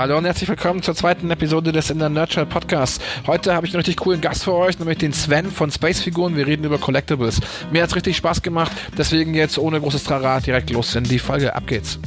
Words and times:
Hallo 0.00 0.16
und 0.16 0.24
herzlich 0.24 0.48
willkommen 0.48 0.80
zur 0.82 0.94
zweiten 0.94 1.30
Episode 1.30 1.72
des 1.72 1.90
In 1.90 1.98
der 1.98 2.08
Nurture 2.08 2.46
Podcasts. 2.46 3.04
Heute 3.26 3.54
habe 3.54 3.66
ich 3.66 3.74
einen 3.74 3.80
richtig 3.80 3.98
coolen 3.98 4.22
Gast 4.22 4.44
für 4.44 4.54
euch, 4.54 4.78
nämlich 4.78 4.96
den 4.96 5.12
Sven 5.12 5.50
von 5.50 5.70
Space 5.70 6.00
Figuren. 6.00 6.38
Wir 6.38 6.46
reden 6.46 6.64
über 6.64 6.78
Collectibles. 6.78 7.38
Mir 7.70 7.82
hat 7.82 7.90
es 7.90 7.96
richtig 7.96 8.16
Spaß 8.16 8.40
gemacht, 8.40 8.72
deswegen 8.96 9.34
jetzt 9.34 9.58
ohne 9.58 9.78
großes 9.78 10.04
Trara 10.04 10.40
direkt 10.40 10.70
los 10.70 10.94
in 10.94 11.04
die 11.04 11.18
Folge. 11.18 11.54
Ab 11.54 11.66
geht's. 11.66 11.98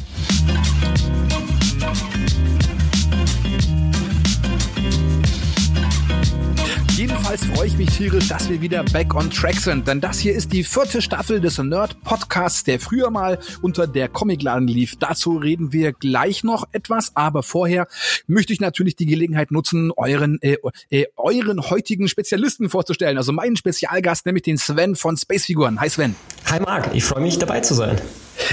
Jedenfalls 7.33 7.57
freue 7.57 7.67
ich 7.67 7.77
mich 7.79 7.89
tierisch, 7.89 8.27
dass 8.27 8.47
wir 8.47 8.61
wieder 8.61 8.83
back 8.83 9.15
on 9.15 9.31
track 9.31 9.55
sind, 9.55 9.87
denn 9.87 9.99
das 9.99 10.19
hier 10.19 10.35
ist 10.35 10.53
die 10.53 10.63
vierte 10.63 11.01
Staffel 11.01 11.41
des 11.41 11.57
Nerd 11.57 11.99
Podcasts, 12.03 12.63
der 12.63 12.79
früher 12.79 13.09
mal 13.09 13.39
unter 13.63 13.87
der 13.87 14.07
Comicladen 14.07 14.67
lief. 14.67 14.97
Dazu 14.99 15.37
reden 15.37 15.73
wir 15.73 15.93
gleich 15.93 16.43
noch 16.43 16.67
etwas, 16.73 17.15
aber 17.15 17.41
vorher 17.41 17.87
möchte 18.27 18.53
ich 18.53 18.59
natürlich 18.59 18.95
die 18.97 19.07
Gelegenheit 19.07 19.49
nutzen, 19.49 19.91
euren 19.97 20.39
äh, 20.43 20.57
äh, 20.91 21.05
euren 21.15 21.71
heutigen 21.71 22.07
Spezialisten 22.07 22.69
vorzustellen, 22.69 23.17
also 23.17 23.31
meinen 23.31 23.55
Spezialgast, 23.55 24.27
nämlich 24.27 24.43
den 24.43 24.59
Sven 24.59 24.95
von 24.95 25.17
Spacefiguren. 25.17 25.81
Hi 25.81 25.89
Sven. 25.89 26.15
Hi 26.51 26.59
Marc, 26.59 26.93
ich 26.93 27.03
freue 27.03 27.23
mich 27.23 27.39
dabei 27.39 27.61
zu 27.61 27.73
sein. 27.73 27.99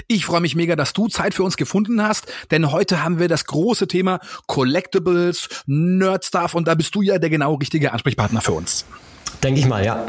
Ich 0.06 0.24
freue 0.24 0.40
mich 0.40 0.54
mega, 0.56 0.76
dass 0.76 0.92
du 0.92 1.08
Zeit 1.08 1.34
für 1.34 1.42
uns 1.42 1.56
gefunden 1.56 2.02
hast, 2.02 2.26
denn 2.50 2.72
heute 2.72 3.02
haben 3.02 3.18
wir 3.18 3.28
das 3.28 3.44
große 3.46 3.88
Thema 3.88 4.20
Collectibles, 4.46 5.48
Nerd 5.66 6.24
Stuff 6.24 6.54
und 6.54 6.68
da 6.68 6.74
bist 6.74 6.94
du 6.94 7.02
ja 7.02 7.18
der 7.18 7.30
genau 7.30 7.54
richtige 7.54 7.92
Ansprechpartner 7.92 8.40
für 8.40 8.52
uns. 8.52 8.84
Denke 9.42 9.60
ich 9.60 9.66
mal, 9.66 9.84
ja. 9.84 10.06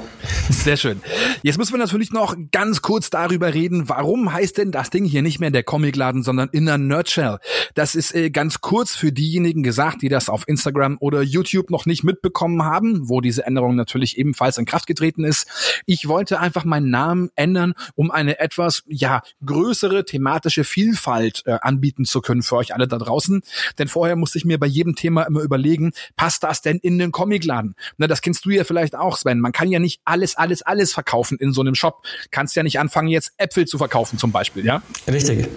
Sehr 0.50 0.78
schön. 0.78 1.02
Jetzt 1.42 1.58
müssen 1.58 1.74
wir 1.74 1.80
natürlich 1.80 2.12
noch 2.12 2.36
ganz 2.52 2.82
kurz 2.82 3.10
darüber 3.10 3.54
reden, 3.54 3.88
warum 3.90 4.32
heißt 4.32 4.58
denn 4.58 4.72
das 4.72 4.90
Ding 4.90 5.06
hier 5.06 5.22
nicht 5.22 5.40
mehr 5.40 5.52
der 5.52 5.64
Comicladen, 5.64 6.22
sondern 6.24 6.50
Inner 6.52 6.78
Nerdshell? 6.78 7.38
Das 7.74 7.96
ist 7.96 8.14
äh, 8.14 8.30
ganz 8.30 8.62
kurz 8.62 8.96
für 8.96 9.12
diejenigen 9.12 9.64
gesagt, 9.64 10.02
die 10.02 10.10
das 10.10 10.30
auf 10.30 10.48
Instagram 10.48 10.98
oder 11.00 11.22
YouTube 11.22 11.70
noch 11.70 11.86
nicht 11.86 12.04
mitbekommen 12.04 12.64
haben, 12.64 13.10
wo 13.10 13.22
diese 13.22 13.46
Änderung 13.46 13.76
natürlich 13.76 14.18
ebenfalls 14.18 14.58
in 14.58 14.66
Kraft 14.66 14.88
getreten 14.88 15.24
ist. 15.24 15.48
Ich 15.86 16.08
wollte 16.08 16.40
einfach 16.40 16.66
meinen 16.66 16.90
Namen 16.90 17.30
ändern, 17.36 17.74
um 17.96 18.12
eine 18.12 18.40
etwas, 18.40 18.84
ja, 18.88 19.22
größere 19.46 20.06
thematische 20.06 20.64
Vielfalt 20.64 21.44
äh, 21.46 21.58
anbieten 21.62 22.06
zu 22.06 22.22
können 22.22 22.42
für 22.44 22.58
euch 22.58 22.76
alle 22.76 22.88
da 22.88 22.98
draußen. 22.98 23.42
Denn 23.80 23.88
vorher 23.88 24.16
musste 24.16 24.38
ich 24.38 24.46
mir 24.46 24.60
bei 24.60 24.68
jedem 24.68 24.96
Thema 24.96 25.24
immer 25.24 25.42
überlegen, 25.42 25.94
passt 26.16 26.44
das 26.44 26.62
denn 26.62 26.78
in 26.78 27.00
den 27.00 27.12
Comicladen? 27.12 27.76
Na, 27.98 28.08
das 28.08 28.22
kennst 28.22 28.46
du 28.46 28.50
ja 28.50 28.64
vielleicht 28.64 28.96
auch 28.96 29.11
Sven. 29.18 29.40
Man 29.40 29.52
kann 29.52 29.70
ja 29.70 29.80
nicht 29.80 30.02
alles, 30.06 30.36
alles, 30.36 30.62
alles 30.62 30.94
verkaufen 30.94 31.38
in 31.40 31.54
so 31.54 31.62
einem 31.62 31.76
Shop. 31.76 32.04
Kannst 32.32 32.56
ja 32.56 32.64
nicht 32.64 32.80
anfangen, 32.80 33.08
jetzt 33.08 33.34
Äpfel 33.38 33.66
zu 33.66 33.78
verkaufen 33.78 34.18
zum 34.18 34.32
Beispiel, 34.32 34.66
ja? 34.66 34.82
Richtig. 35.08 35.48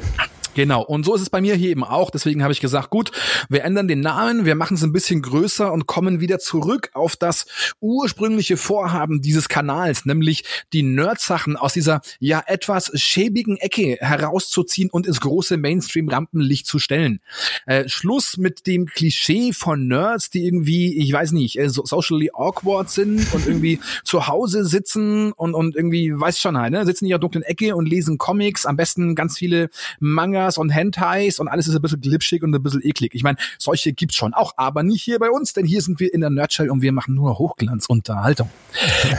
Genau, 0.55 0.83
und 0.83 1.05
so 1.05 1.15
ist 1.15 1.21
es 1.21 1.31
bei 1.31 1.41
mir 1.41 1.57
hier 1.57 1.71
eben 1.71 1.83
auch. 1.83 2.11
Deswegen 2.11 2.43
habe 2.43 2.53
ich 2.53 2.61
gesagt, 2.61 2.91
gut, 2.91 3.11
wir 3.49 3.65
ändern 3.65 3.89
den 3.89 4.01
Namen, 4.01 4.45
wir 4.45 4.55
machen 4.55 4.75
es 4.75 4.85
ein 4.85 4.93
bisschen 4.93 5.21
größer 5.21 5.73
und 5.73 5.87
kommen 5.87 6.21
wieder 6.21 6.39
zurück 6.39 6.91
auf 6.95 7.17
das 7.17 7.47
ursprüngliche 7.81 8.57
Vorhaben 8.57 9.21
dieses 9.21 9.49
Kanals, 9.49 10.07
nämlich 10.07 10.45
die 10.73 10.83
Nerd-Sachen 10.83 11.57
aus 11.57 11.73
dieser 11.73 12.03
ja 12.21 12.43
etwas 12.47 12.93
schäbigen 12.95 13.57
Ecke 13.57 13.97
herauszuziehen 14.01 14.91
und 14.91 15.07
ins 15.07 15.21
große 15.21 15.57
Mainstream-Rampenlicht 15.57 16.67
zu 16.67 16.79
stellen. 16.79 17.21
Äh, 17.67 17.89
Schluss 17.89 18.37
mit 18.37 18.67
dem 18.69 18.87
Klischee 18.87 19.53
von 19.53 19.89
Nerds, 19.89 20.31
die 20.31 20.47
irgendwie, 20.47 20.97
ich 20.99 21.13
weiß 21.13 21.33
nicht, 21.33 21.59
äh, 21.59 21.69
so 21.69 21.85
socially 21.85 22.31
awkward 22.33 22.91
sind 22.91 23.33
und 23.35 23.47
irgendwie 23.47 23.81
zu 24.05 24.29
Hause 24.29 24.65
sitzen 24.65 25.33
und, 25.33 25.55
und 25.55 25.75
irgendwie, 25.75 26.13
weiß 26.15 26.39
schon 26.39 26.57
halt, 26.57 26.73
ne, 26.73 26.85
sitzen 26.87 27.07
in 27.07 27.11
ihrer 27.11 27.19
dunklen 27.19 27.43
Ecke 27.43 27.75
und 27.75 27.87
lesen 27.87 28.19
Comics, 28.19 28.67
am 28.67 28.77
besten 28.77 29.17
ganz 29.17 29.37
viele 29.37 29.69
Manga 29.99 30.44
Mangas 30.45 30.59
und 30.59 30.71
Hentais 30.71 31.39
und 31.39 31.49
alles 31.49 31.69
ist 31.69 31.75
ein 31.75 31.83
bisschen 31.83 32.01
glitschig 32.01 32.43
und 32.43 32.55
ein 32.55 32.63
bisschen 32.63 32.85
eklig. 32.85 33.15
Ich 33.15 33.23
meine, 33.23 33.39
solche 33.59 33.93
gibt's 33.93 34.17
schon 34.17 34.35
auch, 34.35 34.53
aber 34.57 34.83
nicht 34.83 35.03
hier 35.03 35.19
bei 35.19 35.31
uns, 35.31 35.55
denn 35.55 35.65
hier 35.65 35.81
sind 35.81 36.01
wir 36.01 36.13
in 36.13 36.21
der 36.21 36.31
Nerdshell 36.31 36.71
und 36.71 36.83
wir 36.83 36.93
machen 36.93 37.15
nur 37.15 37.39
Hochglanzunterhaltung. 37.39 38.51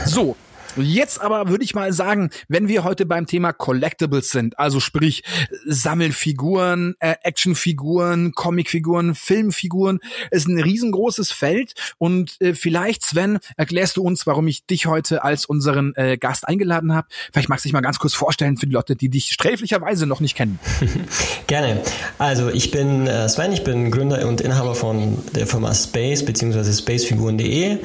So, 0.04 0.36
Jetzt 0.76 1.20
aber 1.20 1.48
würde 1.48 1.64
ich 1.64 1.74
mal 1.74 1.92
sagen, 1.92 2.30
wenn 2.48 2.68
wir 2.68 2.84
heute 2.84 3.06
beim 3.06 3.26
Thema 3.26 3.52
Collectibles 3.52 4.30
sind, 4.30 4.58
also 4.58 4.80
sprich 4.80 5.22
Sammelfiguren, 5.64 6.94
äh, 7.00 7.14
Actionfiguren, 7.22 8.32
Comicfiguren, 8.32 9.14
Filmfiguren, 9.14 10.00
ist 10.30 10.48
ein 10.48 10.60
riesengroßes 10.60 11.32
Feld 11.32 11.74
und 11.98 12.36
äh, 12.40 12.54
vielleicht 12.54 13.04
Sven, 13.04 13.38
erklärst 13.56 13.96
du 13.96 14.02
uns, 14.02 14.26
warum 14.26 14.48
ich 14.48 14.66
dich 14.66 14.86
heute 14.86 15.24
als 15.24 15.46
unseren 15.46 15.94
äh, 15.96 16.16
Gast 16.18 16.46
eingeladen 16.46 16.94
habe. 16.94 17.08
Vielleicht 17.32 17.48
magst 17.48 17.64
du 17.64 17.68
dich 17.68 17.72
mal 17.72 17.80
ganz 17.80 17.98
kurz 17.98 18.14
vorstellen 18.14 18.56
für 18.56 18.66
die 18.66 18.72
Leute, 18.72 18.96
die 18.96 19.08
dich 19.08 19.32
sträflicherweise 19.32 20.06
noch 20.06 20.20
nicht 20.20 20.36
kennen. 20.36 20.58
Gerne. 21.46 21.82
Also 22.18 22.50
ich 22.50 22.70
bin 22.70 23.06
äh, 23.06 23.28
Sven, 23.28 23.52
ich 23.52 23.64
bin 23.64 23.90
Gründer 23.90 24.26
und 24.26 24.40
Inhaber 24.40 24.74
von 24.74 25.18
der 25.34 25.46
Firma 25.46 25.74
Space 25.74 26.24
bzw. 26.24 26.72
spacefiguren.de. 26.72 27.78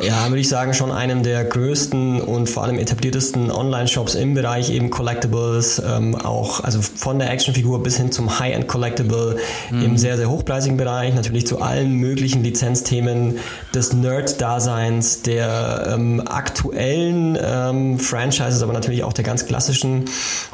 Ja, 0.00 0.28
würde 0.28 0.40
ich 0.40 0.48
sagen, 0.48 0.74
schon 0.74 0.90
einem 0.90 1.22
der 1.22 1.44
größten 1.44 2.20
und 2.30 2.48
vor 2.48 2.62
allem 2.62 2.78
etabliertesten 2.78 3.50
Online-Shops 3.50 4.14
im 4.14 4.34
Bereich 4.34 4.70
eben 4.70 4.90
Collectibles, 4.90 5.82
ähm, 5.84 6.14
auch 6.14 6.62
also 6.62 6.80
von 6.80 7.18
der 7.18 7.30
Actionfigur 7.30 7.82
bis 7.82 7.96
hin 7.96 8.12
zum 8.12 8.38
High-End 8.38 8.68
Collectible 8.68 9.36
mhm. 9.70 9.84
im 9.84 9.98
sehr, 9.98 10.16
sehr 10.16 10.30
hochpreisigen 10.30 10.76
Bereich, 10.76 11.14
natürlich 11.14 11.46
zu 11.46 11.60
allen 11.60 11.94
möglichen 11.94 12.42
Lizenzthemen 12.42 13.38
des 13.74 13.92
Nerd-Daseins, 13.92 15.22
der 15.22 15.90
ähm, 15.92 16.22
aktuellen 16.26 17.38
ähm, 17.42 17.98
Franchises, 17.98 18.62
aber 18.62 18.72
natürlich 18.72 19.04
auch 19.04 19.12
der 19.12 19.24
ganz 19.24 19.46
klassischen. 19.46 20.04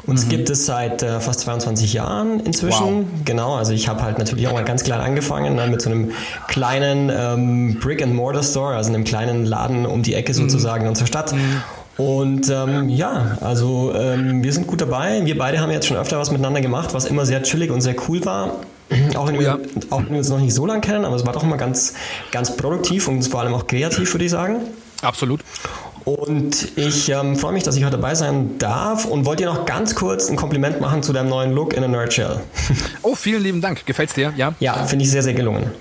Uns 0.05 0.25
mhm. 0.25 0.29
gibt 0.29 0.49
es 0.49 0.65
seit 0.65 1.03
äh, 1.03 1.19
fast 1.19 1.41
22 1.41 1.93
Jahren 1.93 2.39
inzwischen. 2.39 2.97
Wow. 2.97 3.05
Genau, 3.25 3.55
also 3.55 3.73
ich 3.73 3.87
habe 3.87 4.01
halt 4.03 4.17
natürlich 4.17 4.47
auch 4.47 4.53
mal 4.53 4.63
ganz 4.63 4.83
klein 4.83 5.01
angefangen 5.01 5.55
ne, 5.55 5.67
mit 5.67 5.81
so 5.81 5.89
einem 5.89 6.11
kleinen 6.47 7.11
ähm, 7.13 7.79
Brick-and-Mortar-Store, 7.79 8.75
also 8.75 8.93
einem 8.93 9.03
kleinen 9.03 9.45
Laden 9.45 9.85
um 9.85 10.03
die 10.03 10.13
Ecke 10.13 10.31
mhm. 10.33 10.37
sozusagen 10.37 10.81
mhm. 10.81 10.85
in 10.85 10.89
unserer 10.89 11.07
Stadt. 11.07 11.33
Mhm. 11.33 11.61
Und 11.97 12.49
ähm, 12.49 12.89
ja, 12.89 13.37
also 13.41 13.93
ähm, 13.95 14.43
wir 14.43 14.53
sind 14.53 14.67
gut 14.67 14.81
dabei. 14.81 15.21
Wir 15.25 15.37
beide 15.37 15.59
haben 15.59 15.71
jetzt 15.71 15.87
schon 15.87 15.97
öfter 15.97 16.19
was 16.19 16.31
miteinander 16.31 16.61
gemacht, 16.61 16.93
was 16.93 17.05
immer 17.05 17.25
sehr 17.25 17.41
chillig 17.43 17.71
und 17.71 17.81
sehr 17.81 17.95
cool 18.07 18.23
war. 18.25 18.59
Auch 19.15 19.27
wenn, 19.27 19.37
oh 19.37 19.41
ja. 19.41 19.57
wir, 19.57 19.67
auch 19.89 19.99
wenn 19.99 20.11
wir 20.11 20.17
uns 20.19 20.29
noch 20.29 20.39
nicht 20.39 20.53
so 20.53 20.65
lange 20.65 20.81
kennen, 20.81 21.03
aber 21.03 21.15
es 21.15 21.25
war 21.25 21.33
doch 21.33 21.43
immer 21.43 21.57
ganz, 21.57 21.93
ganz 22.31 22.55
produktiv 22.55 23.07
und 23.07 23.21
vor 23.27 23.41
allem 23.41 23.53
auch 23.53 23.67
kreativ, 23.67 24.13
würde 24.13 24.25
ich 24.25 24.31
sagen. 24.31 24.61
Absolut. 25.01 25.41
Und 26.05 26.77
ich 26.77 27.09
ähm, 27.09 27.35
freue 27.35 27.51
mich, 27.51 27.63
dass 27.63 27.75
ich 27.75 27.83
heute 27.83 27.97
dabei 27.97 28.15
sein 28.15 28.57
darf 28.59 29.03
und 29.03 29.25
wollte 29.25 29.43
dir 29.43 29.49
noch 29.49 29.65
ganz 29.65 29.93
kurz 29.93 30.29
ein 30.29 30.37
Kompliment 30.37 30.79
machen 30.79 31.03
zu 31.03 31.11
deinem 31.11 31.27
neuen 31.27 31.51
Look 31.51 31.73
in 31.73 31.83
a 31.83 31.87
Nerdshell. 31.87 32.39
Oh, 33.01 33.15
vielen 33.15 33.43
lieben 33.43 33.59
Dank. 33.59 33.85
Gefällt's 33.85 34.13
dir? 34.13 34.33
Ja. 34.37 34.53
Ja, 34.59 34.85
finde 34.85 35.03
ich 35.03 35.11
sehr, 35.11 35.23
sehr 35.23 35.33
gelungen. 35.33 35.71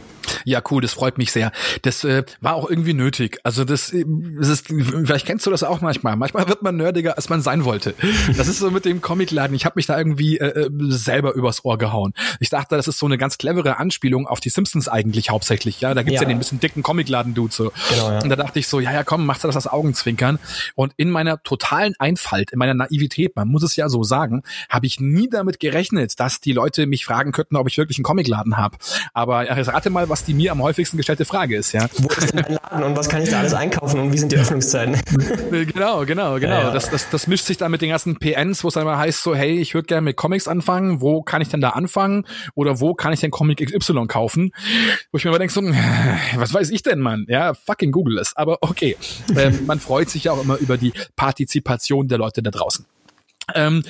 Ja, 0.47 0.63
cool, 0.71 0.81
das 0.81 0.93
freut 0.93 1.19
mich 1.19 1.33
sehr. 1.33 1.51
Das 1.83 2.05
äh, 2.05 2.23
war 2.41 2.55
auch 2.55 2.71
irgendwie 2.71 2.95
nötig. 2.95 3.41
Also 3.43 3.65
das, 3.65 3.93
äh, 3.93 4.05
das 4.39 4.49
ist, 4.49 4.69
vielleicht 4.69 5.27
kennst 5.27 5.45
du 5.45 5.51
das 5.51 5.65
auch 5.65 5.81
manchmal. 5.81 6.15
Manchmal 6.15 6.49
wird 6.49 6.63
man 6.63 6.77
nerdiger, 6.77 7.17
als 7.17 7.29
man 7.29 7.43
sein 7.43 7.65
wollte. 7.65 7.95
Das 8.37 8.47
ist 8.47 8.61
so 8.61 8.71
mit 8.71 8.85
dem 8.85 9.01
Comicladen. 9.01 9.57
Ich 9.57 9.65
habe 9.65 9.73
mich 9.75 9.87
da 9.87 9.99
irgendwie 9.99 10.39
äh, 10.39 10.67
äh, 10.67 10.71
selber 10.87 11.33
übers 11.35 11.65
Ohr 11.65 11.79
gehauen. 11.79 12.13
Ich 12.39 12.49
dachte, 12.49 12.77
das 12.77 12.87
ist 12.87 13.01
so 13.01 13.07
eine 13.07 13.19
ganz 13.19 13.39
clevere 13.39 13.79
Anspielung 13.79 14.29
auf 14.29 14.39
die 14.39 14.51
Simpsons 14.51 14.87
eigentlich 14.87 15.31
hauptsächlich. 15.31 15.81
Ja, 15.81 15.95
da 15.95 16.05
gibt's 16.05 16.21
ja, 16.21 16.23
ja 16.23 16.29
den 16.29 16.39
bisschen 16.39 16.61
dicken 16.61 16.85
Comicladen-Dude 16.85 17.53
so. 17.53 17.73
Genau, 17.91 18.11
ja. 18.13 18.23
Und 18.23 18.29
da 18.29 18.37
dachte 18.37 18.61
ich 18.61 18.69
so, 18.69 18.79
ja, 18.79 18.93
ja, 18.93 19.03
komm, 19.03 19.27
machst 19.27 19.43
du 19.43 19.49
das 19.49 19.57
als 19.57 19.67
Augenzwinkern. 19.67 20.39
Und 20.77 20.93
in 20.97 21.11
meiner 21.11 21.43
totalen 21.43 21.95
Einfalt, 21.99 22.53
in 22.53 22.61
meiner 22.61 22.75
Naivität, 22.75 23.35
man 23.35 23.49
muss 23.49 23.65
es 23.65 23.75
ja 23.75 23.89
so 23.89 24.05
sagen, 24.05 24.43
habe 24.69 24.87
ich 24.87 25.01
nie 25.01 25.29
damit 25.29 25.59
gerechnet, 25.59 26.21
dass 26.21 26.41
die 26.41 26.53
Leute 26.53 26.87
mich 26.87 27.05
fragen 27.05 27.33
könnten, 27.33 27.57
ob 27.57 27.67
ich 27.67 27.79
wirklich 27.79 27.99
einen 27.99 28.05
Comicladen 28.05 28.57
habe. 28.57 28.79
Aber 29.13 29.45
ja, 29.45 29.55
rate 29.55 29.91
mal, 29.91 30.09
was 30.09 30.25
die 30.25 30.36
mir 30.37 30.53
am 30.53 30.63
häufigsten 30.63 30.97
gestellte 30.97 31.25
Frage 31.25 31.57
ist, 31.57 31.73
ja. 31.73 31.87
Wo 31.99 32.09
ist 32.09 32.33
denn 32.33 32.43
mein 32.43 32.59
Laden 32.63 32.85
und 32.85 32.97
was 32.97 33.09
kann 33.09 33.23
ich 33.23 33.31
da 33.31 33.41
alles 33.41 33.55
einkaufen 33.55 34.01
und 34.01 34.13
wie 34.13 34.19
sind 34.19 34.33
die 34.33 34.37
Öffnungszeiten? 34.37 35.01
genau, 35.51 36.05
genau, 36.05 36.35
genau. 36.39 36.55
Ja, 36.55 36.63
ja. 36.63 36.71
Das, 36.71 36.91
das, 36.91 37.09
das 37.11 37.27
mischt 37.27 37.47
sich 37.47 37.57
dann 37.57 37.71
mit 37.71 37.83
den 37.83 37.91
ganzen 37.91 38.17
PNs, 38.17 38.63
wo 38.65 38.69
es 38.69 38.75
dann 38.75 38.83
immer 38.83 38.99
heißt 38.99 39.23
so, 39.23 39.35
hey, 39.35 39.59
ich 39.59 39.75
würde 39.75 39.87
gerne 39.87 40.03
mit 40.03 40.17
Comics 40.17 40.49
anfangen, 40.49 41.01
wo 41.01 41.23
kann 41.23 41.43
ich 41.43 41.49
denn 41.49 41.61
da 41.61 41.71
anfangen? 41.71 42.25
Oder 42.55 42.81
wo 42.81 42.95
kann 42.95 43.13
ich 43.13 43.21
denn 43.21 43.31
Comic 43.31 43.59
XY 43.59 44.07
kaufen? 44.07 44.53
Wo 45.11 45.19
ich 45.19 45.25
mir 45.25 45.31
immer 45.31 45.39
denke 45.39 45.53
so, 45.53 45.63
was 46.37 46.55
weiß 46.55 46.71
ich 46.71 46.83
denn, 46.83 47.01
Mann? 47.01 47.27
Ja, 47.29 47.55
fucking 47.55 47.93
Google 47.93 48.19
es. 48.19 48.37
Aber 48.37 48.59
okay. 48.61 48.97
ähm, 49.37 49.67
man 49.67 49.81
freut 49.81 50.11
sich 50.11 50.25
ja 50.25 50.33
auch 50.33 50.43
immer 50.43 50.57
über 50.59 50.77
die 50.77 50.93
Partizipation 51.17 52.09
der 52.09 52.19
Leute 52.19 52.43
da 52.43 52.51
draußen. 52.51 52.87
Ähm, 53.55 53.85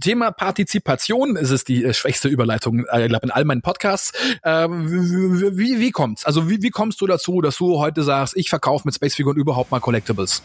Thema 0.00 0.30
Partizipation 0.30 1.36
ist 1.36 1.50
es 1.50 1.64
die 1.64 1.84
äh, 1.84 1.94
schwächste 1.94 2.28
Überleitung, 2.28 2.84
äh, 2.90 3.08
glaube 3.08 3.26
in 3.26 3.30
all 3.30 3.46
meinen 3.46 3.62
Podcasts. 3.62 4.12
Ähm, 4.44 5.56
wie, 5.56 5.80
wie 5.80 5.90
kommt's? 5.90 6.26
Also 6.26 6.50
wie, 6.50 6.62
wie 6.62 6.68
kommst 6.68 7.00
du 7.00 7.06
dazu, 7.06 7.40
dass 7.40 7.56
du 7.56 7.78
heute 7.78 8.02
sagst, 8.02 8.36
ich 8.36 8.50
verkaufe 8.50 8.86
mit 8.86 8.94
Spacefiguren 8.94 9.38
überhaupt 9.38 9.70
mal 9.70 9.80
Collectibles? 9.80 10.42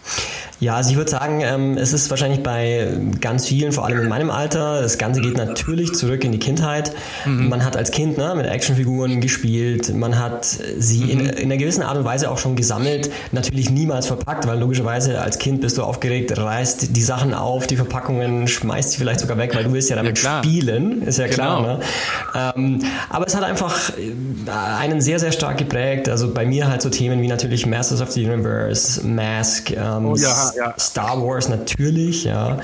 Ja, 0.61 0.77
also 0.77 0.91
ich 0.91 0.95
würde 0.95 1.11
sagen, 1.11 1.41
ähm, 1.41 1.77
es 1.77 1.91
ist 1.91 2.09
wahrscheinlich 2.09 2.43
bei 2.43 2.97
ganz 3.19 3.45
vielen, 3.45 3.73
vor 3.73 3.85
allem 3.85 3.99
in 3.99 4.07
meinem 4.07 4.29
Alter, 4.29 4.81
das 4.81 4.97
Ganze 4.97 5.19
geht 5.19 5.35
natürlich 5.35 5.93
zurück 5.93 6.23
in 6.23 6.31
die 6.31 6.39
Kindheit. 6.39 6.93
Mhm. 7.25 7.49
Man 7.49 7.65
hat 7.65 7.75
als 7.75 7.91
Kind 7.91 8.17
ne, 8.17 8.35
mit 8.37 8.45
Actionfiguren 8.45 9.19
gespielt, 9.19 9.93
man 9.93 10.17
hat 10.17 10.45
sie 10.45 11.03
mhm. 11.03 11.09
in, 11.09 11.19
in 11.25 11.51
einer 11.51 11.57
gewissen 11.57 11.83
Art 11.83 11.97
und 11.97 12.05
Weise 12.05 12.31
auch 12.31 12.37
schon 12.37 12.55
gesammelt, 12.55 13.11
natürlich 13.33 13.69
niemals 13.69 14.07
verpackt, 14.07 14.47
weil 14.47 14.57
logischerweise 14.59 15.21
als 15.21 15.39
Kind 15.39 15.59
bist 15.59 15.77
du 15.77 15.83
aufgeregt, 15.83 16.37
reißt 16.37 16.95
die 16.95 17.03
Sachen 17.03 17.33
auf, 17.33 17.67
die 17.67 17.75
Verpackungen 17.75 18.44
und 18.45 18.49
schmeißt 18.49 18.91
sie 18.91 18.97
vielleicht 18.99 19.21
sogar 19.21 19.39
weg, 19.39 19.55
weil 19.55 19.63
du 19.63 19.73
willst 19.73 19.89
ja 19.89 19.95
damit 19.95 20.21
ja, 20.21 20.43
spielen, 20.43 21.01
ist 21.01 21.17
ja 21.17 21.27
klar. 21.27 21.61
Genau. 21.61 21.77
Ne? 21.77 22.53
Ähm, 22.55 22.83
aber 23.09 23.25
es 23.25 23.35
hat 23.35 23.43
einfach 23.43 23.89
äh, 23.97 24.11
einen 24.79 25.01
sehr, 25.01 25.17
sehr 25.17 25.31
stark 25.31 25.57
geprägt. 25.57 26.07
Also 26.09 26.31
bei 26.31 26.45
mir 26.45 26.67
halt 26.67 26.83
so 26.83 26.89
Themen 26.89 27.21
wie 27.23 27.27
natürlich 27.27 27.65
Masters 27.65 28.01
of 28.01 28.11
the 28.11 28.23
Universe, 28.23 29.05
Mask, 29.05 29.71
ähm, 29.71 30.05
oh, 30.05 30.15
ja, 30.15 30.51
ja. 30.55 30.73
Star 30.77 31.19
Wars 31.23 31.49
natürlich, 31.49 32.25
ja. 32.25 32.59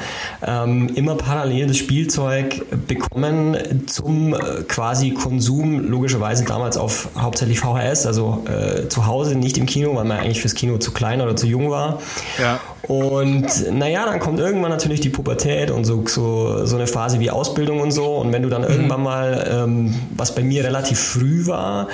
Ähm, 0.45 0.89
immer 0.93 1.15
parallel 1.15 1.67
das 1.67 1.77
Spielzeug 1.77 2.63
bekommen 2.87 3.57
zum 3.87 4.35
äh, 4.35 4.61
quasi 4.67 5.11
Konsum, 5.11 5.79
logischerweise 5.89 6.43
damals 6.43 6.77
auf 6.77 7.09
hauptsächlich 7.17 7.59
VHS, 7.59 8.05
also 8.05 8.45
äh, 8.45 8.87
zu 8.87 9.07
Hause, 9.07 9.33
nicht 9.35 9.57
im 9.57 9.65
Kino, 9.65 9.95
weil 9.95 10.05
man 10.05 10.19
eigentlich 10.19 10.41
fürs 10.41 10.53
Kino 10.53 10.77
zu 10.77 10.91
klein 10.91 11.21
oder 11.21 11.35
zu 11.35 11.47
jung 11.47 11.71
war. 11.71 11.99
Ja. 12.39 12.59
Und 12.87 13.71
naja, 13.71 14.05
dann 14.05 14.19
kommt 14.19 14.39
irgendwann 14.39 14.71
natürlich 14.71 15.01
die 15.01 15.09
Pubertät 15.09 15.69
und 15.71 15.85
so, 15.85 16.03
so, 16.07 16.65
so 16.65 16.75
eine 16.75 16.87
Phase 16.87 17.19
wie 17.19 17.29
Ausbildung 17.29 17.79
und 17.79 17.91
so. 17.91 18.15
Und 18.17 18.33
wenn 18.33 18.41
du 18.41 18.49
dann 18.49 18.63
mhm. 18.63 18.69
irgendwann 18.69 19.03
mal, 19.03 19.47
ähm, 19.51 19.95
was 20.15 20.33
bei 20.33 20.41
mir 20.41 20.63
relativ 20.63 20.99
früh 20.99 21.45
war, 21.45 21.87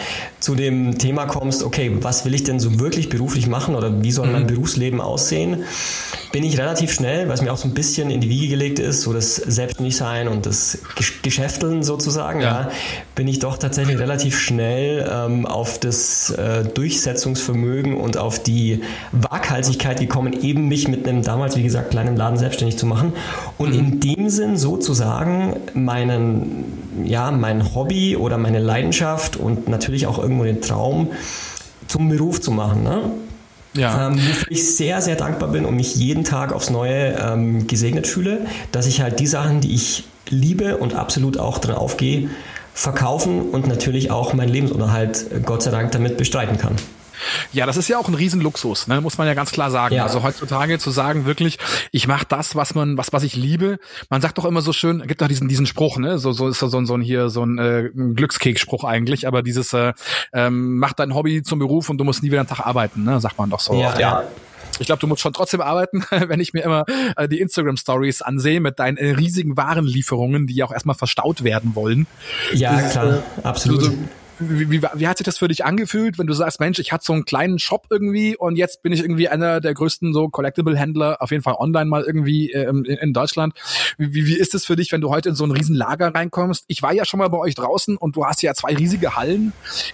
zu 0.48 0.56
dem 0.56 0.98
Thema 0.98 1.26
kommst, 1.26 1.62
okay, 1.62 1.92
was 2.00 2.24
will 2.24 2.34
ich 2.34 2.44
denn 2.44 2.58
so 2.58 2.80
wirklich 2.80 3.10
beruflich 3.10 3.48
machen 3.48 3.76
oder 3.76 4.02
wie 4.02 4.14
soll 4.14 4.28
mein 4.28 4.44
mhm. 4.44 4.48
Berufsleben 4.48 5.02
aussehen, 5.02 5.66
bin 6.32 6.42
ich 6.42 6.58
relativ 6.58 6.94
schnell, 6.94 7.28
weil 7.28 7.34
es 7.34 7.42
mir 7.42 7.52
auch 7.52 7.58
so 7.58 7.68
ein 7.68 7.74
bisschen 7.74 8.10
in 8.10 8.22
die 8.22 8.30
Wiege 8.30 8.48
gelegt 8.48 8.80
ist, 8.80 9.02
so 9.02 9.12
das 9.12 9.36
Selbstständigsein 9.36 10.30
und 10.30 10.46
das 10.46 10.78
Geschäfteln 11.22 11.84
sozusagen, 11.84 12.40
ja. 12.40 12.62
ja 12.62 12.72
bin 13.14 13.28
ich 13.28 13.40
doch 13.40 13.58
tatsächlich 13.58 14.00
relativ 14.00 14.40
schnell 14.40 15.06
ähm, 15.12 15.46
auf 15.46 15.80
das 15.80 16.30
äh, 16.30 16.64
Durchsetzungsvermögen 16.64 17.98
und 17.98 18.16
auf 18.16 18.42
die 18.42 18.84
Waghalsigkeit 19.12 20.00
gekommen, 20.00 20.32
eben 20.32 20.70
mich 20.70 20.88
mit 20.88 21.06
einem 21.06 21.24
damals, 21.24 21.58
wie 21.58 21.64
gesagt, 21.64 21.92
kleinen 21.92 22.16
Laden 22.16 22.38
selbstständig 22.38 22.78
zu 22.78 22.86
machen 22.86 23.12
und 23.58 23.74
mhm. 23.74 23.80
in 23.80 24.00
dem 24.00 24.30
Sinn 24.30 24.56
sozusagen 24.56 25.58
meinen, 25.74 26.87
ja, 27.06 27.32
mein 27.32 27.76
Hobby 27.76 28.16
oder 28.16 28.38
meine 28.38 28.60
Leidenschaft 28.60 29.38
und 29.38 29.68
natürlich 29.68 30.08
auch 30.08 30.20
irgendwo 30.20 30.44
den 30.44 30.62
Traum 30.62 31.12
zum 31.88 32.10
Beruf 32.10 32.42
zu 32.42 32.52
machen. 32.52 32.84
Ne? 32.84 33.12
Ja. 33.74 34.08
Ähm, 34.08 34.16
wofür 34.16 34.52
ich 34.52 34.76
sehr, 34.76 35.02
sehr 35.02 35.16
dankbar 35.16 35.50
bin 35.50 35.66
und 35.66 35.76
mich 35.76 35.96
jeden 35.96 36.24
Tag 36.24 36.52
aufs 36.52 36.70
Neue 36.70 37.16
ähm, 37.20 37.68
gesegnet 37.68 38.08
fühle, 38.08 38.48
dass 38.72 38.88
ich 38.88 39.02
halt 39.02 39.20
die 39.20 39.28
Sachen, 39.28 39.62
die 39.62 39.74
ich 39.74 40.06
liebe 40.30 40.78
und 40.78 40.94
absolut 40.96 41.38
auch 41.38 41.60
drin 41.60 41.76
aufgehe, 41.76 42.30
verkaufen 42.74 43.50
und 43.50 43.68
natürlich 43.68 44.12
auch 44.12 44.34
meinen 44.34 44.50
Lebensunterhalt 44.50 45.46
Gott 45.46 45.64
sei 45.64 45.72
Dank 45.72 45.92
damit 45.92 46.18
bestreiten 46.18 46.58
kann. 46.58 46.76
Ja, 47.54 47.66
das 47.66 47.78
ist 47.78 47.88
ja 47.88 47.98
auch 47.98 48.08
ein 48.08 48.14
Riesenluxus, 48.14 48.88
ne? 48.88 49.02
muss 49.02 49.18
man 49.18 49.28
ja 49.28 49.34
ganz 49.34 49.52
klar 49.52 49.72
sagen. 49.72 49.96
Ja. 49.96 50.04
Also 50.04 50.24
heutzutage 50.24 50.80
zu 50.80 50.92
sagen, 50.92 51.26
wirklich, 51.26 51.58
ich 51.92 52.08
mache 52.08 52.26
das, 52.28 52.56
was 52.56 52.76
man, 52.76 52.98
was, 52.98 53.14
was 53.14 53.24
ich 53.24 53.36
liebe. 53.36 53.80
Man 54.10 54.22
sagt 54.22 54.38
doch 54.38 54.46
immer 54.46 54.62
so 54.62 54.74
schön, 54.74 55.06
gibt 55.08 55.22
doch 55.22 55.28
diesen, 55.28 55.48
diesen 55.48 55.66
Spruch, 55.66 55.98
ne? 55.98 56.20
So, 56.20 56.32
so 56.32 56.48
ist 56.48 56.60
so, 56.60 56.68
so, 56.68 56.84
so 56.86 56.96
ein 56.96 57.02
hier 57.02 57.30
so 57.30 57.44
ein, 57.44 57.58
äh, 57.58 57.90
Glückskeksspruch 57.94 58.84
eigentlich, 58.84 59.28
aber 59.28 59.44
dieses 59.44 59.74
äh, 59.74 59.94
ähm, 60.34 60.78
mach 60.78 60.94
dein 60.94 61.14
Hobby 61.14 61.44
zum 61.44 61.60
Beruf 61.60 61.90
und 61.90 61.98
du 61.98 62.04
musst 62.04 62.24
nie 62.24 62.30
wieder 62.30 62.40
einen 62.40 62.50
Tag 62.50 62.66
arbeiten, 62.66 63.04
ne? 63.04 63.20
Sagt 63.20 63.38
man 63.38 63.50
doch 63.50 63.60
so. 63.60 63.74
Ja, 63.74 63.98
ja. 64.00 64.24
Ich 64.80 64.86
glaube, 64.86 65.00
du 65.00 65.08
musst 65.08 65.22
schon 65.22 65.34
trotzdem 65.34 65.62
arbeiten, 65.62 66.04
wenn 66.28 66.40
ich 66.40 66.54
mir 66.54 66.62
immer 66.62 66.86
äh, 67.16 67.28
die 67.28 67.40
Instagram 67.40 67.78
Stories 67.78 68.22
ansehe 68.22 68.60
mit 68.60 68.80
deinen 68.80 68.98
äh, 68.98 69.12
riesigen 69.12 69.58
Warenlieferungen, 69.58 70.48
die 70.48 70.56
ja 70.56 70.66
auch 70.66 70.72
erstmal 70.72 70.96
verstaut 70.96 71.44
werden 71.44 71.76
wollen. 71.76 72.08
Ja, 72.54 72.82
klar, 72.82 73.24
äh, 73.38 73.42
absolut. 73.44 73.84
Du, 73.84 73.98
wie, 74.40 74.70
wie, 74.70 74.82
wie 74.82 75.08
hat 75.08 75.18
sich 75.18 75.26
das 75.26 75.38
für 75.38 75.48
dich 75.48 75.66
angefühlt, 75.66 76.18
wenn 76.18 76.28
du 76.28 76.34
sagst, 76.34 76.60
Mensch, 76.60 76.80
ich 76.80 76.92
hatte 76.92 77.06
so 77.06 77.14
einen 77.14 77.26
kleinen 77.26 77.60
Shop 77.60 77.88
irgendwie 77.90 78.36
und 78.38 78.56
jetzt 78.56 78.84
bin 78.84 78.92
ich 78.92 79.02
irgendwie 79.02 79.30
einer 79.30 79.62
der 79.62 79.74
größten 79.74 80.14
so 80.14 80.30
Collectible-Händler, 80.30 81.22
auf 81.22 81.32
jeden 81.32 81.44
Fall 81.44 81.56
online 81.58 81.86
mal 81.86 82.04
irgendwie 82.04 82.52
ähm, 82.52 82.84
in, 82.86 82.98
in 82.98 83.14
Deutschland. 83.14 83.54
Wie, 83.98 84.28
wie 84.28 84.38
ist 84.38 84.54
es 84.56 84.66
für 84.66 84.76
dich, 84.76 84.92
wenn 84.92 85.02
du 85.02 85.10
heute 85.10 85.30
in 85.30 85.36
so 85.36 85.46
ein 85.46 85.52
Riesenlager 85.52 86.14
reinkommst? 86.14 86.66
Ich 86.68 86.82
war 86.82 86.94
ja 86.94 87.06
schon 87.06 87.20
mal 87.20 87.30
bei 87.30 87.38
euch 87.38 87.56
draußen 87.56 87.98
und 87.98 88.16
du 88.16 88.26
hast 88.26 88.42
ja 88.42 88.54
zwei 88.54 88.76
riesige 88.76 89.16
Hallen. 89.16 89.46
Mhm. 89.46 89.52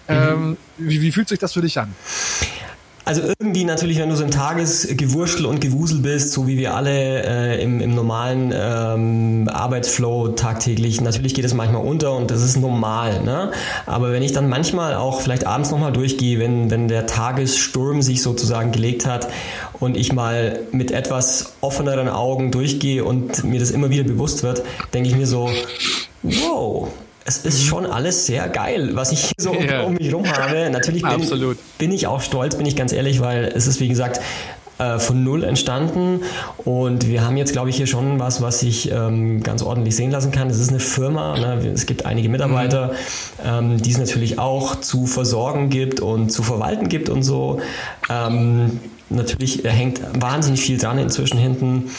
Ähm, 0.08 0.58
wie, 0.78 1.02
wie 1.02 1.12
fühlt 1.12 1.30
sich 1.30 1.40
das 1.40 1.54
für 1.54 1.62
dich 1.62 1.80
an? 1.80 1.94
Also 3.06 3.22
irgendwie 3.22 3.66
natürlich, 3.66 4.00
wenn 4.00 4.10
du 4.10 4.16
so 4.16 4.24
im 4.24 4.32
Tagesgewurschtel 4.32 5.46
und 5.46 5.60
Gewusel 5.60 6.00
bist, 6.00 6.32
so 6.32 6.48
wie 6.48 6.58
wir 6.58 6.74
alle 6.74 7.24
äh, 7.24 7.62
im, 7.62 7.82
im 7.82 7.94
normalen 7.94 8.54
ähm, 8.56 9.50
Arbeitsflow 9.52 10.30
tagtäglich, 10.30 11.02
natürlich 11.02 11.34
geht 11.34 11.44
es 11.44 11.54
manchmal 11.54 11.84
unter 11.84 12.16
und 12.16 12.32
das 12.32 12.42
ist 12.42 12.56
normal. 12.56 13.22
Ne? 13.24 13.52
Aber 13.86 14.14
wenn 14.14 14.24
ich 14.24 14.32
dann 14.32 14.48
manchmal 14.48 14.96
auch 14.96 15.20
vielleicht 15.20 15.46
abends 15.46 15.70
nochmal 15.72 15.92
durchgehe, 15.92 16.40
wenn, 16.40 16.72
wenn 16.72 16.88
der 16.88 17.06
Tagessturm 17.06 18.02
sich 18.02 18.22
sozusagen 18.22 18.72
gelegt 18.72 19.06
hat 19.06 19.28
und 19.82 19.98
ich 19.98 20.14
mal 20.14 20.62
mit 20.72 20.92
etwas 20.92 21.54
offeneren 21.60 22.08
Augen 22.08 22.52
durchgehe 22.52 23.04
und 23.04 23.44
mir 23.44 23.60
das 23.60 23.72
immer 23.72 23.90
wieder 23.90 24.04
bewusst 24.06 24.44
wird, 24.44 24.64
denke 24.94 25.10
ich 25.10 25.16
mir 25.18 25.28
so, 25.28 25.50
wow, 26.22 26.88
es 27.26 27.38
ist 27.38 27.62
mhm. 27.62 27.66
schon 27.66 27.86
alles 27.86 28.26
sehr 28.26 28.48
geil, 28.50 28.92
was 28.94 29.12
ich 29.12 29.26
hier 29.26 29.34
so 29.38 29.54
ja. 29.60 29.84
um, 29.84 29.94
mich 29.94 30.08
herum 30.08 30.28
habe. 30.28 30.70
Natürlich 30.70 31.04
bin, 31.04 31.56
bin, 31.78 31.92
ich 31.92 32.08
auch 32.08 32.22
stolz, 32.22 32.56
bin 32.56 32.66
ich 32.66 32.76
ganz 32.76 32.92
ehrlich, 32.92 33.22
weil 33.22 33.46
es 33.46 33.68
ist, 33.68 33.80
wie 33.80 33.88
gesagt, 33.88 34.20
äh, 34.80 35.00
von 35.00 35.24
null 35.24 35.44
entstanden 35.44 36.22
und 36.66 37.08
wir 37.08 37.24
haben 37.24 37.38
jetzt, 37.38 37.52
glaube 37.52 37.70
ich, 37.70 37.76
hier 37.78 37.88
schon 37.88 38.20
was, 38.20 38.42
was 38.42 38.60
sich 38.60 38.92
ähm, 38.92 39.44
ganz 39.44 39.62
ordentlich 39.62 39.96
sehen 39.96 40.12
lassen 40.12 40.32
kann. 40.32 40.50
Es 40.50 40.60
ist 40.60 40.70
eine 40.70 40.80
Firma, 40.80 41.38
ne? 41.38 41.72
es 41.74 41.86
gibt 41.86 42.06
einige 42.06 42.28
Mitarbeiter, 42.28 42.88
mhm. 42.88 43.72
ähm, 43.74 43.82
die 43.82 43.92
es 43.92 43.98
natürlich 43.98 44.40
auch 44.40 44.76
zu 44.76 45.06
versorgen 45.06 45.70
gibt 45.70 46.00
und 46.00 46.32
zu 46.32 46.44
verwalten 46.44 46.90
gibt 46.90 47.10
und 47.10 47.24
so. 47.24 47.62
Ähm, 48.10 48.80
natürlich 49.10 49.64
hängt 49.64 50.02
wahnsinnig 50.20 50.62
viel 50.62 50.80
dran 50.80 50.98
inzwischen 50.98 51.38
hinten 51.38 51.92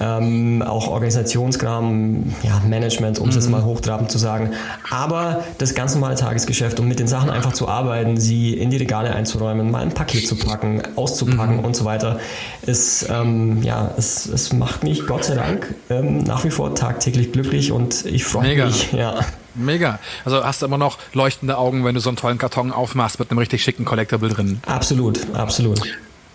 ähm, 0.00 0.62
auch 0.62 0.88
Organisationskram, 0.88 2.34
ja, 2.42 2.60
Management, 2.66 3.18
um 3.18 3.28
es 3.28 3.34
mhm. 3.34 3.40
jetzt 3.40 3.50
mal 3.50 3.64
hochtrabend 3.64 4.10
zu 4.10 4.18
sagen. 4.18 4.52
Aber 4.90 5.44
das 5.58 5.74
ganz 5.74 5.94
normale 5.94 6.14
Tagesgeschäft, 6.14 6.78
um 6.80 6.88
mit 6.88 6.98
den 6.98 7.08
Sachen 7.08 7.30
einfach 7.30 7.52
zu 7.52 7.68
arbeiten, 7.68 8.18
sie 8.18 8.54
in 8.54 8.70
die 8.70 8.76
Regale 8.76 9.14
einzuräumen, 9.14 9.70
mal 9.70 9.82
ein 9.82 9.92
Paket 9.92 10.26
zu 10.26 10.36
packen, 10.36 10.82
auszupacken 10.96 11.58
mhm. 11.58 11.64
und 11.64 11.76
so 11.76 11.84
weiter, 11.84 12.20
ist, 12.62 13.08
ähm, 13.10 13.62
ja, 13.62 13.90
es, 13.96 14.26
es 14.26 14.52
macht 14.52 14.84
mich 14.84 15.06
Gott 15.06 15.24
sei 15.24 15.34
Dank 15.34 15.74
ähm, 15.90 16.18
nach 16.18 16.44
wie 16.44 16.50
vor 16.50 16.74
tagtäglich 16.74 17.32
glücklich 17.32 17.72
und 17.72 18.04
ich 18.06 18.24
freue 18.24 18.66
mich, 18.66 18.92
ja. 18.92 19.20
Mega. 19.54 19.98
Also 20.24 20.44
hast 20.44 20.62
du 20.62 20.66
immer 20.66 20.78
noch 20.78 20.98
leuchtende 21.14 21.58
Augen, 21.58 21.84
wenn 21.84 21.94
du 21.94 22.00
so 22.00 22.10
einen 22.10 22.16
tollen 22.16 22.38
Karton 22.38 22.70
aufmachst 22.70 23.18
mit 23.18 23.30
einem 23.30 23.38
richtig 23.38 23.62
schicken 23.64 23.84
Collectible 23.84 24.28
drin. 24.28 24.60
Absolut, 24.66 25.34
absolut. 25.34 25.80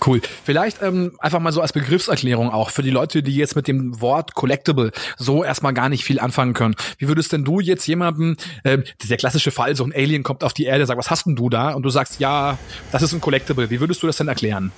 Cool. 0.05 0.21
Vielleicht 0.43 0.81
ähm, 0.81 1.13
einfach 1.19 1.39
mal 1.39 1.51
so 1.51 1.61
als 1.61 1.71
Begriffserklärung 1.71 2.49
auch 2.49 2.69
für 2.69 2.83
die 2.83 2.89
Leute, 2.89 3.23
die 3.23 3.35
jetzt 3.35 3.55
mit 3.55 3.67
dem 3.67 4.01
Wort 4.01 4.35
Collectible 4.35 4.91
so 5.17 5.43
erstmal 5.43 5.73
gar 5.73 5.89
nicht 5.89 6.03
viel 6.03 6.19
anfangen 6.19 6.53
können. 6.53 6.75
Wie 6.97 7.07
würdest 7.07 7.31
denn 7.31 7.45
du 7.45 7.59
jetzt 7.59 7.87
jemandem, 7.87 8.35
äh, 8.63 8.79
der 9.03 9.17
klassische 9.17 9.51
Fall, 9.51 9.75
so 9.75 9.83
ein 9.83 9.93
Alien 9.93 10.23
kommt 10.23 10.43
auf 10.43 10.53
die 10.53 10.65
Erde, 10.65 10.85
sagt, 10.85 10.97
was 10.97 11.09
hast 11.09 11.25
denn 11.25 11.35
du 11.35 11.49
da? 11.49 11.73
Und 11.73 11.83
du 11.83 11.89
sagst, 11.89 12.19
ja, 12.19 12.57
das 12.91 13.01
ist 13.01 13.13
ein 13.13 13.21
Collectible. 13.21 13.69
Wie 13.69 13.79
würdest 13.79 14.03
du 14.03 14.07
das 14.07 14.17
denn 14.17 14.27
erklären? 14.27 14.71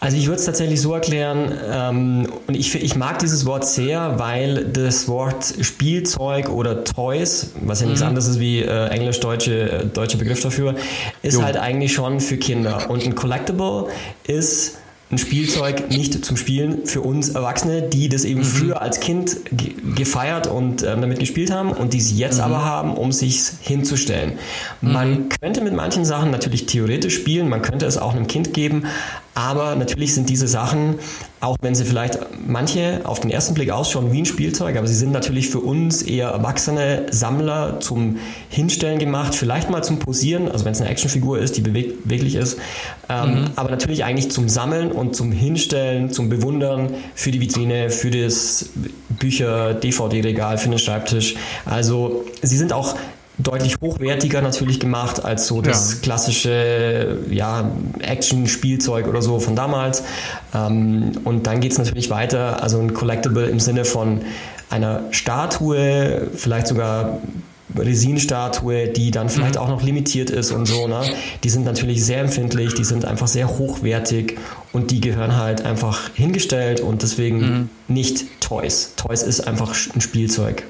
Also 0.00 0.16
ich 0.16 0.26
würde 0.26 0.38
es 0.38 0.46
tatsächlich 0.46 0.80
so 0.80 0.94
erklären, 0.94 1.52
ähm, 1.70 2.26
und 2.46 2.56
ich, 2.56 2.74
ich 2.74 2.96
mag 2.96 3.18
dieses 3.18 3.44
Wort 3.44 3.66
sehr, 3.66 4.18
weil 4.18 4.64
das 4.64 5.08
Wort 5.08 5.54
Spielzeug 5.60 6.48
oder 6.48 6.84
Toys, 6.84 7.50
was 7.60 7.82
ja 7.82 7.86
nichts 7.86 8.00
mhm. 8.00 8.08
anderes 8.08 8.26
ist 8.26 8.40
wie 8.40 8.60
äh, 8.60 8.88
englisch-deutsche 8.88 9.70
äh, 9.70 9.86
deutsche 9.86 10.16
Begriff 10.16 10.40
dafür, 10.40 10.74
ist 11.22 11.34
jo. 11.34 11.42
halt 11.42 11.58
eigentlich 11.58 11.92
schon 11.92 12.20
für 12.20 12.38
Kinder. 12.38 12.88
Und 12.88 13.04
ein 13.04 13.14
Collectible 13.14 13.88
ist 14.26 14.78
ein 15.10 15.18
Spielzeug 15.18 15.90
nicht 15.90 16.24
zum 16.24 16.36
Spielen 16.36 16.86
für 16.86 17.00
uns 17.00 17.30
Erwachsene, 17.30 17.82
die 17.82 18.08
das 18.08 18.24
eben 18.24 18.40
mhm. 18.40 18.44
früher 18.44 18.80
als 18.80 19.00
Kind 19.00 19.36
ge 19.52 19.74
gefeiert 19.96 20.46
und 20.46 20.82
ähm, 20.82 21.00
damit 21.00 21.18
gespielt 21.18 21.50
haben 21.50 21.72
und 21.72 21.92
die 21.92 22.00
sie 22.00 22.16
jetzt 22.16 22.38
mhm. 22.38 22.44
aber 22.44 22.64
haben, 22.64 22.94
um 22.94 23.10
sich 23.10 23.42
hinzustellen. 23.60 24.34
Mhm. 24.80 24.92
Man 24.92 25.28
könnte 25.28 25.62
mit 25.62 25.74
manchen 25.74 26.04
Sachen 26.04 26.30
natürlich 26.30 26.66
theoretisch 26.66 27.16
spielen, 27.16 27.48
man 27.48 27.60
könnte 27.60 27.86
es 27.86 27.98
auch 27.98 28.14
einem 28.14 28.28
Kind 28.28 28.54
geben, 28.54 28.84
aber 29.40 29.74
natürlich 29.74 30.14
sind 30.14 30.28
diese 30.28 30.46
Sachen, 30.48 30.96
auch 31.40 31.56
wenn 31.62 31.74
sie 31.74 31.86
vielleicht 31.86 32.18
manche 32.46 33.00
auf 33.04 33.20
den 33.20 33.30
ersten 33.30 33.54
Blick 33.54 33.70
ausschauen 33.70 34.12
wie 34.12 34.18
ein 34.20 34.26
Spielzeug, 34.26 34.76
aber 34.76 34.86
sie 34.86 34.94
sind 34.94 35.12
natürlich 35.12 35.48
für 35.48 35.60
uns 35.60 36.02
eher 36.02 36.28
erwachsene 36.28 37.06
Sammler 37.10 37.80
zum 37.80 38.18
Hinstellen 38.50 38.98
gemacht, 38.98 39.34
vielleicht 39.34 39.70
mal 39.70 39.82
zum 39.82 39.98
Posieren, 39.98 40.50
also 40.50 40.66
wenn 40.66 40.72
es 40.72 40.80
eine 40.82 40.90
Actionfigur 40.90 41.38
ist, 41.38 41.56
die 41.56 41.62
beweglich 41.62 42.34
ist, 42.34 42.58
ähm, 43.08 43.30
mhm. 43.30 43.44
aber 43.56 43.70
natürlich 43.70 44.04
eigentlich 44.04 44.30
zum 44.30 44.50
Sammeln 44.50 44.92
und 44.92 45.16
zum 45.16 45.32
Hinstellen, 45.32 46.10
zum 46.10 46.28
Bewundern 46.28 46.90
für 47.14 47.30
die 47.30 47.40
Vitrine, 47.40 47.88
für 47.88 48.10
das 48.10 48.68
Bücher, 49.08 49.72
DVD-Regal, 49.72 50.58
für 50.58 50.68
den 50.68 50.78
Schreibtisch. 50.78 51.36
Also 51.64 52.26
sie 52.42 52.58
sind 52.58 52.74
auch 52.74 52.94
deutlich 53.42 53.76
hochwertiger 53.80 54.42
natürlich 54.42 54.80
gemacht 54.80 55.24
als 55.24 55.46
so 55.46 55.62
das 55.62 55.94
ja. 55.94 55.98
klassische 56.02 57.18
ja, 57.30 57.70
Action-Spielzeug 58.00 59.06
oder 59.06 59.22
so 59.22 59.38
von 59.40 59.56
damals. 59.56 60.02
Ähm, 60.54 61.12
und 61.24 61.46
dann 61.46 61.60
geht 61.60 61.72
es 61.72 61.78
natürlich 61.78 62.10
weiter, 62.10 62.62
also 62.62 62.78
ein 62.80 62.94
Collectible 62.94 63.46
im 63.46 63.60
Sinne 63.60 63.84
von 63.84 64.22
einer 64.70 65.04
Statue, 65.10 66.28
vielleicht 66.34 66.68
sogar 66.68 67.18
Resinstatue, 67.76 68.88
die 68.88 69.10
dann 69.10 69.28
vielleicht 69.28 69.54
mhm. 69.54 69.60
auch 69.60 69.68
noch 69.68 69.82
limitiert 69.82 70.30
ist 70.30 70.50
und 70.50 70.66
so, 70.66 70.88
ne? 70.88 71.02
Die 71.44 71.50
sind 71.50 71.64
natürlich 71.64 72.04
sehr 72.04 72.20
empfindlich, 72.20 72.74
die 72.74 72.84
sind 72.84 73.04
einfach 73.04 73.28
sehr 73.28 73.48
hochwertig 73.48 74.38
und 74.72 74.90
die 74.90 75.00
gehören 75.00 75.36
halt 75.36 75.64
einfach 75.64 76.10
hingestellt 76.14 76.80
und 76.80 77.02
deswegen 77.02 77.38
mhm. 77.38 77.68
nicht 77.88 78.40
Toys. 78.40 78.94
Toys 78.96 79.22
ist 79.22 79.46
einfach 79.46 79.74
ein 79.94 80.00
Spielzeug. 80.00 80.64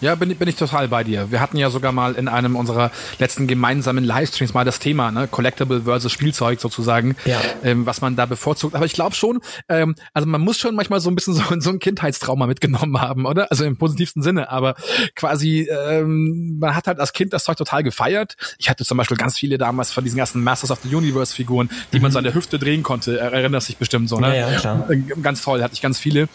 Ja, 0.00 0.14
bin, 0.14 0.34
bin 0.36 0.48
ich 0.48 0.56
total 0.56 0.88
bei 0.88 1.04
dir. 1.04 1.30
Wir 1.30 1.40
hatten 1.40 1.56
ja 1.56 1.70
sogar 1.70 1.92
mal 1.92 2.14
in 2.14 2.28
einem 2.28 2.56
unserer 2.56 2.90
letzten 3.18 3.46
gemeinsamen 3.46 4.04
Livestreams 4.04 4.54
mal 4.54 4.64
das 4.64 4.78
Thema, 4.78 5.10
ne? 5.10 5.28
Collectible 5.28 5.82
versus 5.82 6.12
Spielzeug 6.12 6.60
sozusagen, 6.60 7.16
ja. 7.24 7.40
ähm, 7.62 7.86
was 7.86 8.00
man 8.00 8.16
da 8.16 8.26
bevorzugt. 8.26 8.74
Aber 8.74 8.84
ich 8.84 8.92
glaube 8.92 9.14
schon, 9.14 9.40
ähm, 9.68 9.94
also 10.12 10.28
man 10.28 10.40
muss 10.40 10.58
schon 10.58 10.74
manchmal 10.74 11.00
so 11.00 11.10
ein 11.10 11.14
bisschen 11.14 11.34
so, 11.34 11.42
so 11.58 11.70
ein 11.70 11.78
Kindheitstrauma 11.78 12.46
mitgenommen 12.46 13.00
haben, 13.00 13.26
oder? 13.26 13.50
Also 13.50 13.64
im 13.64 13.76
positivsten 13.76 14.22
Sinne. 14.22 14.50
Aber 14.50 14.74
quasi, 15.14 15.68
ähm, 15.70 16.58
man 16.58 16.74
hat 16.74 16.86
halt 16.86 17.00
als 17.00 17.12
Kind 17.12 17.32
das 17.32 17.44
Zeug 17.44 17.56
total 17.56 17.82
gefeiert. 17.82 18.36
Ich 18.58 18.68
hatte 18.68 18.84
zum 18.84 18.98
Beispiel 18.98 19.16
ganz 19.16 19.38
viele 19.38 19.58
damals 19.58 19.92
von 19.92 20.04
diesen 20.04 20.16
ganzen 20.16 20.42
Masters 20.42 20.70
of 20.70 20.80
the 20.82 20.94
Universe 20.94 21.34
Figuren, 21.34 21.70
die 21.92 21.96
mhm. 21.96 22.02
man 22.02 22.12
so 22.12 22.18
an 22.18 22.24
der 22.24 22.34
Hüfte 22.34 22.58
drehen 22.58 22.82
konnte. 22.82 23.18
Erinnert 23.18 23.62
sich 23.62 23.76
bestimmt 23.76 24.08
so, 24.08 24.18
ne? 24.18 24.36
Ja, 24.36 24.50
ja, 24.50 24.58
klar. 24.58 24.90
Äh, 24.90 24.96
ganz 25.22 25.42
toll, 25.42 25.62
hatte 25.62 25.74
ich 25.74 25.82
ganz 25.82 25.98
viele. 25.98 26.28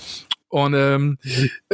Und 0.50 0.74
ähm, 0.74 1.18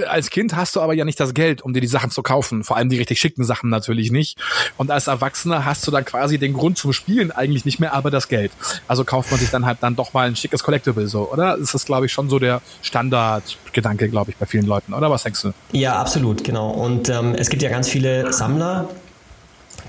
als 0.07 0.29
Kind 0.29 0.55
hast 0.55 0.75
du 0.75 0.81
aber 0.81 0.93
ja 0.93 1.05
nicht 1.05 1.19
das 1.19 1.33
Geld, 1.33 1.61
um 1.61 1.73
dir 1.73 1.79
die 1.79 1.87
Sachen 1.87 2.11
zu 2.11 2.21
kaufen. 2.21 2.63
Vor 2.63 2.75
allem 2.75 2.89
die 2.89 2.97
richtig 2.97 3.19
schicken 3.19 3.43
Sachen 3.45 3.69
natürlich 3.69 4.11
nicht. 4.11 4.37
Und 4.77 4.91
als 4.91 5.07
Erwachsener 5.07 5.65
hast 5.65 5.87
du 5.87 5.91
dann 5.91 6.03
quasi 6.03 6.37
den 6.37 6.53
Grund 6.53 6.77
zum 6.77 6.91
Spielen 6.91 7.31
eigentlich 7.31 7.63
nicht 7.63 7.79
mehr, 7.79 7.93
aber 7.93 8.11
das 8.11 8.27
Geld. 8.27 8.51
Also 8.87 9.05
kauft 9.05 9.31
man 9.31 9.39
sich 9.39 9.49
dann 9.49 9.65
halt 9.65 9.77
dann 9.81 9.95
doch 9.95 10.13
mal 10.13 10.27
ein 10.27 10.35
schickes 10.35 10.61
Collectible 10.63 11.07
so, 11.07 11.31
oder? 11.31 11.57
Das 11.57 11.73
ist, 11.73 11.85
glaube 11.85 12.05
ich, 12.05 12.11
schon 12.11 12.29
so 12.29 12.37
der 12.37 12.61
Standardgedanke, 12.81 14.09
glaube 14.09 14.31
ich, 14.31 14.37
bei 14.37 14.45
vielen 14.45 14.65
Leuten, 14.65 14.93
oder? 14.93 15.09
Was 15.09 15.23
denkst 15.23 15.41
du? 15.41 15.53
Ja, 15.71 15.99
absolut, 15.99 16.43
genau. 16.43 16.69
Und 16.71 17.09
ähm, 17.09 17.33
es 17.35 17.49
gibt 17.49 17.61
ja 17.61 17.69
ganz 17.69 17.87
viele 17.87 18.33
Sammler, 18.33 18.89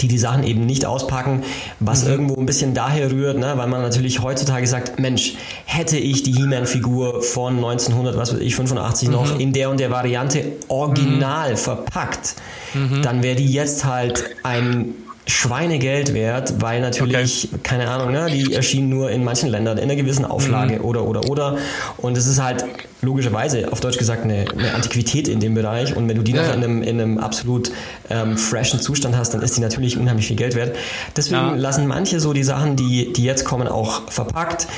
die 0.01 0.09
die 0.09 0.19
Sachen 0.19 0.45
eben 0.45 0.67
nicht 0.67 0.85
auspacken, 0.87 1.43
was 1.81 2.05
mhm. 2.05 2.11
irgendwo 2.11 2.37
ein 2.37 2.47
bisschen 2.47 2.75
daher 2.75 3.11
rührt, 3.11 3.39
ne? 3.39 3.55
weil 3.57 3.67
man 3.67 3.83
natürlich 3.83 4.23
heutzutage 4.23 4.67
sagt, 4.67 4.99
Mensch, 4.99 5.35
hätte 5.65 5.97
ich 5.97 6.23
die 6.23 6.33
He-Man-Figur 6.33 7.23
von 7.23 7.57
1900, 7.57 8.17
was 8.17 8.33
weiß 8.33 8.41
ich, 8.41 8.55
85 8.55 9.09
mhm. 9.09 9.15
noch 9.15 9.39
in 9.39 9.53
der 9.53 9.71
und 9.71 9.81
der 9.81 9.91
Variante 9.91 10.45
original 10.69 11.53
mhm. 11.53 11.57
verpackt, 11.57 12.35
mhm. 12.75 13.03
dann 13.03 13.23
wäre 13.23 13.37
die 13.37 13.51
jetzt 13.51 13.85
halt 13.85 14.25
ein 14.43 14.95
Schweinegeld 15.29 16.15
wert, 16.15 16.55
weil 16.61 16.81
natürlich, 16.81 17.49
okay. 17.53 17.61
keine 17.65 17.89
Ahnung, 17.89 18.13
ne, 18.13 18.27
die 18.31 18.55
erschienen 18.55 18.89
nur 18.89 19.11
in 19.11 19.25
manchen 19.25 19.49
Ländern 19.49 19.77
in 19.77 19.85
einer 19.85 19.97
gewissen 19.97 20.25
Auflage 20.25 20.79
mhm. 20.79 20.85
oder 20.85 21.05
oder 21.05 21.29
oder. 21.29 21.59
Und 21.97 22.17
es 22.17 22.29
ist 22.29 22.41
halt 22.41 22.65
logischerweise, 23.03 23.73
auf 23.73 23.81
Deutsch 23.81 23.99
gesagt, 23.99 24.23
eine, 24.23 24.45
eine 24.57 24.75
Antiquität 24.75 25.27
in 25.29 25.41
dem 25.41 25.55
Bereich. 25.55 25.97
Und 25.97 26.09
wenn 26.09 26.17
du 26.17 26.23
die 26.23 26.33
ja. 26.33 26.43
noch 26.43 26.55
in 26.55 26.63
einem, 26.63 26.83
in 26.83 27.01
einem 27.01 27.19
absolut 27.19 27.73
ähm, 28.09 28.39
freshen 28.39 28.81
Zustand 28.81 29.17
hast, 29.17 29.35
dann 29.35 29.43
ist 29.43 29.57
die 29.57 29.61
natürlich 29.61 29.99
unheimlich 29.99 30.29
viel 30.29 30.37
Geld 30.37 30.55
wert. 30.55 30.77
Deswegen 31.17 31.41
ja. 31.41 31.55
lassen 31.55 31.87
manche 31.87 32.21
so 32.21 32.33
die 32.33 32.45
Sachen, 32.45 32.77
die, 32.77 33.13
die 33.13 33.25
jetzt 33.25 33.45
kommen, 33.45 33.67
auch 33.67 34.11
verpackt. 34.11 34.69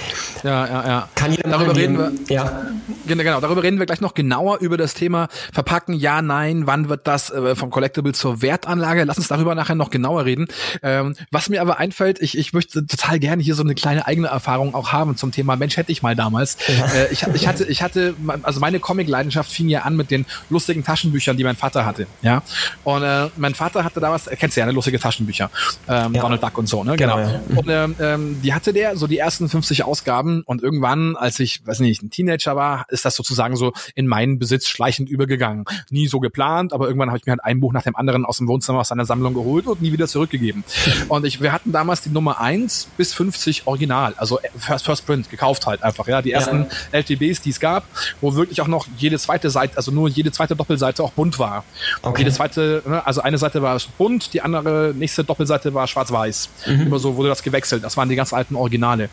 Ja, 0.45 0.67
ja, 0.67 0.87
ja. 0.87 1.09
Kann 1.15 1.33
jeder 1.33 1.49
darüber 1.49 1.77
reden 1.77 1.99
wir, 1.99 2.13
ja. 2.29 2.63
Genau, 3.09 3.23
genau, 3.23 3.41
darüber 3.41 3.63
reden 3.63 3.79
wir 3.79 3.87
gleich 3.87 4.01
noch 4.01 4.15
genauer 4.15 4.59
über 4.61 4.77
das 4.77 4.95
Thema 4.95 5.29
Verpacken, 5.53 5.95
ja, 5.95 6.23
nein, 6.23 6.67
wann 6.67 6.89
wird 6.89 7.07
das 7.07 7.31
äh, 7.31 7.57
vom 7.57 7.71
Collectible 7.71 8.13
zur 8.13 8.43
Wertanlage? 8.43 9.05
Lass 9.05 9.19
uns 9.19 9.29
darüber 9.29 9.55
nachher 9.55 9.75
noch 9.75 9.91
genauer 9.91 10.25
reden. 10.25 10.47
Ähm, 10.83 11.15
was 11.31 11.49
mir 11.49 11.61
aber 11.63 11.79
einfällt, 11.79 12.21
ich, 12.21 12.37
ich 12.37 12.53
möchte 12.53 12.87
total 12.87 13.19
gerne 13.19 13.43
hier 13.43 13.55
so 13.55 13.63
eine 13.63 13.75
kleine 13.75 14.07
eigene 14.07 14.29
Erfahrung 14.29 14.75
auch 14.75 14.93
haben 14.93 15.17
zum 15.17 15.33
Thema 15.33 15.57
Mensch 15.57 15.77
hätte 15.77 15.91
ich 15.93 16.03
mal 16.03 16.15
damals. 16.15 16.57
Ja. 16.69 16.87
Äh, 16.87 17.13
ich, 17.13 17.27
ich 17.35 17.49
hatte, 17.49 17.65
ich 17.65 17.83
hatte 17.83 18.15
also 18.43 18.61
meine 18.61 18.81
Comic-Leidenschaft 18.81 19.51
fing 19.51 19.69
ja 19.69 19.83
an 19.83 19.97
mit 19.97 20.11
den 20.11 20.27
lustigen 20.51 20.85
Taschenbüchern, 20.85 21.37
die 21.37 21.45
mein 21.45 21.57
Vater 21.57 21.87
hatte. 21.87 22.07
Ja. 22.23 22.43
Und 22.85 23.03
äh, 23.03 23.29
mein 23.37 23.55
Vater 23.55 23.85
hatte 23.85 24.01
damals, 24.01 24.27
äh, 24.27 24.37
kennst 24.37 24.57
du 24.57 24.61
ja, 24.61 24.67
ne, 24.67 24.73
lustige 24.73 24.99
Taschenbücher. 24.99 25.51
Ähm, 25.89 26.15
ja. 26.15 26.21
Donald 26.21 26.43
Duck 26.43 26.59
und 26.59 26.69
so, 26.69 26.85
ne? 26.85 26.97
Genau. 26.97 27.17
genau 27.17 27.29
ja. 27.29 27.41
Und 27.57 27.69
ähm, 27.69 27.97
ähm, 28.01 28.43
die 28.43 28.55
hatte 28.55 28.73
der, 28.73 28.97
so 28.97 29.07
die 29.07 29.19
ersten 29.19 29.49
50 29.49 29.85
Ausgaben 29.85 30.43
und 30.45 30.63
irgendwann, 30.63 31.17
als 31.17 31.41
ich, 31.41 31.67
weiß 31.67 31.81
nicht, 31.81 32.03
ein 32.03 32.11
Teenager 32.11 32.57
war, 32.57 32.87
ist 32.99 33.05
das 33.05 33.17
sozusagen 33.17 33.57
so 33.57 33.73
in 33.95 34.07
meinen 34.07 34.39
Besitz 34.39 34.69
schleichend 34.69 35.09
übergegangen. 35.09 35.65
Nie 35.91 36.09
so 36.09 36.21
geplant, 36.21 36.73
aber 36.73 36.87
irgendwann 36.87 37.09
habe 37.09 37.19
ich 37.19 37.27
mir 37.27 37.33
halt 37.33 37.45
ein 37.45 37.61
Buch 37.61 37.73
nach 37.73 37.83
dem 37.83 37.97
anderen 37.97 38.25
aus 38.25 38.39
dem 38.39 38.49
Wohnzimmer 38.49 38.81
aus 38.81 38.89
seiner 38.89 39.05
Sammlung 39.05 39.35
geholt 39.35 39.67
und 39.67 39.81
nie 39.81 39.93
wieder 39.93 40.09
zurückgegeben. 40.09 40.65
Und 41.09 41.25
ich, 41.25 41.41
wir 41.41 41.53
hatten 41.53 41.73
damals 41.73 42.03
die 42.03 42.11
Nummer 42.11 42.41
1 42.41 42.89
bis 42.97 43.15
50 43.15 43.67
original, 43.67 44.15
also 44.17 44.41
First, 44.59 44.85
First 44.85 45.07
Print, 45.07 45.31
gekauft 45.31 45.67
halt 45.67 45.83
einfach, 45.83 46.07
ja. 46.09 46.23
Die 46.23 46.33
ersten 46.33 46.67
ja. 46.93 46.99
LTBs, 46.99 47.43
die 47.43 47.51
es 47.51 47.61
gab, 47.61 47.85
wo 48.21 48.35
wirklich 48.35 48.61
auch 48.61 48.69
noch 48.69 48.87
jede 48.99 49.19
zweite 49.19 49.51
Seite, 49.51 49.77
also 49.77 49.91
nur 49.91 50.09
jede 50.09 50.33
zweite 50.33 50.57
Doppelseite 50.57 51.03
auch 51.03 51.13
bunt 51.13 51.39
war. 51.39 51.65
Okay. 52.03 52.23
Jede 52.23 52.33
zweite, 52.33 52.83
ne, 52.87 53.07
also 53.07 53.21
eine 53.21 53.39
Seite 53.39 53.63
war 53.63 53.79
bunt, 53.97 54.33
die 54.35 54.41
andere 54.41 54.93
nächste 54.97 55.25
Doppelseite 55.25 55.75
war 55.75 55.87
schwarz-weiß. 55.87 56.49
Mhm. 56.67 56.81
Immer 56.83 56.99
so 56.99 57.17
wurde 57.17 57.29
das 57.29 57.43
gewechselt. 57.43 57.85
Das 57.85 57.97
waren 57.97 58.09
die 58.09 58.17
ganz 58.17 58.33
alten 58.33 58.57
Originale. 58.57 59.09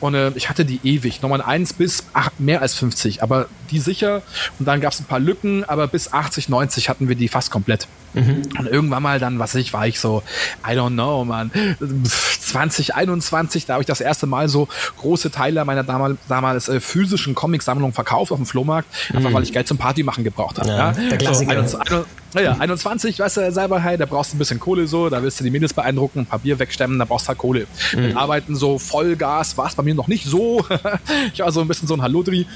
Und 0.00 0.14
äh, 0.14 0.30
ich 0.34 0.48
hatte 0.48 0.64
die 0.64 0.80
ewig, 0.82 1.22
Nummer 1.22 1.46
1 1.46 1.74
bis 1.74 2.04
ach, 2.12 2.30
mehr 2.38 2.62
als 2.62 2.74
50, 2.74 3.22
aber 3.22 3.46
die 3.70 3.78
sicher. 3.78 4.22
Und 4.58 4.66
dann 4.66 4.80
gab 4.80 4.92
es 4.92 5.00
ein 5.00 5.04
paar 5.04 5.20
Lücken, 5.20 5.64
aber 5.64 5.86
bis 5.86 6.12
80, 6.12 6.48
90 6.48 6.88
hatten 6.88 7.08
wir 7.08 7.16
die 7.16 7.28
fast 7.28 7.50
komplett. 7.50 7.86
Mhm. 8.14 8.42
Und 8.58 8.66
irgendwann 8.66 9.02
mal 9.02 9.18
dann, 9.20 9.38
was 9.38 9.54
ich, 9.54 9.72
war 9.72 9.86
ich 9.86 10.00
so, 10.00 10.22
I 10.66 10.70
don't 10.72 10.94
know, 10.94 11.24
man, 11.24 11.50
2021, 11.78 13.66
da 13.66 13.74
habe 13.74 13.82
ich 13.82 13.86
das 13.86 14.00
erste 14.00 14.26
Mal 14.26 14.48
so 14.48 14.68
große 14.98 15.30
Teile 15.30 15.64
meiner 15.64 15.84
damals, 15.84 16.18
damals 16.28 16.68
äh, 16.68 16.80
physischen 16.80 17.34
Comicsammlung 17.34 17.92
verkauft 17.92 18.32
auf 18.32 18.38
dem 18.38 18.46
Flohmarkt, 18.46 18.88
einfach 19.14 19.30
mhm. 19.30 19.34
weil 19.34 19.42
ich 19.42 19.52
Geld 19.52 19.68
zum 19.68 19.78
Party 19.78 20.02
machen 20.02 20.24
gebraucht 20.24 20.58
habe. 20.58 20.68
Ja, 20.68 20.92
ja. 20.92 20.92
Der 20.92 21.18
Klassiker. 21.18 21.68
So, 21.68 21.78
naja, 22.34 22.56
21, 22.58 23.18
weißt 23.18 23.36
du, 23.38 23.82
hey, 23.82 23.96
da 23.96 24.06
brauchst 24.06 24.32
du 24.32 24.36
ein 24.36 24.38
bisschen 24.38 24.60
Kohle 24.60 24.86
so, 24.86 25.08
da 25.08 25.22
willst 25.22 25.40
du 25.40 25.44
die 25.44 25.50
Mädels 25.50 25.74
beeindrucken, 25.74 26.20
ein 26.20 26.26
paar 26.26 26.38
Bier 26.38 26.58
wegstemmen, 26.58 26.98
da 26.98 27.04
brauchst 27.04 27.26
du 27.26 27.28
halt 27.28 27.38
Kohle. 27.38 27.66
Mhm. 27.94 28.02
Mit 28.02 28.16
Arbeiten 28.16 28.56
so 28.56 28.78
Vollgas 28.78 29.56
war 29.56 29.66
es 29.66 29.74
bei 29.74 29.82
mir 29.82 29.94
noch 29.94 30.08
nicht 30.08 30.24
so. 30.24 30.64
ich 31.32 31.40
war 31.40 31.50
so 31.52 31.60
ein 31.60 31.68
bisschen 31.68 31.88
so 31.88 31.94
ein 31.94 32.02
Hallodri 32.02 32.46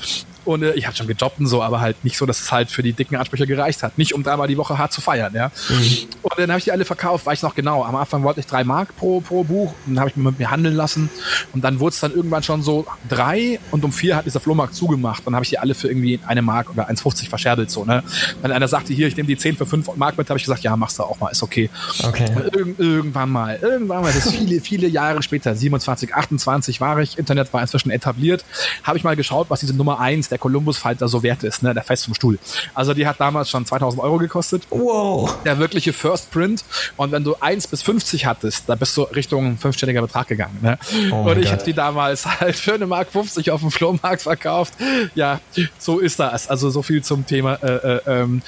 und 0.45 0.63
äh, 0.63 0.73
ich 0.75 0.87
hatte 0.87 0.99
schon 0.99 1.07
gejobbt 1.07 1.41
und 1.41 1.47
so, 1.47 1.63
aber 1.63 1.81
halt 1.81 2.05
nicht 2.05 2.17
so, 2.17 2.27
dass 2.27 2.41
es 2.41 2.53
halt 2.53 2.71
für 2.71 2.83
die 2.83 2.93
dicken 2.93 3.17
Ansprüche 3.17 3.47
gereicht 3.47 3.83
hat. 3.83 3.99
Nicht 3.99 4.15
um 4.15 4.23
dreimal 4.23 4.49
die 4.49 4.57
Woche 4.57 4.79
hart 4.79 4.93
zu 4.93 5.01
feiern, 5.01 5.33
ja. 5.35 5.51
Mhm. 5.69 6.09
Und 6.23 6.39
dann 6.39 6.51
habe 6.51 6.59
ich 6.59 6.65
die 6.65 6.73
alle 6.73 6.85
verkauft, 6.85 7.27
weiß 7.27 7.39
ich 7.39 7.43
noch 7.43 7.55
genau. 7.55 7.85
Am 7.85 7.97
Anfang 7.97 8.23
wollte 8.23 8.41
ich 8.41 8.47
drei 8.47 8.65
Mark 8.65 8.97
pro, 8.97 9.21
pro 9.21 9.45
Buch 9.45 9.75
und 9.87 9.95
dann 9.95 10.01
habe 10.01 10.11
ich 10.11 10.17
mit 10.17 10.39
mir 10.39 10.51
handeln 10.51 10.75
lassen. 10.75 11.11
Und 11.53 11.65
dann 11.65 11.81
wurde 11.81 11.95
es 11.95 12.01
dann 12.01 12.15
irgendwann 12.15 12.43
schon 12.43 12.63
so 12.63 12.87
drei 13.09 13.59
und 13.71 13.85
um 13.85 13.93
vier 13.93 14.17
hat 14.17 14.27
dieser 14.27 14.41
Flohmarkt 14.41 14.75
zugemacht. 14.75 15.23
Dann 15.27 15.35
habe 15.35 15.45
ich 15.45 15.51
die 15.51 15.59
alle 15.59 15.75
für 15.75 15.89
irgendwie 15.89 16.21
eine 16.27 16.43
Mark 16.43 16.71
oder 16.71 16.89
1,50 16.89 17.29
verscherbelt, 17.29 17.71
so, 17.71 17.85
ne. 17.85 18.03
Wenn 18.43 18.53
einer 18.53 18.69
sagte, 18.69 18.93
hier, 18.93 19.09
ich 19.09 19.17
nehme 19.17 19.27
die 19.27 19.37
zehn 19.37 19.57
für 19.57 19.64
fünf 19.67 19.95
Mark 19.97 20.17
mit, 20.19 20.29
habe 20.29 20.39
ich 20.39 20.45
gesagt, 20.45 20.63
ja, 20.63 20.77
machst 20.77 20.99
du 20.99 21.03
auch 21.03 21.19
mal, 21.21 21.29
ist 21.31 21.43
okay. 21.43 21.71
Okay. 22.03 22.27
Ir 22.53 22.79
irgendwann 22.79 23.31
mal, 23.31 23.59
irgendwann 23.61 24.03
mal, 24.03 24.13
das 24.13 24.27
ist 24.27 24.37
viele, 24.37 24.61
viele 24.61 24.89
Jahre 24.89 25.23
später, 25.23 25.55
27, 25.55 26.15
28 26.15 26.81
war 26.81 26.99
ich, 27.01 27.19
Internet 27.19 27.53
war 27.53 27.61
inzwischen 27.61 27.91
etabliert, 27.91 28.45
habe 28.83 28.99
ich 28.99 29.05
mal 29.05 29.17
geschaut, 29.17 29.51
was 29.51 29.61
diese 29.61 29.75
Nummer 29.75 30.01
eins 30.01 30.29
der 30.29 30.39
Columbus 30.39 30.79
Fighter 30.79 31.09
so 31.09 31.23
wert 31.23 31.43
ist, 31.43 31.63
ne, 31.63 31.75
der 31.75 31.83
Fest 31.83 32.05
vom 32.05 32.15
Stuhl. 32.15 32.39
Also 32.75 32.95
die 32.95 33.07
hat 33.07 33.21
damals 33.21 33.51
schon 33.51 33.67
2000 33.67 34.03
Euro 34.03 34.19
gekostet. 34.19 34.65
Wow. 34.71 35.37
Der 35.45 35.59
wirkliche 35.59 35.93
First 35.93 36.31
Print. 36.31 36.65
Und 36.97 37.13
wenn 37.13 37.25
du 37.25 37.37
1 37.41 37.69
bis 37.69 37.83
50 37.83 38.27
hattest, 38.27 38.69
da 38.69 38.75
bist 38.75 38.97
du 38.97 39.03
Richtung 39.03 39.59
fünfstelliger 39.59 40.03
Betrag 40.03 40.29
gegangen. 40.29 40.59
Ne? 40.63 40.79
Oh 41.11 41.31
und 41.31 41.39
ich 41.39 41.51
habe 41.51 41.63
die 41.63 41.73
damals 41.73 42.27
halt 42.41 42.57
für 42.57 42.75
eine 42.75 42.87
Mark 42.87 43.11
50 43.11 43.51
auf 43.51 43.61
dem 43.61 43.71
Flohmarkt 43.71 44.23
verkauft. 44.23 44.75
Ja, 45.15 45.41
so 45.79 45.99
ist 45.99 46.19
das. 46.19 46.49
Also 46.49 46.71
so 46.71 46.83
viel 46.83 47.03
zum 47.03 47.27
Thema, 47.27 47.55
äh, 47.63 47.97
äh, 47.97 48.01
ähm, 48.07 48.43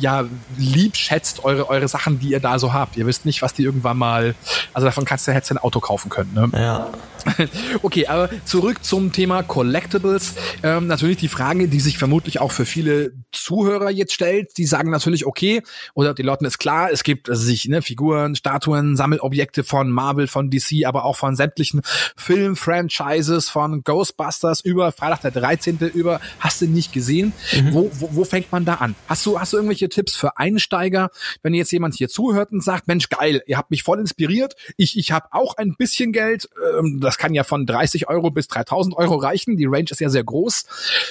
ja, 0.00 0.24
lieb 0.56 0.96
schätzt 0.96 1.44
eure, 1.44 1.68
eure 1.68 1.88
Sachen, 1.88 2.18
die 2.18 2.30
ihr 2.30 2.40
da 2.40 2.58
so 2.58 2.72
habt. 2.72 2.96
Ihr 2.96 3.06
wisst 3.06 3.26
nicht, 3.26 3.42
was 3.42 3.54
die 3.54 3.62
irgendwann 3.62 3.98
mal, 3.98 4.34
also 4.72 4.86
davon 4.86 5.04
kannst 5.04 5.26
du 5.26 5.32
jetzt 5.32 5.50
ein 5.50 5.58
Auto 5.58 5.80
kaufen 5.80 6.08
können. 6.08 6.32
Ne? 6.34 6.50
Ja. 6.54 6.90
Okay, 7.82 8.06
aber 8.06 8.30
zurück 8.44 8.84
zum 8.84 9.12
Thema 9.12 9.42
Collectibles. 9.42 10.34
Ähm, 10.62 10.86
natürlich 10.86 11.18
die 11.18 11.28
Frage, 11.28 11.68
die 11.68 11.80
sich 11.80 11.98
vermutlich 11.98 12.40
auch 12.40 12.52
für 12.52 12.66
viele 12.66 13.12
Zuhörer 13.32 13.90
jetzt 13.90 14.12
stellt. 14.12 14.56
Die 14.56 14.66
sagen 14.66 14.90
natürlich, 14.90 15.26
okay, 15.26 15.62
oder 15.94 16.14
die 16.14 16.22
Leuten 16.22 16.44
ist 16.44 16.58
klar, 16.58 16.90
es 16.90 17.02
gibt 17.02 17.28
also 17.28 17.42
sich 17.42 17.66
ne, 17.66 17.82
Figuren, 17.82 18.36
Statuen, 18.36 18.96
Sammelobjekte 18.96 19.64
von 19.64 19.90
Marvel, 19.90 20.26
von 20.26 20.50
DC, 20.50 20.86
aber 20.86 21.04
auch 21.04 21.16
von 21.16 21.36
sämtlichen 21.36 21.82
Film-Franchises, 22.16 23.48
von 23.48 23.82
Ghostbusters 23.82 24.60
über 24.60 24.92
Freitag 24.92 25.22
der 25.22 25.30
13. 25.30 25.78
über, 25.94 26.20
hast 26.40 26.60
du 26.60 26.66
nicht 26.66 26.92
gesehen. 26.92 27.32
Mhm. 27.52 27.74
Wo, 27.74 27.90
wo, 27.94 28.08
wo 28.12 28.24
fängt 28.24 28.52
man 28.52 28.64
da 28.64 28.74
an? 28.74 28.94
Hast 29.08 29.24
du, 29.26 29.38
hast 29.38 29.52
du 29.52 29.56
irgendwelche 29.56 29.88
Tipps 29.88 30.16
für 30.16 30.31
Einsteiger, 30.36 31.10
wenn 31.42 31.54
jetzt 31.54 31.72
jemand 31.72 31.94
hier 31.94 32.08
zuhört 32.08 32.52
und 32.52 32.62
sagt, 32.62 32.88
Mensch, 32.88 33.08
geil, 33.08 33.42
ihr 33.46 33.58
habt 33.58 33.70
mich 33.70 33.82
voll 33.82 33.98
inspiriert, 34.00 34.54
ich, 34.76 34.98
ich 34.98 35.12
habe 35.12 35.26
auch 35.30 35.56
ein 35.56 35.74
bisschen 35.76 36.12
Geld, 36.12 36.48
ähm, 36.78 37.00
das 37.00 37.18
kann 37.18 37.34
ja 37.34 37.44
von 37.44 37.66
30 37.66 38.08
Euro 38.08 38.30
bis 38.30 38.48
3000 38.48 38.96
Euro 38.96 39.16
reichen, 39.16 39.56
die 39.56 39.66
Range 39.66 39.86
ist 39.90 40.00
ja 40.00 40.08
sehr 40.08 40.24
groß. 40.24 40.64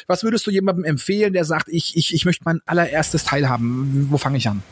Was 0.07 0.23
würdest 0.23 0.45
du 0.47 0.51
jemandem 0.51 0.85
empfehlen, 0.85 1.33
der 1.33 1.45
sagt, 1.45 1.67
ich, 1.69 1.95
ich, 1.95 2.13
ich 2.13 2.25
möchte 2.25 2.43
mein 2.45 2.61
allererstes 2.65 3.23
Teil 3.23 3.49
haben? 3.49 4.07
Wo 4.09 4.17
fange 4.17 4.37
ich 4.37 4.47
an? 4.47 4.63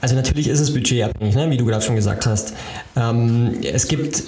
Also 0.00 0.14
natürlich 0.14 0.48
ist 0.48 0.60
es 0.60 0.72
budgetabhängig, 0.72 1.34
ne? 1.34 1.50
wie 1.50 1.56
du 1.56 1.64
gerade 1.64 1.84
schon 1.84 1.96
gesagt 1.96 2.26
hast. 2.26 2.54
Ähm, 2.96 3.58
es 3.62 3.88
gibt 3.88 4.22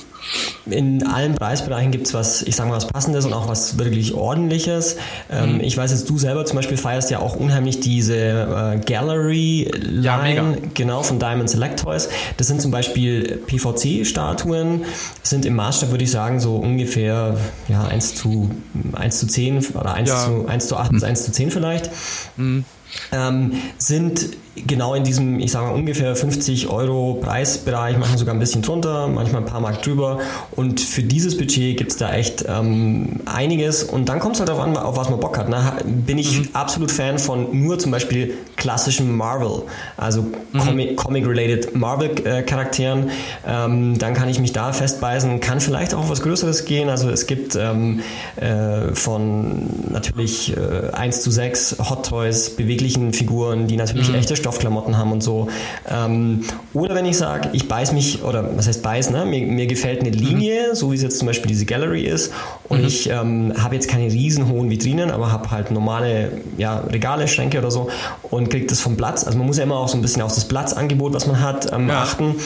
in 0.66 1.06
allen 1.06 1.34
Preisbereichen 1.34 1.90
gibt 1.90 2.06
es 2.06 2.14
was, 2.14 2.42
ich 2.42 2.56
sage 2.56 2.68
mal, 2.68 2.76
was 2.76 2.86
Passendes 2.86 3.24
und 3.24 3.32
auch 3.32 3.48
was 3.48 3.78
wirklich 3.78 4.14
Ordentliches. 4.14 4.96
Ähm, 5.30 5.54
mhm. 5.54 5.60
Ich 5.60 5.76
weiß 5.76 5.90
jetzt, 5.90 6.08
du 6.08 6.18
selber 6.18 6.44
zum 6.44 6.56
Beispiel 6.56 6.76
feierst 6.76 7.10
ja 7.10 7.18
auch 7.18 7.36
unheimlich 7.36 7.80
diese 7.80 8.16
äh, 8.16 8.78
Gallery-Line, 8.78 10.02
ja, 10.02 10.68
genau, 10.74 11.02
von 11.02 11.18
Diamond 11.18 11.50
Select 11.50 11.80
Toys. 11.80 12.08
Das 12.36 12.46
sind 12.46 12.60
zum 12.60 12.70
Beispiel 12.70 13.40
PVC-Statuen, 13.46 14.84
sind 15.22 15.44
im 15.44 15.56
Maßstab, 15.56 15.90
würde 15.90 16.04
ich 16.04 16.10
sagen, 16.10 16.40
so 16.40 16.56
ungefähr 16.56 17.36
ja, 17.68 17.84
1 17.84 18.14
zu 18.14 18.50
1 18.92 19.18
zu 19.18 19.26
10 19.26 19.66
oder 19.74 19.94
1 19.94 20.08
ja. 20.08 20.24
zu 20.24 20.46
1 20.46 20.68
zu 20.68 20.76
8 20.76 20.92
mhm. 20.92 20.96
bis 20.96 21.04
1 21.04 21.24
zu 21.24 21.32
10 21.32 21.50
vielleicht. 21.50 21.90
Mhm. 22.36 22.64
Ähm, 23.12 23.52
sind 23.78 24.30
genau 24.66 24.94
in 24.94 25.04
diesem, 25.04 25.38
ich 25.40 25.52
sage 25.52 25.66
mal, 25.66 25.74
ungefähr 25.74 26.14
50 26.16 26.68
Euro 26.68 27.14
Preisbereich, 27.14 27.96
manchmal 27.98 28.18
sogar 28.18 28.34
ein 28.34 28.40
bisschen 28.40 28.62
drunter, 28.62 29.08
manchmal 29.08 29.42
ein 29.42 29.46
paar 29.46 29.60
Mark 29.60 29.82
drüber. 29.82 30.20
Und 30.52 30.80
für 30.80 31.02
dieses 31.02 31.36
Budget 31.36 31.76
gibt 31.76 31.92
es 31.92 31.96
da 31.96 32.12
echt 32.12 32.44
ähm, 32.48 33.20
einiges. 33.26 33.84
Und 33.84 34.08
dann 34.08 34.18
kommt 34.18 34.34
es 34.34 34.40
halt 34.40 34.48
darauf 34.48 34.62
an, 34.62 34.76
auf 34.76 34.96
was 34.96 35.10
man 35.10 35.20
Bock 35.20 35.38
hat. 35.38 35.48
Ne? 35.48 35.60
Bin 35.84 36.18
ich 36.18 36.40
mhm. 36.40 36.48
absolut 36.52 36.90
Fan 36.90 37.18
von 37.18 37.48
nur 37.52 37.78
zum 37.78 37.92
Beispiel 37.92 38.34
klassischen 38.56 39.16
Marvel, 39.16 39.62
also 39.96 40.22
mhm. 40.22 40.96
Comic-related 40.96 41.74
Marvel-Charakteren. 41.74 43.10
Ähm, 43.46 43.98
dann 43.98 44.14
kann 44.14 44.28
ich 44.28 44.38
mich 44.38 44.52
da 44.52 44.72
festbeißen, 44.72 45.40
kann 45.40 45.60
vielleicht 45.60 45.94
auch 45.94 46.08
was 46.08 46.22
Größeres 46.22 46.64
gehen. 46.64 46.88
Also 46.88 47.10
es 47.10 47.26
gibt 47.26 47.56
ähm, 47.56 48.00
äh, 48.36 48.94
von 48.94 49.90
natürlich 49.90 50.56
äh, 50.56 50.92
1 50.92 51.22
zu 51.22 51.30
6 51.30 51.76
Hot 51.88 52.06
Toys, 52.06 52.50
beweglichen 52.50 53.12
Figuren, 53.12 53.66
die 53.66 53.76
natürlich 53.76 54.08
mhm. 54.08 54.16
echte 54.16 54.36
Stoffklamotten 54.50 54.98
haben 54.98 55.12
und 55.12 55.22
so. 55.22 55.48
Ähm, 55.88 56.44
oder 56.74 56.94
wenn 56.94 57.06
ich 57.06 57.16
sage, 57.16 57.50
ich 57.52 57.68
beiß 57.68 57.92
mich, 57.92 58.22
oder 58.22 58.56
was 58.56 58.66
heißt 58.66 58.82
beiß, 58.82 59.10
ne? 59.10 59.24
mir, 59.24 59.46
mir 59.46 59.66
gefällt 59.66 60.00
eine 60.00 60.10
Linie, 60.10 60.70
mhm. 60.70 60.74
so 60.74 60.90
wie 60.90 60.96
es 60.96 61.02
jetzt 61.02 61.18
zum 61.18 61.26
Beispiel 61.26 61.48
diese 61.48 61.64
Gallery 61.64 62.02
ist, 62.02 62.32
und 62.68 62.80
mhm. 62.80 62.86
ich 62.86 63.08
ähm, 63.10 63.52
habe 63.58 63.74
jetzt 63.74 63.88
keine 63.88 64.04
riesen 64.04 64.48
hohen 64.48 64.70
Vitrinen, 64.70 65.10
aber 65.10 65.32
habe 65.32 65.50
halt 65.50 65.70
normale 65.70 66.32
ja, 66.56 66.78
Regale, 66.78 67.28
Schränke 67.28 67.58
oder 67.58 67.70
so 67.70 67.88
und 68.22 68.50
kriege 68.50 68.66
das 68.66 68.80
vom 68.80 68.96
Platz. 68.96 69.24
Also 69.24 69.38
man 69.38 69.46
muss 69.46 69.58
ja 69.58 69.64
immer 69.64 69.76
auch 69.76 69.88
so 69.88 69.96
ein 69.96 70.02
bisschen 70.02 70.22
auf 70.22 70.34
das 70.34 70.46
Platzangebot, 70.46 71.12
was 71.12 71.26
man 71.26 71.40
hat, 71.40 71.72
ähm, 71.72 71.88
ja. 71.88 72.02
achten. 72.02 72.36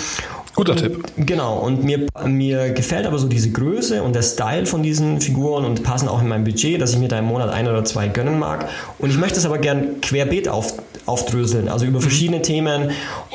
Guter 0.54 0.72
und, 0.72 0.78
Tipp. 0.78 1.04
Genau, 1.16 1.58
und 1.58 1.84
mir, 1.84 2.06
mir 2.24 2.70
gefällt 2.70 3.06
aber 3.06 3.18
so 3.18 3.28
diese 3.28 3.50
Größe 3.50 4.02
und 4.02 4.14
der 4.14 4.22
Style 4.22 4.66
von 4.66 4.82
diesen 4.82 5.20
Figuren 5.20 5.64
und 5.64 5.82
passen 5.82 6.08
auch 6.08 6.22
in 6.22 6.28
mein 6.28 6.44
Budget, 6.44 6.80
dass 6.80 6.92
ich 6.92 6.98
mir 6.98 7.08
da 7.08 7.18
im 7.18 7.24
Monat 7.24 7.50
ein 7.50 7.66
oder 7.66 7.84
zwei 7.84 8.08
gönnen 8.08 8.38
mag. 8.38 8.68
Und 8.98 9.10
ich 9.10 9.16
möchte 9.16 9.38
es 9.38 9.46
aber 9.46 9.58
gern 9.58 10.00
querbeet 10.00 10.48
auf, 10.48 10.74
aufdröseln, 11.06 11.68
also 11.68 11.86
über 11.86 11.98
mhm. 11.98 12.02
verschiedene 12.02 12.42
Themen, 12.42 12.90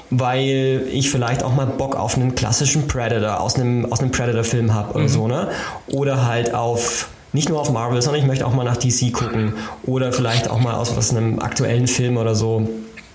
weil 0.09 0.83
ich 0.91 1.09
vielleicht 1.09 1.43
auch 1.43 1.53
mal 1.53 1.65
Bock 1.65 1.95
auf 1.95 2.15
einen 2.15 2.35
klassischen 2.35 2.87
Predator 2.87 3.41
aus 3.41 3.55
einem, 3.55 3.91
aus 3.91 3.99
einem 3.99 4.11
Predator-Film 4.11 4.73
habe 4.73 4.93
oder 4.93 5.03
mhm. 5.03 5.09
so, 5.09 5.27
ne? 5.27 5.49
Oder 5.87 6.25
halt 6.25 6.53
auf 6.53 7.09
nicht 7.31 7.49
nur 7.49 7.59
auf 7.59 7.71
Marvel, 7.71 8.01
sondern 8.01 8.21
ich 8.21 8.27
möchte 8.27 8.45
auch 8.47 8.55
mal 8.55 8.63
nach 8.63 8.77
DC 8.77 9.13
gucken 9.13 9.53
oder 9.85 10.11
vielleicht 10.11 10.49
auch 10.49 10.59
mal 10.59 10.73
aus 10.73 10.97
was 10.97 11.11
einem 11.11 11.39
aktuellen 11.39 11.87
Film 11.87 12.17
oder 12.17 12.33
so. 12.33 12.67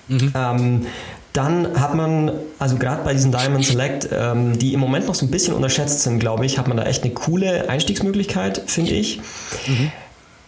Mhm. 0.09 0.33
Ähm, 0.37 0.87
dann 1.35 1.81
hat 1.81 1.95
man, 1.95 2.31
also 2.61 2.77
gerade 2.77 3.03
bei 3.03 3.13
diesen 3.13 3.33
Diamond 3.33 3.67
Select, 3.67 4.09
ähm, 4.13 4.57
die 4.57 4.73
im 4.73 4.79
Moment 4.79 5.09
noch 5.09 5.17
so 5.17 5.27
ein 5.27 5.33
bisschen 5.33 5.53
unterschätzt 5.53 6.03
sind, 6.03 6.21
glaube 6.21 6.47
ich, 6.47 6.59
hat 6.59 6.69
man 6.69 6.77
da 6.77 6.85
echt 6.85 7.03
eine 7.03 7.13
coole 7.13 7.69
Einstiegsmöglichkeit, 7.69 8.63
finde 8.67 8.93
ich. 8.93 9.21
Mhm. 9.67 9.91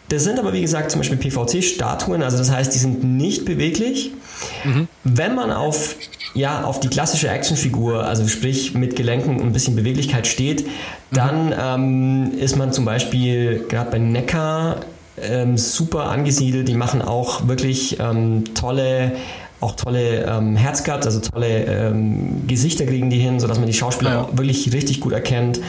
Das 0.09 0.23
sind 0.23 0.38
aber, 0.38 0.52
wie 0.52 0.61
gesagt, 0.61 0.93
zum 0.93 1.00
Beispiel 1.00 1.19
PVC-Statuen, 1.19 2.23
also 2.23 2.38
das 2.38 2.52
heißt, 2.52 2.73
die 2.73 2.78
sind 2.78 3.02
nicht 3.02 3.45
beweglich. 3.45 4.12
Mhm. 4.62 4.87
Wenn 5.02 5.35
man 5.35 5.50
auf, 5.50 5.97
ja, 6.35 6.62
auf 6.62 6.78
die 6.78 6.88
klassische 6.88 7.28
Actionfigur, 7.31 8.05
also 8.05 8.28
sprich 8.28 8.75
mit 8.75 8.95
Gelenken 8.95 9.40
und 9.40 9.47
ein 9.47 9.52
bisschen 9.52 9.75
Beweglichkeit 9.75 10.28
steht, 10.28 10.69
dann 11.11 11.47
mhm. 11.47 12.31
ähm, 12.33 12.38
ist 12.38 12.57
man 12.57 12.73
zum 12.73 12.85
Beispiel 12.85 13.64
gerade 13.69 13.90
bei 13.90 13.99
Neckar 13.99 14.83
ähm, 15.21 15.59
super 15.59 16.05
angesiedelt. 16.05 16.69
Die 16.69 16.75
machen 16.75 17.02
auch 17.02 17.49
wirklich 17.49 17.99
ähm, 17.99 18.55
tolle 18.55 19.12
auch 19.60 19.75
tolle 19.75 20.25
ähm, 20.25 20.56
Herzcuts, 20.56 21.06
also 21.06 21.20
tolle 21.20 21.64
ähm, 21.64 22.46
Gesichter 22.46 22.84
kriegen 22.84 23.08
die 23.08 23.18
hin, 23.18 23.40
sodass 23.40 23.58
man 23.58 23.66
die 23.66 23.72
Schauspieler 23.72 24.10
ja. 24.10 24.28
wirklich 24.38 24.72
richtig 24.72 25.00
gut 25.00 25.12
erkennt. 25.12 25.60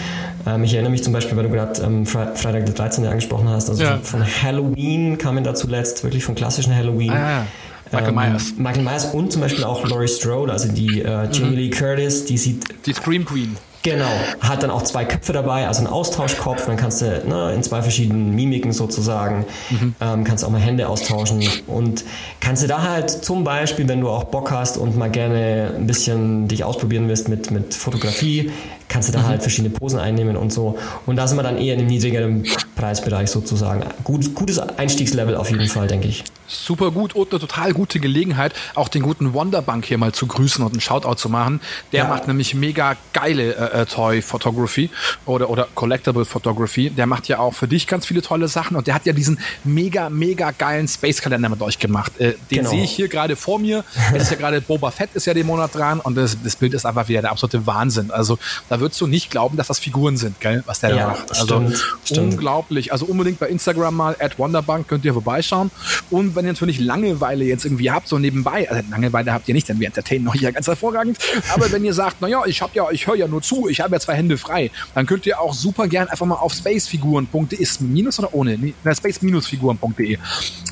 Ähm, 0.46 0.64
ich 0.64 0.74
erinnere 0.74 0.92
mich 0.92 1.04
zum 1.04 1.14
Beispiel, 1.14 1.38
weil 1.38 1.46
du 1.46 1.52
gerade 1.52 1.82
ähm, 1.82 2.06
Fre 2.06 2.34
Freitag 2.36 2.66
der 2.66 2.76
13. 2.76 3.06
angesprochen 3.06 3.50
hast, 3.50 3.70
also 3.70 3.84
ja. 3.84 3.98
von 4.02 4.24
Halloween 4.26 5.18
kamen 5.18 5.44
da 5.44 5.56
zuletzt, 5.56 6.04
wirklich 6.04 6.24
von 6.24 6.36
klassischen 6.36 6.76
Halloween. 6.76 7.12
Ah. 7.12 7.46
Michael 7.92 8.10
ähm, 8.10 8.16
Myers. 8.16 8.54
Michael 8.58 8.84
Myers 8.84 9.06
und 9.06 9.32
zum 9.32 9.42
Beispiel 9.42 9.64
auch 9.64 9.88
Laurie 9.88 10.10
Strode, 10.10 10.52
also 10.52 10.68
die 10.68 11.02
äh, 11.02 11.30
Jamie 11.32 11.52
mhm. 11.52 11.56
Lee 11.56 11.70
Curtis, 11.70 12.26
die 12.26 12.38
sieht. 12.38 12.66
Die 12.86 12.94
Scream 12.94 13.24
Queen. 13.24 13.56
Genau, 13.84 14.10
hat 14.42 14.64
dann 14.64 14.70
auch 14.70 14.82
zwei 14.82 15.06
Köpfe 15.06 15.34
dabei, 15.34 15.68
also 15.68 15.80
einen 15.80 15.88
Austauschkopf, 15.88 16.66
dann 16.66 16.78
kannst 16.78 17.02
du 17.02 17.06
ne, 17.26 17.54
in 17.54 17.64
zwei 17.64 17.82
verschiedenen 17.82 18.36
Mimiken 18.36 18.74
sozusagen, 18.74 19.46
mhm. 19.70 19.96
ähm, 20.02 20.24
kannst 20.24 20.44
auch 20.44 20.50
mal 20.50 20.60
Hände 20.60 20.90
austauschen 20.90 21.48
und 21.68 22.04
kannst 22.40 22.64
du 22.64 22.68
da 22.68 22.84
halt 22.84 23.10
zum 23.10 23.44
Beispiel, 23.44 23.88
wenn 23.88 24.02
du 24.02 24.10
auch 24.10 24.26
Bock 24.26 24.52
hast 24.52 24.78
und 24.78 24.98
mal 24.98 25.10
gerne 25.10 25.74
ein 25.78 25.88
bisschen 25.88 26.48
dich 26.48 26.64
ausprobieren 26.64 27.08
willst 27.08 27.30
mit, 27.30 27.52
mit 27.52 27.74
Fotografie, 27.74 28.52
kannst 28.90 29.10
du 29.10 29.14
da 29.14 29.20
mhm. 29.20 29.28
halt 29.28 29.42
verschiedene 29.42 29.74
Posen 29.74 30.00
einnehmen 30.00 30.36
und 30.36 30.52
so. 30.52 30.78
Und 31.06 31.16
da 31.16 31.28
sind 31.28 31.38
wir 31.38 31.44
dann 31.44 31.58
eher 31.58 31.74
in 31.74 31.80
einem 31.82 31.90
niedrigeren 31.90 32.46
Preisbereich 32.78 33.30
sozusagen. 33.30 33.84
Gut, 34.04 34.34
gutes 34.36 34.60
Einstiegslevel 34.60 35.36
auf 35.36 35.50
jeden 35.50 35.68
Fall, 35.68 35.88
denke 35.88 36.08
ich. 36.08 36.24
Super 36.48 36.92
gut 36.92 37.14
und 37.14 37.32
eine 37.32 37.40
total 37.42 37.74
gute 37.74 38.00
Gelegenheit, 38.00 38.54
auch 38.76 38.88
den 38.88 39.02
guten 39.02 39.34
Wonderbank 39.34 39.86
hier 39.86 39.98
mal 39.98 40.14
zu 40.14 40.28
grüßen 40.28 40.64
und 40.64 40.72
einen 40.72 40.80
Shoutout 40.80 41.16
zu 41.16 41.28
machen. 41.28 41.60
Der 41.92 42.04
ja. 42.04 42.10
macht 42.10 42.28
nämlich 42.28 42.54
mega 42.54 42.96
geile 43.12 43.56
äh, 43.56 43.82
äh, 43.82 43.86
Toy 43.86 44.22
Photography 44.22 44.90
oder, 45.26 45.50
oder 45.50 45.68
Collectible 45.76 46.24
Photography. 46.24 46.90
Der 46.90 47.06
macht 47.06 47.28
ja 47.28 47.40
auch 47.40 47.54
für 47.54 47.68
dich 47.68 47.86
ganz 47.86 48.06
viele 48.06 48.22
tolle 48.22 48.48
Sachen 48.48 48.78
und 48.78 48.88
der 48.88 48.96
hat 48.96 49.06
ja 49.06 49.12
diesen 49.12 49.40
mega, 49.66 50.10
mega 50.10 50.52
geilen 50.52 50.88
Space 50.88 51.22
Kalender 51.22 51.50
mit 51.50 51.62
euch 51.62 51.80
gemacht. 51.80 52.14
Äh, 52.20 52.36
den 52.50 52.60
genau. 52.60 52.70
sehe 52.70 52.84
ich 52.84 52.92
hier 52.92 53.10
gerade 53.10 53.36
vor 53.36 53.60
mir. 53.60 53.84
Es 54.14 54.24
ist 54.24 54.32
ja 54.32 54.38
gerade 54.38 54.62
Boba 54.68 54.92
Fett 54.92 55.10
ist 55.16 55.26
ja 55.26 55.34
den 55.34 55.48
Monat 55.48 55.76
dran 55.76 56.00
und 56.00 56.16
das, 56.16 56.38
das 56.42 56.56
Bild 56.56 56.74
ist 56.74 56.86
einfach 56.86 57.10
wieder 57.10 57.22
der 57.22 57.32
absolute 57.32 57.66
Wahnsinn. 57.68 58.12
Also 58.12 58.40
da 58.70 58.80
würdest 58.80 59.02
du 59.02 59.08
nicht 59.08 59.32
glauben, 59.32 59.58
dass 59.58 59.68
das 59.68 59.80
Figuren 59.80 60.16
sind, 60.16 60.40
gell, 60.40 60.64
was 60.66 60.80
der 60.80 60.92
ja, 60.92 60.96
da 60.96 61.08
macht. 61.08 61.30
Also 61.32 61.72
stimmt, 62.06 62.34
unglaublich. 62.34 62.67
Also 62.92 63.06
unbedingt 63.06 63.40
bei 63.40 63.50
Instagram 63.50 63.96
mal 63.96 64.16
at 64.20 64.38
Wonderbank 64.38 64.88
könnt 64.88 65.06
ihr 65.06 65.14
vorbeischauen 65.14 65.72
und 66.10 66.36
wenn 66.36 66.46
ihr 66.46 66.52
natürlich 66.52 66.80
Langeweile 66.80 67.46
jetzt 67.46 67.66
irgendwie 67.66 67.92
habt, 67.92 68.08
so 68.08 68.20
nebenbei, 68.20 68.70
also 68.70 68.84
Langeweile 68.90 69.34
habt 69.34 69.48
ihr 69.48 69.54
nicht, 69.54 69.70
denn 69.70 69.80
wir 69.80 69.88
entertainen 69.88 70.26
noch 70.26 70.34
hier 70.34 70.52
ganz 70.52 70.68
hervorragend, 70.68 71.18
aber 71.54 71.72
wenn 71.72 71.84
ihr 71.84 71.94
sagt, 71.94 72.22
naja, 72.22 72.44
ich 72.46 72.62
hab 72.62 72.76
ja, 72.76 72.90
ich 72.92 73.08
höre 73.08 73.16
ja 73.16 73.28
nur 73.28 73.42
zu, 73.42 73.68
ich 73.70 73.82
habe 73.82 73.96
ja 73.96 74.00
zwei 74.00 74.16
Hände 74.16 74.38
frei, 74.38 74.72
dann 74.94 75.06
könnt 75.06 75.26
ihr 75.26 75.40
auch 75.40 75.54
super 75.54 75.88
gern 75.88 76.08
einfach 76.08 76.26
mal 76.26 76.36
auf 76.36 76.54
spacefiguren.de, 76.54 77.58
ist 77.60 77.82
minus 77.82 78.20
oder 78.20 78.34
ohne? 78.34 78.58
space-figuren.de. 78.86 80.12
Ja. 80.12 80.20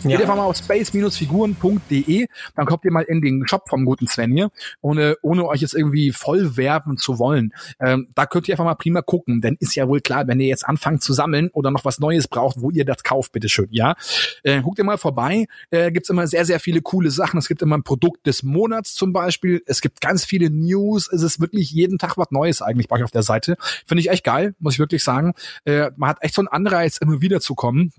Geht 0.03 0.21
einfach 0.21 0.35
mal 0.35 0.43
auf 0.43 0.57
space-figuren.de, 0.57 2.27
dann 2.55 2.65
kommt 2.65 2.85
ihr 2.85 2.91
mal 2.91 3.03
in 3.03 3.21
den 3.21 3.47
Shop 3.47 3.67
vom 3.69 3.85
guten 3.85 4.07
Sven 4.07 4.31
hier, 4.31 4.51
ohne, 4.81 5.17
ohne 5.21 5.45
euch 5.47 5.61
jetzt 5.61 5.73
irgendwie 5.73 6.11
voll 6.11 6.57
werben 6.57 6.97
zu 6.97 7.19
wollen. 7.19 7.53
Ähm, 7.79 8.07
da 8.15 8.25
könnt 8.25 8.47
ihr 8.47 8.53
einfach 8.53 8.65
mal 8.65 8.75
prima 8.75 9.01
gucken, 9.01 9.41
denn 9.41 9.57
ist 9.59 9.75
ja 9.75 9.87
wohl 9.87 10.01
klar, 10.01 10.27
wenn 10.27 10.39
ihr 10.39 10.47
jetzt 10.47 10.67
anfangt 10.67 11.03
zu 11.03 11.13
sammeln 11.13 11.49
oder 11.53 11.71
noch 11.71 11.84
was 11.85 11.99
Neues 11.99 12.27
braucht, 12.27 12.61
wo 12.61 12.71
ihr 12.71 12.85
das 12.85 13.03
kauft, 13.03 13.31
bitteschön, 13.31 13.67
ja. 13.71 13.95
Äh, 14.43 14.61
guckt 14.61 14.77
ihr 14.79 14.83
mal 14.83 14.97
vorbei, 14.97 15.47
äh, 15.71 15.91
gibt's 15.91 16.09
immer 16.09 16.27
sehr, 16.27 16.45
sehr 16.45 16.59
viele 16.59 16.81
coole 16.81 17.11
Sachen. 17.11 17.37
Es 17.37 17.47
gibt 17.47 17.61
immer 17.61 17.77
ein 17.77 17.83
Produkt 17.83 18.27
des 18.27 18.43
Monats 18.43 18.95
zum 18.95 19.13
Beispiel. 19.13 19.61
Es 19.65 19.81
gibt 19.81 20.01
ganz 20.01 20.25
viele 20.25 20.49
News. 20.49 21.09
Es 21.11 21.21
ist 21.21 21.39
wirklich 21.39 21.71
jeden 21.71 21.97
Tag 21.97 22.17
was 22.17 22.31
Neues 22.31 22.61
eigentlich 22.61 22.87
bei 22.87 22.97
euch 22.97 23.03
auf 23.03 23.11
der 23.11 23.23
Seite. 23.23 23.55
Finde 23.85 24.01
ich 24.01 24.09
echt 24.09 24.23
geil, 24.23 24.55
muss 24.59 24.73
ich 24.73 24.79
wirklich 24.79 25.03
sagen. 25.03 25.33
Äh, 25.65 25.91
man 25.95 26.09
hat 26.09 26.17
echt 26.21 26.33
so 26.35 26.41
einen 26.41 26.47
Anreiz, 26.47 26.97
immer 26.97 27.21
wieder 27.21 27.39
zu 27.39 27.55
kommen. 27.55 27.91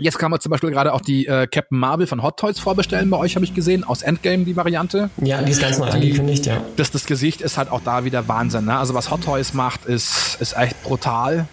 Jetzt 0.00 0.18
kann 0.18 0.30
man 0.30 0.38
zum 0.38 0.50
Beispiel 0.50 0.70
gerade 0.70 0.92
auch 0.92 1.00
die 1.00 1.26
äh, 1.26 1.46
Captain 1.46 1.78
Marvel 1.78 2.06
von 2.06 2.22
Hot 2.22 2.38
Toys 2.38 2.58
vorbestellen 2.58 3.08
bei 3.10 3.16
euch, 3.16 3.36
habe 3.36 3.44
ich 3.44 3.54
gesehen, 3.54 3.84
aus 3.84 4.02
Endgame 4.02 4.44
die 4.44 4.54
Variante. 4.54 5.10
Ja, 5.16 5.42
die 5.42 5.50
ist 5.50 5.60
ganz 5.60 5.78
neu 5.78 5.86
angekündigt, 5.86 6.46
ja. 6.46 6.62
Das, 6.76 6.90
das 6.90 7.06
Gesicht 7.06 7.40
ist 7.40 7.56
halt 7.56 7.70
auch 7.70 7.80
da 7.82 8.04
wieder 8.04 8.28
Wahnsinn. 8.28 8.66
Ne? 8.66 8.78
Also 8.78 8.94
was 8.94 9.10
Hot 9.10 9.24
Toys 9.24 9.54
macht, 9.54 9.86
ist, 9.86 10.36
ist 10.40 10.56
echt 10.56 10.82
brutal. 10.82 11.48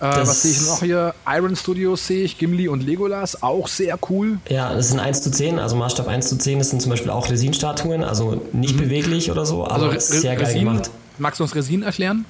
Äh, 0.00 0.04
was 0.04 0.42
sehe 0.42 0.52
ich 0.52 0.66
noch 0.66 0.80
hier? 0.80 1.14
Iron 1.26 1.56
Studios 1.56 2.06
sehe 2.06 2.24
ich, 2.24 2.38
Gimli 2.38 2.68
und 2.68 2.84
Legolas, 2.84 3.42
auch 3.42 3.66
sehr 3.66 3.98
cool. 4.08 4.38
Ja, 4.48 4.72
das 4.74 4.90
sind 4.90 5.00
1 5.00 5.22
zu 5.22 5.30
10, 5.30 5.58
also 5.58 5.76
Maßstab 5.76 6.06
1 6.06 6.28
zu 6.28 6.38
10, 6.38 6.58
das 6.58 6.70
sind 6.70 6.80
zum 6.80 6.90
Beispiel 6.90 7.10
auch 7.10 7.28
Resin-Statuen, 7.28 8.04
also 8.04 8.40
nicht 8.52 8.76
mhm. 8.76 8.82
beweglich 8.82 9.30
oder 9.30 9.44
so, 9.44 9.66
aber 9.66 9.90
also 9.90 9.98
sehr 9.98 10.36
geil 10.36 10.46
Resin, 10.46 10.60
gemacht. 10.60 10.90
Magst 11.18 11.40
du 11.40 11.44
uns 11.44 11.54
Resin 11.54 11.82
erklären? 11.82 12.24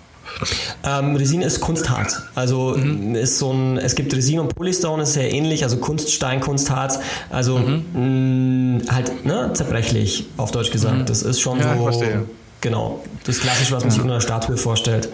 Ähm, 0.85 1.17
Resin 1.17 1.43
ist 1.43 1.61
Kunstharz. 1.61 2.23
Also 2.35 2.75
mhm. 2.77 3.15
ist 3.15 3.39
so 3.39 3.53
ein, 3.53 3.79
es 3.79 3.95
gibt 3.95 4.15
Resin 4.15 4.39
und 4.41 4.55
Polystone, 4.55 5.03
ist 5.03 5.15
sehr 5.15 5.33
ähnlich, 5.33 5.63
also 5.63 5.79
Kunststein, 5.79 6.41
Kunstharz, 6.41 7.01
also 7.31 7.59
mhm. 7.59 8.79
mh, 8.79 8.93
halt 8.93 9.25
ne, 9.27 9.51
zerbrechlich, 9.55 10.27
auf 10.37 10.51
Deutsch 10.51 10.71
gesagt. 10.71 10.99
Mhm. 10.99 11.07
Das 11.07 11.23
ist 11.23 11.41
schon 11.41 11.59
ja, 11.59 11.77
so. 11.77 12.03
Genau, 12.61 13.05
das 13.25 13.39
Klassische, 13.39 13.73
was 13.73 13.85
man 13.85 13.91
sich 13.91 14.01
unter 14.01 14.15
einer 14.15 14.21
Statue 14.21 14.57
vorstellt. 14.57 15.09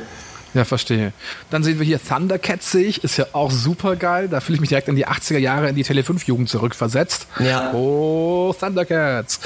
Ja, 0.55 0.65
verstehe. 0.65 1.13
Dann 1.51 1.65
sehen 1.65 1.79
wir 1.79 1.87
hier 1.87 2.01
Thundercats 2.03 2.71
sehe 2.71 2.87
ich, 2.87 3.03
ist 3.03 3.17
ja 3.17 3.27
auch 3.33 3.51
super 3.51 3.97
geil. 3.97 4.29
Da 4.29 4.41
fühle 4.41 4.55
ich 4.55 4.61
mich 4.61 4.69
direkt 4.69 4.89
in 4.89 4.97
die 4.97 5.07
80er 5.07 5.39
Jahre 5.39 5.69
in 5.69 5.75
die 5.75 5.83
Tele 5.83 6.05
5 6.05 6.25
Jugend 6.27 6.49
zurückversetzt. 6.49 7.27
Ja. 7.41 7.73
Oh, 7.73 8.55
Thundercats. 8.59 9.41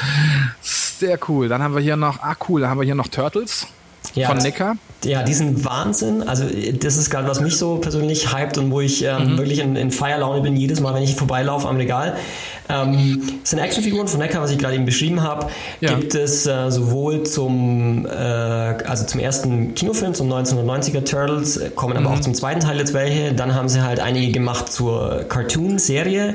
Sehr 0.61 1.18
cool. 1.29 1.49
Dann 1.49 1.62
haben 1.62 1.75
wir 1.75 1.81
hier 1.81 1.97
noch, 1.97 2.21
ah 2.21 2.37
cool, 2.49 2.61
dann 2.61 2.71
haben 2.71 2.79
wir 2.79 2.85
hier 2.85 2.94
noch 2.94 3.09
Turtles. 3.09 3.66
ja, 4.14 4.29
von 4.29 4.38
Neckar. 4.38 4.77
Ja, 5.05 5.23
diesen 5.23 5.64
Wahnsinn. 5.64 6.23
Also 6.23 6.44
das 6.75 6.97
ist 6.97 7.09
gerade, 7.09 7.27
was 7.27 7.40
mich 7.40 7.57
so 7.57 7.77
persönlich 7.77 8.35
hypt 8.35 8.59
und 8.59 8.71
wo 8.71 8.81
ich 8.81 9.05
ähm, 9.05 9.33
mhm. 9.33 9.38
wirklich 9.38 9.61
in, 9.61 9.77
in 9.77 9.90
Feierlaune 9.90 10.42
bin, 10.42 10.57
jedes 10.57 10.81
Mal, 10.81 10.92
wenn 10.94 11.03
ich 11.03 11.14
vorbeilaufe 11.14 11.68
am 11.68 11.77
Regal. 11.77 12.16
Ähm, 12.68 13.22
das 13.40 13.50
sind 13.50 13.59
Actionfiguren 13.59 14.09
von 14.09 14.20
Neckar, 14.20 14.42
was 14.42 14.50
ich 14.50 14.59
gerade 14.59 14.74
eben 14.74 14.85
beschrieben 14.85 15.22
habe. 15.22 15.46
Ja. 15.81 15.94
Gibt 15.94 16.14
es 16.14 16.46
äh, 16.46 16.70
sowohl 16.70 17.22
zum, 17.24 18.07
äh, 18.07 18.11
also 18.11 19.04
zum 19.04 19.20
ersten 19.20 19.74
Kinofilm, 19.74 20.14
zum 20.14 20.31
1990er 20.31 21.04
Turtles, 21.04 21.61
kommen 21.74 21.96
aber 21.96 22.11
mhm. 22.11 22.16
auch 22.16 22.20
zum 22.20 22.35
zweiten 22.35 22.61
Teil 22.61 22.78
jetzt 22.78 22.94
welche. 22.94 23.33
Dann 23.33 23.54
haben 23.54 23.68
sie 23.68 23.83
halt 23.83 24.00
einige 24.00 24.33
gemacht 24.33 24.70
zur 24.70 25.24
Cartoon-Serie 25.28 26.35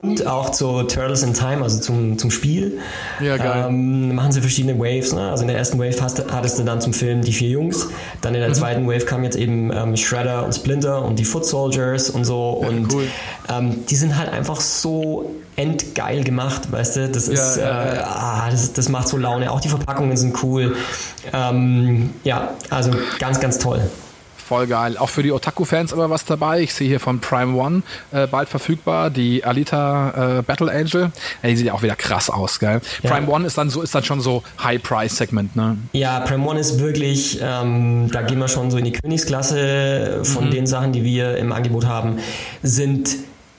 und 0.00 0.26
auch 0.26 0.50
zu 0.50 0.82
Turtles 0.84 1.22
in 1.22 1.34
Time, 1.34 1.62
also 1.62 1.78
zum, 1.78 2.18
zum 2.18 2.30
Spiel. 2.30 2.78
Ja, 3.20 3.36
geil. 3.36 3.66
Ähm, 3.68 4.14
machen 4.14 4.32
sie 4.32 4.40
verschiedene 4.40 4.78
Waves. 4.78 5.12
Ne? 5.12 5.30
Also 5.30 5.42
in 5.42 5.48
der 5.48 5.58
ersten 5.58 5.78
Wave 5.78 6.00
hast, 6.00 6.32
hattest 6.32 6.58
du 6.58 6.64
dann 6.64 6.80
zum 6.80 6.92
Film 6.92 7.22
die 7.22 7.32
vier 7.32 7.50
Jungs. 7.50 7.88
Dann 8.20 8.34
in 8.34 8.40
der 8.40 8.50
mhm. 8.50 8.54
zweiten 8.54 8.86
Wave 8.86 9.04
kam 9.04 9.24
jetzt 9.24 9.36
eben 9.36 9.72
ähm, 9.72 9.96
Shredder 9.96 10.44
und 10.44 10.54
Splinter 10.54 11.04
und 11.04 11.18
die 11.18 11.24
Foot 11.24 11.44
Soldiers 11.44 12.10
und 12.10 12.24
so. 12.24 12.60
Ja, 12.62 12.68
und 12.68 12.92
cool. 12.92 13.06
ähm, 13.50 13.86
die 13.86 13.96
sind 13.96 14.16
halt 14.16 14.32
einfach 14.32 14.60
so 14.60 15.34
endgeil 15.56 16.24
gemacht, 16.24 16.72
weißt 16.72 16.96
du? 16.96 17.08
Das 17.08 17.28
ist, 17.28 17.56
ja, 17.56 17.62
ja, 17.62 17.94
äh, 17.94 17.98
ah, 18.04 18.48
das, 18.50 18.72
das 18.72 18.88
macht 18.88 19.08
so 19.08 19.16
Laune. 19.16 19.50
Auch 19.50 19.60
die 19.60 19.68
Verpackungen 19.68 20.16
sind 20.16 20.42
cool. 20.42 20.76
Ähm, 21.32 22.10
ja, 22.24 22.54
also 22.70 22.90
ganz, 23.18 23.40
ganz 23.40 23.58
toll. 23.58 23.82
Voll 24.52 24.66
geil. 24.66 24.98
Auch 24.98 25.08
für 25.08 25.22
die 25.22 25.32
Otaku-Fans 25.32 25.92
immer 25.92 26.10
was 26.10 26.26
dabei. 26.26 26.60
Ich 26.60 26.74
sehe 26.74 26.86
hier 26.86 27.00
von 27.00 27.20
Prime 27.20 27.56
One 27.56 27.82
äh, 28.10 28.26
bald 28.26 28.50
verfügbar 28.50 29.08
die 29.08 29.42
Alita 29.46 30.40
äh, 30.40 30.42
Battle 30.42 30.70
Angel. 30.70 31.10
Ja, 31.42 31.48
die 31.48 31.56
sieht 31.56 31.68
ja 31.68 31.72
auch 31.72 31.82
wieder 31.82 31.96
krass 31.96 32.28
aus, 32.28 32.58
geil. 32.58 32.82
Ja. 33.02 33.10
Prime 33.12 33.28
One 33.28 33.46
ist 33.46 33.56
dann 33.56 33.70
so, 33.70 33.80
ist 33.80 33.94
dann 33.94 34.04
schon 34.04 34.20
so 34.20 34.42
High-Price-Segment, 34.62 35.56
ne? 35.56 35.78
Ja, 35.94 36.20
Prime 36.20 36.46
One 36.46 36.60
ist 36.60 36.80
wirklich, 36.80 37.40
ähm, 37.40 38.10
da 38.12 38.20
gehen 38.20 38.40
wir 38.40 38.48
schon 38.48 38.70
so 38.70 38.76
in 38.76 38.84
die 38.84 38.92
Königsklasse 38.92 40.20
von 40.22 40.48
mhm. 40.48 40.50
den 40.50 40.66
Sachen, 40.66 40.92
die 40.92 41.02
wir 41.02 41.38
im 41.38 41.50
Angebot 41.50 41.86
haben, 41.86 42.18
sind 42.62 43.08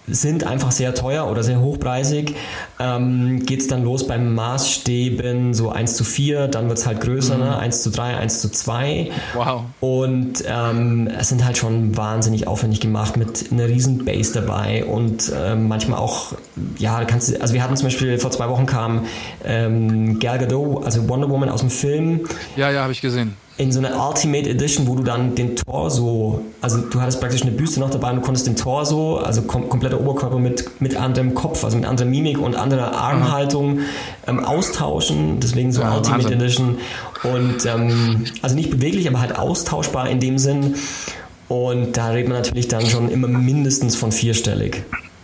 sind 0.08 0.46
einfach 0.46 0.72
sehr 0.72 0.94
teuer 0.94 1.30
oder 1.30 1.44
sehr 1.44 1.60
hochpreisig. 1.60 2.36
Ähm, 2.80 3.46
Geht 3.46 3.62
es 3.62 3.68
dann 3.68 3.84
los 3.84 4.08
beim 4.08 4.34
Maßstäben 4.34 5.54
so 5.54 5.70
1 5.70 5.96
zu 5.96 6.04
4, 6.04 6.48
dann 6.48 6.68
wird 6.68 6.80
es 6.80 6.86
halt 6.86 7.02
größer, 7.02 7.36
mhm. 7.36 7.44
ne? 7.44 7.58
1 7.58 7.84
zu 7.84 7.90
3, 7.90 8.18
1 8.18 8.42
zu 8.42 8.50
2. 8.50 9.12
Wow. 9.34 9.64
Und 9.80 10.44
ähm, 10.48 11.08
es 11.08 11.30
sind 11.30 11.46
halt 11.46 11.58
schon 11.58 11.96
wahnsinnig 11.96 12.48
aufwendig 12.48 12.80
gemacht 12.80 13.18
mit 13.18 13.52
einer 13.52 13.68
riesen 13.68 14.06
Base 14.06 14.34
dabei 14.34 14.86
und 14.86 15.32
ähm, 15.36 15.68
manchmal 15.68 16.00
auch, 16.00 16.34
ja, 16.78 17.06
kannst 17.06 17.30
du, 17.30 17.42
also 17.42 17.54
wir 17.54 17.64
hatten 17.64 17.78
zum 17.78 17.88
Beispiel 17.88 18.18
vor 18.20 18.32
zwei 18.32 18.50
Wochen 18.50 18.66
kam 18.66 19.06
ähm, 19.46 20.20
Gal 20.20 20.40
Gadot, 20.40 20.86
also 20.86 21.08
Wonder 21.10 21.30
Woman 21.30 21.50
aus 21.50 21.62
dem 21.62 21.70
Film. 21.70 22.22
Ja, 22.56 22.70
ja, 22.72 22.82
habe 22.82 22.92
ich 22.92 23.02
gesehen 23.02 23.36
in 23.58 23.72
so 23.72 23.80
einer 23.80 24.08
Ultimate 24.08 24.50
Edition, 24.50 24.88
wo 24.88 24.96
du 24.96 25.04
dann 25.04 25.36
den 25.36 25.56
Torso, 25.56 26.44
also 26.62 26.80
du 26.80 27.00
hattest 27.00 27.20
praktisch 27.20 27.44
eine 27.44 27.52
Büste 27.52 27.80
noch 27.80 27.92
dabei 27.92 28.10
und 28.10 28.18
du 28.18 28.22
konntest 28.22 28.48
den 28.48 28.56
Torso, 28.56 29.18
also 29.18 29.44
kom 29.44 29.70
kompletter 29.70 30.02
Oberkörper 30.02 30.40
mit, 30.40 30.82
mit 30.82 30.96
anderem 30.96 31.36
Kopf, 31.36 31.64
also 31.64 31.78
mit 31.78 31.86
anderer 31.86 32.08
Mimik 32.08 32.40
und 32.40 32.56
anderer 32.56 32.94
Armhaltung 32.94 33.80
ähm, 34.26 34.44
austauschen. 34.44 35.40
Deswegen 35.40 35.72
so 35.72 35.82
ja, 35.82 35.96
Ultimate 35.96 36.24
Wahnsinn. 36.24 36.42
Edition. 36.42 36.78
Und 37.24 37.66
ähm, 37.68 38.26
also 38.42 38.56
nicht 38.56 38.72
beweglich, 38.72 39.08
aber 39.08 39.22
halt 39.22 39.38
austauschbar 39.38 40.10
in 40.10 40.20
dem 40.20 40.40
Sinn. 40.40 40.76
Und 41.48 41.96
da 41.96 42.10
redet 42.10 42.30
man 42.30 42.38
natürlich 42.38 42.70
dann 42.70 42.88
schon 42.88 43.10
immer 43.10 43.28
mindestens 43.28 43.96
von 43.96 44.12
vierstellig. 44.12 44.84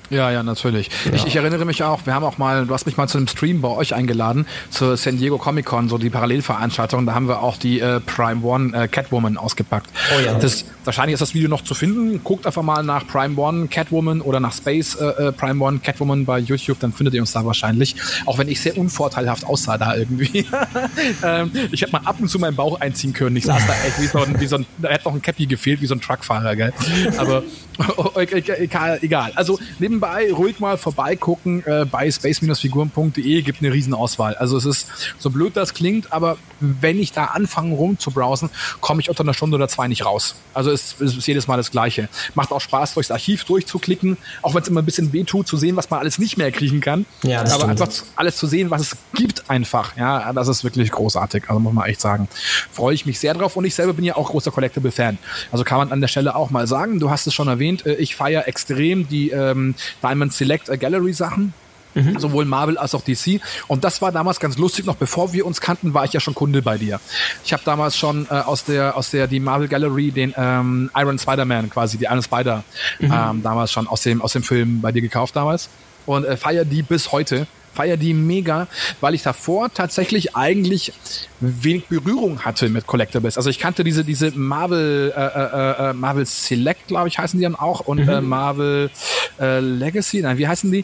Ja, 0.10 0.32
ja, 0.32 0.43
natürlich. 0.43 0.89
Ja. 1.06 1.13
Ich, 1.13 1.28
ich 1.28 1.36
erinnere 1.36 1.65
mich 1.65 1.84
auch, 1.84 2.06
wir 2.06 2.13
haben 2.13 2.24
auch 2.24 2.38
mal, 2.38 2.65
du 2.65 2.74
hast 2.74 2.86
mich 2.86 2.98
mal 2.98 3.08
zu 3.08 3.17
einem 3.17 3.28
Stream 3.28 3.62
bei 3.62 3.69
euch 3.69 3.93
eingeladen, 3.93 4.45
zur 4.69 4.98
San 4.98 5.17
Diego 5.17 5.38
Comic 5.38 5.65
Con, 5.65 5.89
so 5.89 5.98
die 5.98 6.10
Parallelveranstaltung, 6.10 7.06
da 7.06 7.13
haben 7.13 7.28
wir 7.28 7.43
auch 7.43 7.58
die 7.58 7.80
äh, 7.80 8.00
Prime 8.00 8.43
One 8.43 8.76
äh, 8.76 8.88
Catwoman 8.88 9.38
ausgepackt. 9.38 9.89
Oh 10.15 10.19
ja. 10.26 10.34
Das, 10.34 10.65
wahrscheinlich 10.84 11.13
ist 11.13 11.22
das 11.22 11.34
Video 11.34 11.50
noch 11.50 11.63
zu 11.63 11.76
finden. 11.76 12.24
Guckt 12.24 12.48
einfach 12.48 12.63
mal 12.63 12.84
nach 12.84 13.06
Prime 13.06 13.39
One 13.39 13.67
Catwoman 13.67 14.22
oder 14.22 14.39
nach 14.39 14.54
Space 14.54 14.95
äh, 14.95 15.28
äh 15.28 15.32
Prime 15.32 15.63
One 15.63 15.80
Catwoman 15.80 16.26
bei 16.26 16.39
YouTube, 16.39 16.80
dann 16.80 16.91
findet 16.91 17.13
ihr 17.13 17.22
uns 17.22 17.32
da 17.32 17.45
wahrscheinlich. 17.45 17.95
Auch 18.26 18.38
wenn 18.38 18.48
ich 18.48 18.62
sehr 18.62 18.78
unvorteilhaft 18.78 19.45
aussah 19.45 19.78
da 19.78 19.95
irgendwie. 19.95 20.45
ähm, 21.24 21.52
ich 21.72 21.82
hätte 21.82 21.91
mal 21.91 22.02
ab 22.06 22.15
und 22.19 22.30
zu 22.30 22.39
meinen 22.39 22.56
Bauch 22.56 22.80
einziehen 22.80 23.13
können. 23.13 23.36
Ich 23.36 23.45
saß 23.45 23.67
da 23.67 23.74
echt 23.86 24.02
wie 24.02 24.08
so 24.08 24.19
ein, 24.19 24.39
wie 24.39 24.48
so 24.48 24.56
ein 24.58 24.65
da 24.80 24.89
hätte 24.89 25.06
noch 25.06 25.13
ein 25.13 25.22
Cappy 25.22 25.45
gefehlt, 25.45 25.82
wie 25.82 25.86
so 25.86 25.93
ein 25.93 26.02
Truckfahrer, 26.02 26.56
gell? 26.56 26.74
Aber 27.17 27.43
egal. 28.15 29.32
Also 29.36 29.60
neben 29.80 29.99
nebenbei 30.00 30.32
ruhig 30.32 30.60
mal 30.60 30.78
vorbeigucken 30.78 31.64
äh, 31.66 31.86
bei 31.86 32.10
space-figuren.de, 32.10 33.42
gibt 33.42 33.62
eine 33.62 33.74
Riesenauswahl. 33.74 34.36
Also 34.36 34.58
es 34.58 34.66
ist 34.66 34.88
so 35.18 35.30
blöd 35.30 35.56
das 35.56 35.74
klingt, 35.74 36.14
aber 36.14 36.38
wenn 36.60 37.00
ich 37.00 37.12
da 37.12 37.26
anfange 37.26 37.76
rum 37.76 38.00
zu 38.00 38.12
browsen, 38.12 38.50
komme 38.80 39.02
ich 39.02 39.10
unter 39.10 39.24
einer 39.24 39.34
Stunde 39.34 39.56
oder 39.56 39.68
zwei 39.68 39.88
nicht 39.88 40.06
raus. 40.06 40.36
Also 40.54 40.72
es, 40.72 40.96
es 41.02 41.18
ist 41.18 41.28
jedes 41.28 41.48
Mal 41.48 41.58
das 41.58 41.72
Gleiche. 41.72 42.10
Macht 42.36 42.52
auch 42.52 42.62
Spaß, 42.62 42.94
durchs 42.94 43.12
Archiv 43.12 43.44
durchzuklicken, 43.44 44.18
auch 44.42 44.54
wenn 44.54 44.62
es 44.62 44.68
immer 44.68 44.82
ein 44.82 44.86
bisschen 44.86 45.12
weh 45.12 45.24
tut, 45.24 45.48
zu 45.48 45.58
sehen, 45.58 45.76
was 45.76 45.90
man 45.90 46.00
alles 46.00 46.20
nicht 46.20 46.38
mehr 46.38 46.52
kriegen 46.52 46.82
kann. 46.82 47.06
Ja, 47.24 47.44
das 47.44 47.54
aber 47.54 47.66
stimmt. 47.66 47.82
einfach 47.82 48.04
alles 48.16 48.38
zu 48.38 48.48
sehen, 48.48 48.70
was 48.70 48.82
es 48.82 48.98
gibt 49.16 49.50
einfach. 49.50 49.98
Ja, 49.98 50.32
das 50.34 50.48
ist 50.48 50.64
wirklich 50.64 50.92
großartig. 50.92 51.44
Also 51.50 51.60
muss 51.60 51.74
man 51.74 51.88
echt 51.88 52.02
sagen. 52.02 52.28
Freue 52.72 52.94
ich 52.94 53.06
mich 53.06 53.20
sehr 53.20 53.34
drauf 53.34 53.56
und 53.56 53.66
ich 53.66 53.76
selber 53.76 53.94
bin 53.94 54.06
ja 54.06 54.16
auch 54.16 54.30
großer 54.30 54.52
Collectible-Fan. 54.52 55.18
Also 55.52 55.64
kann 55.64 55.78
man 55.78 55.92
an 55.92 56.02
der 56.02 56.08
Stelle 56.08 56.36
auch 56.36 56.50
mal 56.52 56.68
sagen, 56.68 57.00
du 57.00 57.10
hast 57.10 57.28
es 57.28 57.34
schon 57.34 57.48
erwähnt, 57.48 57.86
äh, 57.86 57.96
ich 57.96 58.16
feiere 58.16 58.48
extrem 58.48 59.08
die 59.10 59.32
ähm, 59.32 59.76
Diamond 60.02 60.34
Select 60.34 60.67
Gallery 60.80 61.13
Sachen. 61.13 61.54
Mhm. 61.95 62.19
Sowohl 62.19 62.45
Marvel 62.45 62.78
als 62.78 62.93
auch 62.93 63.02
DC. 63.02 63.41
Und 63.67 63.84
das 63.84 63.99
war 63.99 64.12
damals 64.12 64.39
ganz 64.39 64.60
lustig. 64.60 64.86
Noch 64.86 64.95
bevor 64.95 65.34
wir 65.34 65.45
uns 65.47 65.60
kannten, 65.60 65.93
war 65.95 66.06
ich 66.06 66.13
ja 66.13 66.19
schon 66.19 66.36
Kunde 66.36 66.62
bei 66.62 66.78
dir. 66.78 66.99
Ich 67.43 67.52
habe 67.52 67.63
damals 67.65 67.97
schon 67.97 68.28
äh, 68.30 68.36
aus 68.36 68.63
der 68.63 68.95
aus 68.95 69.10
der 69.10 69.25
die 69.25 69.39
Marvel 69.39 69.67
Gallery 69.67 70.12
den 70.12 70.34
ähm, 70.38 70.91
Iron 70.95 71.17
Spider-Man 71.17 71.71
quasi, 71.71 71.97
die 71.97 72.06
Iron 72.06 72.21
Spider, 72.21 72.63
mhm. 72.99 73.12
ähm, 73.12 73.43
damals 73.43 73.71
schon 73.71 73.88
aus 73.88 74.02
dem 74.04 74.21
aus 74.21 74.34
dem 74.34 74.43
Film 74.43 74.82
bei 74.82 74.91
dir 74.91 75.02
gekauft 75.02 75.36
damals 75.36 75.69
und 76.06 76.25
äh, 76.25 76.38
feier 76.38 76.63
die 76.63 76.84
bis 76.84 77.12
heute 77.12 77.47
feier 77.80 77.96
die 77.96 78.13
mega, 78.13 78.68
weil 79.00 79.15
ich 79.15 79.24
davor 79.24 79.74
tatsächlich 79.74 80.36
eigentlich 80.36 80.92
wenig 81.39 81.88
Berührung 81.88 82.44
hatte 82.44 82.68
mit 82.68 82.86
Collectibles. 82.88 83.38
Also 83.38 83.50
ich 83.50 83.58
kannte 83.58 83.86
diese 83.86 84.04
diese 84.04 84.32
Marvel 84.32 85.13
äh, 85.15 85.22
äh, 85.22 85.89
äh 85.89 85.94
Marvel 85.94 86.26
Select, 86.26 86.88
glaube 86.88 87.08
ich, 87.08 87.18
heißen 87.18 87.39
die 87.39 87.44
dann 87.46 87.56
auch 87.56 87.80
und 87.80 88.02
mhm. 88.02 88.10
äh, 88.10 88.20
Marvel 88.20 88.92
äh, 89.39 89.62
Legacy, 89.62 90.22
nein, 90.22 90.38
wie 90.38 90.48
heißen 90.48 90.70
die? 90.70 90.84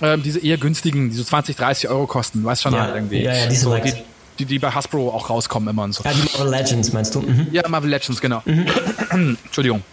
Äh, 0.00 0.18
diese 0.18 0.40
eher 0.40 0.58
günstigen, 0.58 1.10
die 1.10 1.16
so 1.16 1.22
20, 1.22 1.54
30 1.54 1.88
Euro 1.90 2.08
kosten, 2.08 2.42
weißt 2.42 2.62
schon 2.62 2.72
ja, 2.72 2.80
halt 2.80 2.96
irgendwie. 2.96 3.22
Ja, 3.22 3.34
ja, 3.34 3.46
die, 3.46 3.54
so, 3.54 3.76
die, 3.76 3.92
die, 4.40 4.44
die 4.44 4.58
bei 4.58 4.72
Hasbro 4.72 5.10
auch 5.10 5.30
rauskommen 5.30 5.68
immer 5.68 5.84
und 5.84 5.92
so. 5.92 6.02
Ja, 6.02 6.10
die 6.10 6.28
Marvel 6.36 6.50
Legends 6.50 6.92
meinst 6.92 7.14
du? 7.14 7.20
Mhm. 7.20 7.46
Ja, 7.52 7.68
Marvel 7.68 7.88
Legends, 7.88 8.20
genau. 8.20 8.42
Mhm. 8.44 8.66
Entschuldigung. 9.44 9.84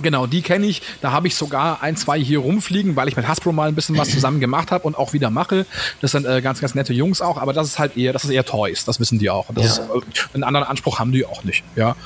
Genau, 0.00 0.26
die 0.26 0.42
kenne 0.42 0.66
ich. 0.66 0.82
Da 1.00 1.12
habe 1.12 1.26
ich 1.26 1.34
sogar 1.34 1.82
ein, 1.82 1.96
zwei 1.96 2.18
hier 2.18 2.38
rumfliegen, 2.38 2.96
weil 2.96 3.08
ich 3.08 3.16
mit 3.16 3.28
Hasbro 3.28 3.52
mal 3.52 3.68
ein 3.68 3.74
bisschen 3.74 3.96
was 3.98 4.10
zusammen 4.10 4.40
gemacht 4.40 4.70
habe 4.70 4.84
und 4.84 4.96
auch 4.96 5.12
wieder 5.12 5.30
mache. 5.30 5.66
Das 6.00 6.12
sind 6.12 6.26
äh, 6.26 6.40
ganz, 6.40 6.60
ganz 6.60 6.74
nette 6.74 6.92
Jungs 6.94 7.20
auch, 7.20 7.36
aber 7.36 7.52
das 7.52 7.66
ist 7.66 7.78
halt 7.78 7.96
eher, 7.96 8.12
das 8.12 8.24
ist 8.24 8.30
eher 8.30 8.44
Toys, 8.44 8.84
das 8.84 9.00
wissen 9.00 9.18
die 9.18 9.28
auch. 9.28 9.46
Ja. 9.54 9.62
ist, 9.62 9.78
äh, 9.78 9.82
einen 10.34 10.44
anderen 10.44 10.66
Anspruch 10.66 10.98
haben 10.98 11.12
die 11.12 11.26
auch 11.26 11.44
nicht. 11.44 11.62
Ja. 11.76 11.96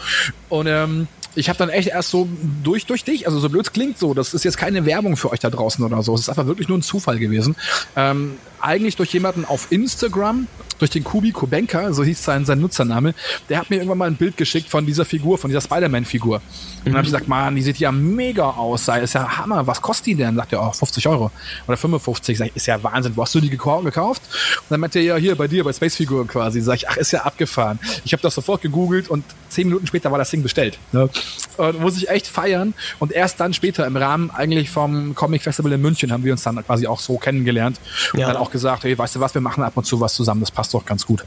Und 0.49 0.66
ähm, 0.66 1.07
ich 1.37 1.49
habe 1.49 1.59
dann 1.59 1.68
echt 1.68 1.88
erst 1.88 2.11
so 2.11 2.29
durch 2.64 2.87
durch 2.87 3.05
dich, 3.05 3.27
also 3.27 3.38
so 3.38 3.49
blöd 3.49 3.72
klingt 3.72 3.99
so, 3.99 4.14
das 4.14 4.35
ist 4.35 4.44
jetzt 4.44 4.57
keine 4.57 4.87
Werbung 4.87 5.16
für 5.16 5.31
euch 5.31 5.40
da 5.40 5.51
draußen 5.51 5.85
oder 5.85 6.03
so. 6.03 6.14
Es 6.14 6.22
ist 6.22 6.29
einfach 6.31 6.46
wirklich 6.46 6.68
nur 6.68 6.79
ein 6.79 6.83
Zufall 6.83 7.18
gewesen. 7.18 7.57
Ähm, 7.94 8.38
eigentlich 8.61 8.96
durch 8.96 9.12
jemanden 9.12 9.44
auf 9.44 9.70
Instagram, 9.70 10.46
durch 10.79 10.91
den 10.91 11.05
Kubi 11.05 11.33
Kubenka, 11.33 11.93
so 11.93 12.05
hieß 12.05 12.23
sein, 12.23 12.45
sein 12.45 12.61
Nutzername, 12.61 13.15
der 13.49 13.59
hat 13.59 13.71
mir 13.71 13.77
irgendwann 13.77 13.99
mal 13.99 14.09
ein 14.09 14.17
Bild 14.17 14.37
geschickt 14.37 14.69
von 14.69 14.87
dieser 14.87 15.05
Figur, 15.05 15.39
von 15.39 15.51
dieser 15.51 15.61
Spider-Man-Figur. 15.61 16.37
Und 16.37 16.43
dann 16.85 16.95
habe 16.95 17.07
ich 17.07 17.12
gesagt, 17.12 17.29
man, 17.29 17.55
die 17.57 17.62
sieht 17.62 17.79
ja 17.79 17.91
mega 17.93 18.51
aus, 18.51 18.85
sei 18.85 19.01
ist 19.01 19.15
ja 19.15 19.39
Hammer, 19.39 19.67
was 19.67 19.83
kostet 19.83 20.07
die 20.07 20.15
denn? 20.15 20.37
Sagt 20.37 20.53
er, 20.53 20.62
oh, 20.62 20.73
50 20.73 21.09
Euro 21.09 21.31
oder 21.67 21.77
55. 21.77 22.39
Sag 22.39 22.47
ich, 22.49 22.57
ist 22.57 22.67
ja 22.67 22.83
Wahnsinn, 22.83 23.12
wo 23.17 23.23
hast 23.23 23.35
du 23.35 23.41
die 23.41 23.51
gekauft? 23.51 24.23
Und 24.23 24.71
dann 24.71 24.81
meinte 24.81 24.99
er, 24.99 25.05
ja, 25.05 25.17
hier 25.17 25.35
bei 25.37 25.49
dir, 25.49 25.65
bei 25.65 25.73
Space 25.73 25.97
Figur 25.97 26.27
quasi. 26.27 26.61
Sag 26.61 26.77
ich, 26.77 26.89
ach, 26.89 26.97
ist 26.97 27.12
ja 27.12 27.23
abgefahren. 27.23 27.79
Ich 28.05 28.12
habe 28.12 28.23
das 28.23 28.35
sofort 28.35 28.62
gegoogelt 28.62 29.09
und 29.09 29.25
zehn 29.49 29.67
Minuten 29.69 29.87
später 29.87 30.11
war 30.11 30.19
das 30.19 30.31
Ding 30.31 30.43
bestellt. 30.43 30.79
Ne? 30.93 31.09
Und 31.57 31.81
muss 31.81 31.97
ich 31.97 32.09
echt 32.09 32.27
feiern. 32.27 32.75
Und 32.99 33.12
erst 33.12 33.41
dann 33.41 33.53
später 33.53 33.87
im 33.87 33.97
Rahmen 33.97 34.31
eigentlich 34.31 34.71
vom 34.71 35.15
Comic 35.15 35.43
Festival 35.43 35.73
in 35.73 35.81
München 35.81 36.12
haben 36.12 36.25
wir 36.25 36.33
uns 36.33 36.43
dann 36.43 36.65
quasi 36.65 36.87
auch 36.87 37.01
so 37.01 37.17
kennengelernt. 37.19 37.81
Und 38.12 38.21
ja. 38.21 38.29
dann 38.29 38.37
auch 38.37 38.51
gesagt, 38.51 38.85
hey, 38.85 38.97
weißt 38.97 39.17
du 39.17 39.21
was, 39.21 39.35
wir 39.35 39.41
machen 39.41 39.65
ab 39.65 39.73
und 39.77 39.85
zu 39.85 40.01
was 40.01 40.15
zusammen, 40.15 40.41
das 40.41 40.51
passt 40.51 40.66
doch 40.71 40.85
ganz 40.85 41.07
gut. 41.07 41.25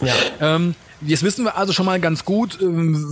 Ja. 0.00 0.14
Ähm, 0.40 0.74
Jetzt 1.02 1.22
wissen 1.22 1.46
wir 1.46 1.56
also 1.56 1.72
schon 1.72 1.86
mal 1.86 1.98
ganz 1.98 2.26
gut, 2.26 2.58
ähm, 2.60 3.06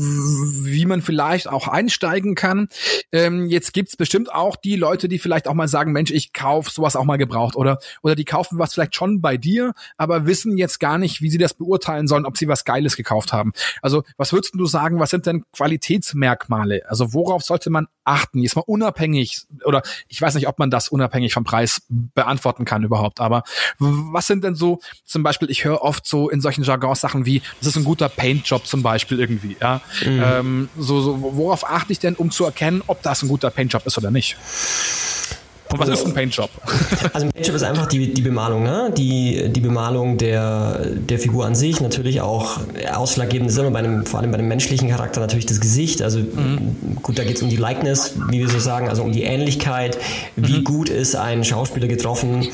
wie 0.62 0.84
man 0.84 1.00
vielleicht 1.00 1.48
auch 1.48 1.68
einsteigen 1.68 2.34
kann. 2.34 2.68
Ähm, 3.12 3.46
jetzt 3.46 3.72
gibt's 3.72 3.96
bestimmt 3.96 4.30
auch 4.30 4.56
die 4.56 4.76
Leute, 4.76 5.08
die 5.08 5.18
vielleicht 5.18 5.48
auch 5.48 5.54
mal 5.54 5.68
sagen, 5.68 5.92
Mensch, 5.92 6.10
ich 6.10 6.34
kauf 6.34 6.68
sowas 6.68 6.96
auch 6.96 7.04
mal 7.04 7.16
gebraucht 7.16 7.56
oder 7.56 7.78
oder 8.02 8.14
die 8.14 8.26
kaufen 8.26 8.58
was 8.58 8.74
vielleicht 8.74 8.94
schon 8.94 9.22
bei 9.22 9.38
dir, 9.38 9.72
aber 9.96 10.26
wissen 10.26 10.58
jetzt 10.58 10.80
gar 10.80 10.98
nicht, 10.98 11.22
wie 11.22 11.30
sie 11.30 11.38
das 11.38 11.54
beurteilen 11.54 12.08
sollen, 12.08 12.26
ob 12.26 12.36
sie 12.36 12.46
was 12.46 12.66
Geiles 12.66 12.94
gekauft 12.94 13.32
haben. 13.32 13.52
Also 13.80 14.02
was 14.18 14.34
würdest 14.34 14.54
du 14.54 14.66
sagen, 14.66 15.00
was 15.00 15.08
sind 15.08 15.24
denn 15.24 15.44
Qualitätsmerkmale? 15.52 16.82
Also 16.90 17.14
worauf 17.14 17.42
sollte 17.42 17.70
man 17.70 17.86
achten? 18.04 18.40
Jetzt 18.40 18.56
mal 18.56 18.64
unabhängig 18.66 19.46
oder 19.64 19.80
ich 20.08 20.20
weiß 20.20 20.34
nicht, 20.34 20.46
ob 20.46 20.58
man 20.58 20.70
das 20.70 20.90
unabhängig 20.90 21.32
vom 21.32 21.44
Preis 21.44 21.80
beantworten 21.88 22.66
kann 22.66 22.82
überhaupt, 22.82 23.18
aber 23.20 23.44
was 23.78 24.26
sind 24.26 24.44
denn 24.44 24.56
so 24.56 24.80
zum 25.04 25.22
Beispiel, 25.22 25.50
ich 25.50 25.64
höre 25.64 25.80
oft 25.80 26.06
so 26.06 26.28
in 26.28 26.42
solchen 26.42 26.64
Jargons 26.64 27.00
Sachen 27.00 27.24
wie, 27.24 27.40
das 27.60 27.68
ist 27.68 27.77
ein 27.78 27.84
guter 27.84 28.08
Paintjob 28.08 28.66
zum 28.66 28.82
Beispiel 28.82 29.20
irgendwie, 29.20 29.56
ja. 29.60 29.80
Mhm. 30.04 30.22
Ähm, 30.24 30.68
so, 30.78 31.00
so, 31.00 31.18
worauf 31.36 31.68
achte 31.68 31.92
ich 31.92 31.98
denn, 31.98 32.14
um 32.14 32.30
zu 32.30 32.44
erkennen, 32.44 32.82
ob 32.86 33.02
das 33.02 33.22
ein 33.22 33.28
guter 33.28 33.50
Paintjob 33.50 33.86
ist 33.86 33.98
oder 33.98 34.10
nicht? 34.10 34.36
Und 35.70 35.78
was 35.78 35.88
ist 35.88 36.06
ein 36.06 36.14
Paintjob? 36.14 36.50
Also 37.12 37.26
ein 37.26 37.32
Paintjob 37.32 37.56
ist 37.56 37.62
einfach 37.62 37.86
die, 37.86 38.12
die 38.12 38.22
Bemalung, 38.22 38.62
ne? 38.62 38.92
Die, 38.96 39.50
die 39.50 39.60
Bemalung 39.60 40.16
der, 40.16 40.86
der 40.86 41.18
Figur 41.18 41.46
an 41.46 41.54
sich, 41.54 41.80
natürlich 41.80 42.20
auch 42.20 42.58
ausschlaggebend 42.92 43.50
ist 43.50 43.58
immer 43.58 43.70
bei 43.70 43.80
einem, 43.80 44.06
vor 44.06 44.20
allem 44.20 44.30
bei 44.30 44.38
dem 44.38 44.48
menschlichen 44.48 44.88
Charakter 44.88 45.20
natürlich 45.20 45.46
das 45.46 45.60
Gesicht. 45.60 46.02
Also 46.02 46.20
mhm. 46.20 46.96
gut, 47.02 47.18
da 47.18 47.24
geht 47.24 47.36
es 47.36 47.42
um 47.42 47.50
die 47.50 47.56
Likeness, 47.56 48.14
wie 48.30 48.40
wir 48.40 48.48
so 48.48 48.58
sagen, 48.58 48.88
also 48.88 49.02
um 49.02 49.12
die 49.12 49.24
Ähnlichkeit. 49.24 49.98
Wie 50.36 50.60
mhm. 50.60 50.64
gut 50.64 50.88
ist 50.88 51.16
ein 51.16 51.44
Schauspieler 51.44 51.86
getroffen? 51.86 52.48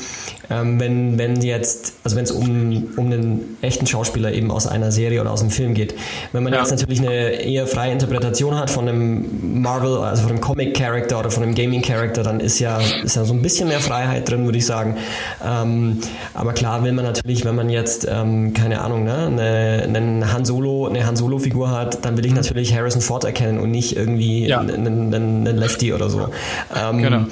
Ähm, 0.49 0.79
wenn, 0.79 1.17
wenn 1.17 1.41
jetzt, 1.41 1.93
also 2.03 2.15
wenn 2.15 2.23
es 2.23 2.31
um, 2.31 2.87
um 2.95 3.05
einen 3.05 3.57
echten 3.61 3.87
Schauspieler 3.87 4.31
eben 4.33 4.51
aus 4.51 4.67
einer 4.67 4.91
Serie 4.91 5.21
oder 5.21 5.31
aus 5.31 5.41
einem 5.41 5.51
Film 5.51 5.73
geht. 5.73 5.95
Wenn 6.31 6.43
man 6.43 6.53
ja. 6.53 6.59
jetzt 6.59 6.71
natürlich 6.71 6.99
eine 6.99 7.13
eher 7.13 7.67
freie 7.67 7.91
Interpretation 7.91 8.57
hat 8.57 8.69
von 8.69 8.87
einem 8.87 9.61
Marvel, 9.61 9.97
also 9.97 10.23
von 10.23 10.31
einem 10.31 10.41
Comic-Character 10.41 11.19
oder 11.19 11.31
von 11.31 11.43
einem 11.43 11.55
Gaming-Character, 11.55 12.23
dann 12.23 12.39
ist 12.39 12.59
ja, 12.59 12.79
ist 13.03 13.15
ja 13.15 13.23
so 13.23 13.33
ein 13.33 13.41
bisschen 13.41 13.67
mehr 13.67 13.79
Freiheit 13.79 14.29
drin, 14.29 14.45
würde 14.45 14.57
ich 14.57 14.65
sagen. 14.65 14.97
Ähm, 15.45 15.99
aber 16.33 16.53
klar 16.53 16.83
will 16.83 16.91
man 16.91 17.05
natürlich, 17.05 17.45
wenn 17.45 17.55
man 17.55 17.69
jetzt, 17.69 18.07
ähm, 18.09 18.53
keine 18.53 18.81
Ahnung, 18.81 19.03
ne, 19.03 19.27
eine, 19.27 19.83
einen 19.83 20.33
Han 20.33 20.45
Solo, 20.45 20.87
eine 20.87 21.05
Han 21.05 21.15
Solo-Figur 21.15 21.71
hat, 21.71 22.05
dann 22.05 22.17
will 22.17 22.25
ich 22.25 22.31
mhm. 22.31 22.37
natürlich 22.37 22.75
Harrison 22.75 23.01
Ford 23.01 23.23
erkennen 23.23 23.59
und 23.59 23.71
nicht 23.71 23.95
irgendwie 23.95 24.47
ja. 24.47 24.59
einen, 24.59 25.13
einen, 25.13 25.47
einen 25.47 25.57
Lefty 25.57 25.93
oder 25.93 26.09
so. 26.09 26.29
Ähm, 26.75 26.97
genau. 27.01 27.25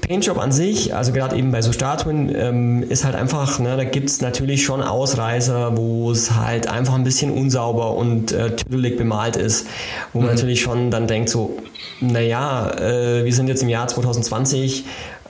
Paintjob 0.00 0.38
an 0.38 0.52
sich, 0.52 0.94
also 0.94 1.12
gerade 1.12 1.36
eben 1.36 1.52
bei 1.52 1.62
so 1.62 1.72
Statuen, 1.72 2.34
ähm, 2.34 2.82
ist 2.82 3.04
halt 3.04 3.14
einfach, 3.14 3.58
ne, 3.58 3.76
da 3.76 3.84
gibt 3.84 4.08
es 4.08 4.20
natürlich 4.20 4.64
schon 4.64 4.82
Ausreißer, 4.82 5.76
wo 5.76 6.10
es 6.10 6.32
halt 6.32 6.66
einfach 6.68 6.94
ein 6.94 7.04
bisschen 7.04 7.30
unsauber 7.30 7.96
und 7.96 8.32
äh, 8.32 8.56
tüdelig 8.56 8.96
bemalt 8.96 9.36
ist, 9.36 9.66
wo 10.12 10.18
man 10.18 10.28
mhm. 10.28 10.34
natürlich 10.34 10.60
schon 10.60 10.90
dann 10.90 11.06
denkt 11.06 11.28
so, 11.28 11.58
naja, 12.00 12.70
äh, 12.78 13.24
wir 13.24 13.32
sind 13.32 13.48
jetzt 13.48 13.62
im 13.62 13.68
Jahr 13.68 13.88
2020, 13.88 14.84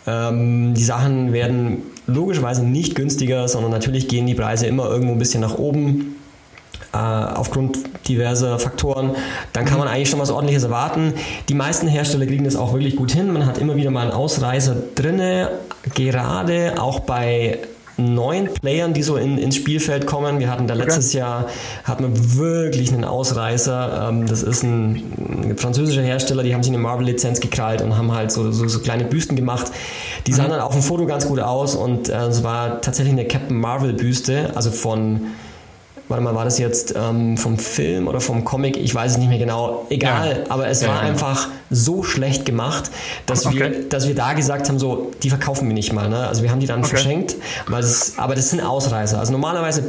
ähm, 0.06 0.74
die 0.74 0.84
Sachen 0.84 1.32
werden 1.32 1.82
logischerweise 2.06 2.64
nicht 2.64 2.94
günstiger, 2.94 3.48
sondern 3.48 3.70
natürlich 3.70 4.08
gehen 4.08 4.26
die 4.26 4.34
Preise 4.34 4.66
immer 4.66 4.88
irgendwo 4.88 5.12
ein 5.12 5.18
bisschen 5.18 5.40
nach 5.40 5.58
oben 5.58 6.16
äh, 6.92 6.96
aufgrund 6.96 7.78
diverser 8.08 8.58
Faktoren, 8.58 9.12
dann 9.52 9.64
kann 9.64 9.78
man 9.78 9.88
eigentlich 9.88 10.10
schon 10.10 10.20
was 10.20 10.30
ordentliches 10.30 10.64
erwarten. 10.64 11.14
Die 11.48 11.54
meisten 11.54 11.86
Hersteller 11.86 12.26
kriegen 12.26 12.44
das 12.44 12.56
auch 12.56 12.72
wirklich 12.72 12.96
gut 12.96 13.12
hin. 13.12 13.32
Man 13.32 13.46
hat 13.46 13.58
immer 13.58 13.76
wieder 13.76 13.90
mal 13.90 14.02
einen 14.02 14.12
Ausreißer 14.12 14.76
drinne, 14.94 15.50
gerade 15.94 16.74
auch 16.80 17.00
bei 17.00 17.58
neuen 18.00 18.52
Playern, 18.52 18.94
die 18.94 19.02
so 19.02 19.16
in, 19.16 19.38
ins 19.38 19.56
Spielfeld 19.56 20.06
kommen. 20.06 20.40
Wir 20.40 20.50
hatten 20.50 20.66
da 20.66 20.74
letztes. 20.74 21.12
Jahr 21.12 21.46
hatten 21.84 22.04
wir 22.04 22.38
wirklich 22.38 22.92
einen 22.92 23.04
Ausreißer. 23.04 24.08
Ähm, 24.08 24.26
das 24.26 24.42
ist 24.42 24.62
ein, 24.62 25.02
ein, 25.50 25.56
französischer 25.58 26.02
Hersteller, 26.02 26.42
die 26.42 26.54
haben 26.54 26.62
sich 26.62 26.72
eine 26.72 26.82
Marvel-Lizenz 26.82 27.40
gekrallt 27.40 27.82
und 27.82 27.96
haben 27.96 28.12
halt 28.12 28.30
so, 28.32 28.52
so, 28.52 28.66
so, 28.68 28.80
kleine 28.80 29.04
Büsten 29.04 29.36
gemacht. 29.36 29.66
Die 30.26 30.32
sahen 30.32 30.46
mhm. 30.46 30.52
dann 30.52 30.60
auf 30.60 30.72
dem 30.72 30.82
Foto 30.82 31.06
ganz 31.06 31.26
gut 31.26 31.40
aus 31.40 31.74
und 31.74 32.08
äh, 32.08 32.26
es 32.26 32.42
war 32.42 32.80
tatsächlich 32.80 33.12
eine 33.12 33.26
Captain 33.26 33.56
Marvel-Büste, 33.56 34.52
also 34.54 34.70
von 34.70 35.32
warte 36.10 36.22
mal, 36.22 36.34
war 36.34 36.44
das 36.44 36.58
jetzt 36.58 36.94
ähm, 36.96 37.36
vom 37.36 37.56
Film 37.56 38.08
oder 38.08 38.20
vom 38.20 38.44
Comic? 38.44 38.76
Ich 38.76 38.94
weiß 38.94 39.12
es 39.12 39.18
nicht 39.18 39.28
mehr 39.28 39.38
genau. 39.38 39.86
Egal, 39.90 40.44
ja. 40.44 40.52
aber 40.52 40.68
es 40.68 40.82
ja, 40.82 40.88
war 40.88 40.96
ja. 40.96 41.00
einfach 41.02 41.48
so 41.70 42.02
schlecht 42.02 42.44
gemacht, 42.44 42.90
dass, 43.26 43.46
okay. 43.46 43.58
wir, 43.58 43.88
dass 43.88 44.08
wir 44.08 44.14
da 44.14 44.32
gesagt 44.32 44.68
haben, 44.68 44.78
so, 44.78 45.12
die 45.22 45.30
verkaufen 45.30 45.68
wir 45.68 45.74
nicht 45.74 45.92
mal. 45.92 46.08
Ne? 46.08 46.26
Also 46.26 46.42
wir 46.42 46.50
haben 46.50 46.60
die 46.60 46.66
dann 46.66 46.80
okay. 46.80 46.90
verschenkt, 46.90 47.36
weil 47.68 47.82
das, 47.82 48.14
aber 48.18 48.34
das 48.34 48.50
sind 48.50 48.60
Ausreißer. 48.60 49.18
Also 49.18 49.32
normalerweise 49.32 49.84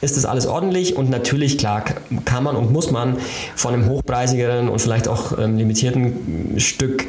ist 0.00 0.16
das 0.16 0.24
alles 0.24 0.46
ordentlich 0.46 0.96
und 0.96 1.10
natürlich, 1.10 1.58
klar, 1.58 1.84
kann 2.24 2.42
man 2.42 2.56
und 2.56 2.72
muss 2.72 2.90
man 2.90 3.18
von 3.54 3.74
einem 3.74 3.88
hochpreisigeren 3.88 4.68
und 4.68 4.80
vielleicht 4.80 5.08
auch 5.08 5.38
ähm, 5.38 5.56
limitierten 5.56 6.58
Stück 6.58 7.04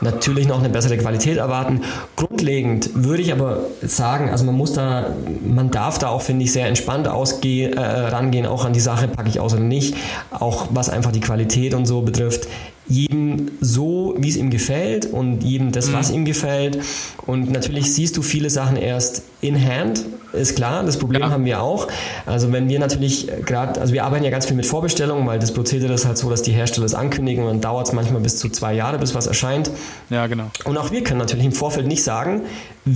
natürlich 0.00 0.46
noch 0.46 0.58
eine 0.58 0.68
bessere 0.68 0.96
Qualität 0.96 1.38
erwarten. 1.38 1.82
Grundlegend 2.16 2.90
würde 2.94 3.22
ich 3.22 3.32
aber 3.32 3.60
sagen, 3.82 4.30
also 4.30 4.44
man 4.44 4.54
muss 4.54 4.72
da, 4.72 5.14
man 5.44 5.70
darf 5.70 5.98
da 5.98 6.08
auch, 6.08 6.22
finde 6.22 6.44
ich, 6.44 6.52
sehr 6.52 6.66
entspannt 6.66 7.08
ausgehen, 7.08 7.72
äh, 7.74 7.80
rangehen, 7.80 8.46
auch 8.46 8.64
an 8.64 8.72
die 8.72 8.80
Sache, 8.80 9.08
packe 9.08 9.28
ich 9.28 9.40
aus 9.40 9.54
oder 9.54 9.62
nicht, 9.62 9.96
auch 10.30 10.68
was 10.70 10.88
einfach 10.88 11.12
die 11.12 11.20
Qualität 11.20 11.74
und 11.74 11.86
so 11.86 12.02
betrifft 12.02 12.48
jedem 12.88 13.50
so, 13.60 14.14
wie 14.18 14.28
es 14.28 14.36
ihm 14.36 14.50
gefällt 14.50 15.06
und 15.06 15.42
jedem 15.42 15.72
das, 15.72 15.92
was 15.92 16.08
mhm. 16.08 16.16
ihm 16.16 16.24
gefällt. 16.24 16.78
Und 17.26 17.50
natürlich 17.50 17.92
siehst 17.92 18.16
du 18.16 18.22
viele 18.22 18.50
Sachen 18.50 18.76
erst 18.76 19.22
in 19.40 19.62
Hand, 19.62 20.04
ist 20.32 20.56
klar, 20.56 20.82
das 20.84 20.98
Problem 20.98 21.22
ja. 21.22 21.30
haben 21.30 21.44
wir 21.44 21.62
auch. 21.62 21.88
Also 22.26 22.52
wenn 22.52 22.68
wir 22.68 22.78
natürlich 22.78 23.28
gerade, 23.46 23.80
also 23.80 23.94
wir 23.94 24.04
arbeiten 24.04 24.24
ja 24.24 24.30
ganz 24.30 24.46
viel 24.46 24.56
mit 24.56 24.66
Vorbestellungen, 24.66 25.26
weil 25.26 25.38
das 25.38 25.52
Prozedere 25.52 25.92
ist 25.92 26.06
halt 26.06 26.18
so, 26.18 26.28
dass 26.28 26.42
die 26.42 26.52
Hersteller 26.52 26.86
es 26.86 26.94
ankündigen 26.94 27.44
und 27.44 27.50
dann 27.50 27.60
dauert 27.60 27.86
es 27.86 27.92
manchmal 27.92 28.20
bis 28.20 28.38
zu 28.38 28.48
zwei 28.48 28.74
Jahre, 28.74 28.98
bis 28.98 29.14
was 29.14 29.26
erscheint. 29.26 29.70
Ja, 30.10 30.26
genau. 30.26 30.50
Und 30.64 30.76
auch 30.76 30.90
wir 30.90 31.02
können 31.02 31.18
natürlich 31.18 31.46
im 31.46 31.52
Vorfeld 31.52 31.86
nicht 31.86 32.02
sagen, 32.02 32.42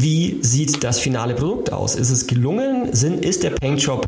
wie 0.01 0.39
sieht 0.43 0.83
das 0.85 0.99
finale 0.99 1.35
Produkt 1.35 1.73
aus? 1.73 1.95
Ist 1.95 2.11
es 2.11 2.27
gelungen? 2.27 2.93
Sind, 2.93 3.25
ist 3.25 3.43
der 3.43 3.51
Paintjob 3.51 4.07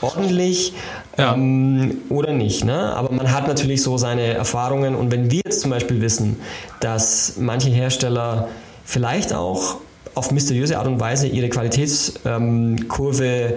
ordentlich 0.00 0.74
ja. 1.18 1.34
ähm, 1.34 1.98
oder 2.08 2.32
nicht? 2.32 2.64
Ne? 2.64 2.94
Aber 2.94 3.12
man 3.12 3.32
hat 3.32 3.48
natürlich 3.48 3.82
so 3.82 3.98
seine 3.98 4.34
Erfahrungen 4.34 4.94
und 4.94 5.10
wenn 5.10 5.30
wir 5.30 5.40
jetzt 5.44 5.60
zum 5.60 5.70
Beispiel 5.70 6.00
wissen, 6.00 6.36
dass 6.80 7.34
manche 7.38 7.70
Hersteller 7.70 8.48
vielleicht 8.84 9.32
auch 9.32 9.76
auf 10.14 10.30
mysteriöse 10.30 10.78
Art 10.78 10.86
und 10.86 11.00
Weise 11.00 11.26
ihre 11.26 11.48
Qualitätskurve 11.48 13.24
ähm, 13.24 13.56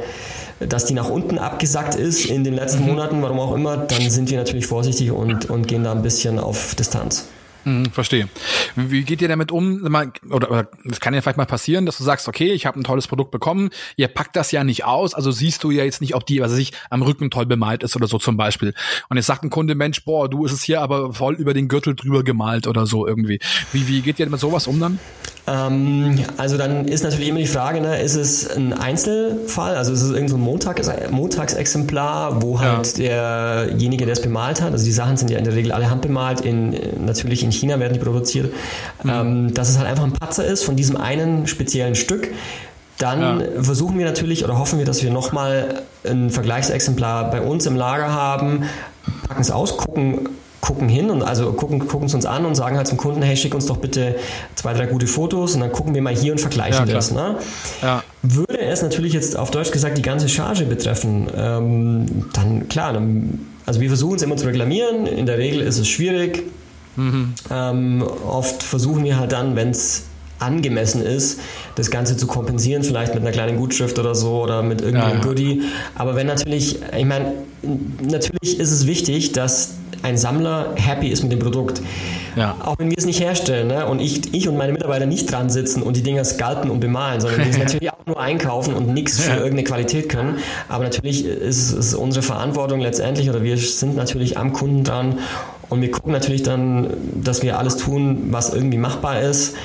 dass 0.59 0.85
die 0.85 0.93
nach 0.93 1.09
unten 1.09 1.37
abgesackt 1.37 1.95
ist 1.95 2.25
in 2.25 2.45
den 2.45 2.53
letzten 2.53 2.83
mhm. 2.83 2.91
Monaten, 2.91 3.21
warum 3.21 3.39
auch 3.39 3.53
immer, 3.53 3.75
dann 3.77 4.09
sind 4.09 4.29
wir 4.29 4.37
natürlich 4.37 4.67
vorsichtig 4.67 5.11
und, 5.11 5.49
und 5.49 5.67
gehen 5.67 5.83
da 5.83 5.91
ein 5.91 6.01
bisschen 6.01 6.39
auf 6.39 6.75
Distanz. 6.75 7.27
Mhm, 7.65 7.87
verstehe. 7.91 8.29
Wie 8.75 9.03
geht 9.03 9.21
ihr 9.21 9.27
damit 9.27 9.51
um? 9.51 9.83
Oder, 9.83 10.51
oder 10.51 10.69
das 10.83 10.99
kann 10.99 11.13
ja 11.15 11.21
vielleicht 11.21 11.37
mal 11.37 11.45
passieren, 11.45 11.85
dass 11.87 11.97
du 11.97 12.03
sagst, 12.03 12.27
okay, 12.27 12.51
ich 12.53 12.65
habe 12.67 12.79
ein 12.79 12.83
tolles 12.83 13.07
Produkt 13.07 13.31
bekommen, 13.31 13.71
ihr 13.95 14.07
packt 14.07 14.35
das 14.35 14.51
ja 14.51 14.63
nicht 14.63 14.85
aus, 14.85 15.15
also 15.15 15.31
siehst 15.31 15.63
du 15.63 15.71
ja 15.71 15.83
jetzt 15.83 15.99
nicht, 15.99 16.13
ob 16.15 16.25
die, 16.27 16.39
was 16.41 16.51
weiß 16.51 16.59
ich, 16.59 16.73
am 16.91 17.01
Rücken 17.01 17.31
toll 17.31 17.47
bemalt 17.47 17.81
ist 17.83 17.95
oder 17.95 18.07
so 18.07 18.19
zum 18.19 18.37
Beispiel. 18.37 18.73
Und 19.09 19.17
jetzt 19.17 19.25
sagt 19.25 19.43
ein 19.43 19.49
Kunde, 19.49 19.73
Mensch, 19.73 20.05
boah, 20.05 20.29
du 20.29 20.45
ist 20.45 20.51
es 20.51 20.61
hier 20.61 20.81
aber 20.81 21.13
voll 21.13 21.33
über 21.35 21.53
den 21.53 21.67
Gürtel 21.67 21.95
drüber 21.95 22.23
gemalt 22.23 22.67
oder 22.67 22.85
so 22.85 23.07
irgendwie. 23.07 23.39
Wie, 23.73 23.87
wie 23.87 24.01
geht 24.01 24.19
ihr 24.19 24.29
mit 24.29 24.39
sowas 24.39 24.67
um 24.67 24.79
dann? 24.79 24.99
Ähm, 25.47 26.19
also 26.37 26.57
dann 26.57 26.87
ist 26.87 27.03
natürlich 27.03 27.29
immer 27.29 27.39
die 27.39 27.45
Frage, 27.45 27.79
ne, 27.79 28.01
ist 28.01 28.15
es 28.15 28.49
ein 28.49 28.73
Einzelfall, 28.73 29.75
also 29.75 29.93
ist 29.93 30.01
es 30.01 30.09
irgendein 30.09 30.29
so 30.29 30.37
Montag, 30.37 31.11
Montagsexemplar, 31.11 32.41
wo 32.41 32.59
halt 32.59 32.97
ja. 32.97 33.65
derjenige, 33.65 34.05
der 34.05 34.13
es 34.13 34.21
bemalt 34.21 34.61
hat, 34.61 34.71
also 34.71 34.83
die 34.83 34.91
Sachen 34.91 35.17
sind 35.17 35.29
ja 35.29 35.37
in 35.37 35.43
der 35.43 35.53
Regel 35.53 35.71
alle 35.71 35.89
handbemalt, 35.89 36.41
in, 36.41 36.75
natürlich 37.05 37.43
in 37.43 37.51
China 37.51 37.79
werden 37.79 37.93
die 37.93 37.99
produziert, 37.99 38.51
mhm. 39.03 39.09
ähm, 39.09 39.53
dass 39.53 39.69
es 39.69 39.77
halt 39.77 39.87
einfach 39.87 40.03
ein 40.03 40.13
Patzer 40.13 40.45
ist 40.45 40.63
von 40.63 40.75
diesem 40.75 40.97
einen 40.97 41.45
speziellen 41.45 41.95
Stück. 41.95 42.29
Dann 42.97 43.41
ja. 43.41 43.61
versuchen 43.61 43.99
wir 43.99 44.05
natürlich 44.05 44.45
oder 44.45 44.57
hoffen 44.57 44.79
wir, 44.79 44.85
dass 44.85 45.03
wir 45.03 45.11
nochmal 45.11 45.83
ein 46.05 46.29
Vergleichsexemplar 46.29 47.29
bei 47.29 47.41
uns 47.41 47.65
im 47.65 47.75
Lager 47.75 48.11
haben, 48.11 48.63
packen 49.27 49.41
es 49.41 49.51
aus, 49.51 49.77
gucken, 49.77 50.29
gucken 50.65 50.89
hin 50.89 51.11
und 51.11 51.21
also 51.21 51.53
gucken, 51.53 51.87
gucken 51.87 52.07
es 52.07 52.15
uns 52.15 52.25
an 52.25 52.43
und 52.43 52.55
sagen 52.55 52.75
halt 52.75 52.87
zum 52.87 52.97
Kunden, 52.97 53.21
hey, 53.21 53.37
schick 53.37 53.53
uns 53.53 53.67
doch 53.67 53.77
bitte 53.77 54.15
zwei, 54.55 54.73
drei 54.73 54.87
gute 54.87 55.05
Fotos 55.05 55.53
und 55.53 55.61
dann 55.61 55.71
gucken 55.71 55.93
wir 55.93 56.01
mal 56.01 56.15
hier 56.15 56.31
und 56.31 56.41
vergleichen 56.41 56.87
ja, 56.87 56.93
das. 56.93 57.11
Ne? 57.11 57.35
Ja. 57.83 58.03
Würde 58.23 58.59
es 58.59 58.81
natürlich 58.81 59.13
jetzt 59.13 59.37
auf 59.37 59.51
Deutsch 59.51 59.69
gesagt 59.69 59.95
die 59.95 60.01
ganze 60.01 60.27
Charge 60.27 60.65
betreffen, 60.65 61.27
ähm, 61.37 62.05
dann 62.33 62.67
klar, 62.67 62.93
dann, 62.93 63.45
also 63.67 63.79
wir 63.79 63.89
versuchen 63.89 64.15
es 64.15 64.23
immer 64.23 64.37
zu 64.37 64.47
reklamieren, 64.47 65.05
in 65.05 65.27
der 65.27 65.37
Regel 65.37 65.61
ist 65.61 65.77
es 65.77 65.87
schwierig. 65.87 66.41
Mhm. 66.95 67.33
Ähm, 67.51 68.03
oft 68.27 68.63
versuchen 68.63 69.03
wir 69.03 69.19
halt 69.19 69.33
dann, 69.33 69.55
wenn 69.55 69.69
es 69.69 70.05
angemessen 70.39 71.03
ist, 71.03 71.41
das 71.75 71.91
Ganze 71.91 72.17
zu 72.17 72.25
kompensieren, 72.25 72.83
vielleicht 72.83 73.13
mit 73.13 73.21
einer 73.21 73.31
kleinen 73.31 73.57
Gutschrift 73.57 73.99
oder 73.99 74.15
so 74.15 74.41
oder 74.41 74.63
mit 74.63 74.81
irgendeinem 74.81 75.17
ja, 75.17 75.23
ja. 75.23 75.23
Goodie. 75.23 75.61
Aber 75.93 76.15
wenn 76.15 76.25
natürlich, 76.27 76.79
ich 76.97 77.05
meine, 77.05 77.33
natürlich 78.01 78.59
ist 78.59 78.71
es 78.71 78.87
wichtig, 78.87 79.31
dass 79.31 79.75
ein 80.05 80.17
Sammler 80.17 80.73
happy 80.75 81.07
ist 81.07 81.23
mit 81.23 81.31
dem 81.31 81.39
Produkt. 81.39 81.81
Ja. 82.35 82.55
Auch 82.63 82.77
wenn 82.77 82.91
wir 82.91 82.97
es 82.97 83.05
nicht 83.05 83.19
herstellen 83.19 83.67
ne? 83.67 83.87
und 83.87 83.99
ich, 83.99 84.33
ich 84.33 84.47
und 84.47 84.55
meine 84.55 84.71
Mitarbeiter 84.71 85.07
nicht 85.07 85.31
dran 85.31 85.49
sitzen 85.49 85.81
und 85.81 85.95
die 85.95 86.03
Dinger 86.03 86.23
scalpen 86.23 86.69
und 86.69 86.79
bemalen, 86.79 87.19
sondern 87.19 87.41
die 87.43 87.49
es 87.49 87.57
natürlich 87.65 87.91
auch 87.91 88.05
nur 88.05 88.19
einkaufen 88.19 88.75
und 88.75 88.93
nichts 88.93 89.19
für 89.19 89.31
irgendeine 89.31 89.63
Qualität 89.63 90.09
können. 90.09 90.37
Aber 90.69 90.83
natürlich 90.83 91.25
ist 91.25 91.71
es 91.71 91.95
unsere 91.95 92.23
Verantwortung 92.23 92.81
letztendlich 92.81 93.29
oder 93.29 93.41
wir 93.41 93.57
sind 93.57 93.95
natürlich 93.95 94.37
am 94.37 94.53
Kunden 94.53 94.83
dran 94.83 95.17
und 95.69 95.81
wir 95.81 95.89
gucken 95.89 96.11
natürlich 96.11 96.43
dann, 96.43 96.93
dass 97.15 97.41
wir 97.41 97.57
alles 97.57 97.77
tun, 97.77 98.27
was 98.29 98.53
irgendwie 98.53 98.77
machbar 98.77 99.21
ist. 99.21 99.55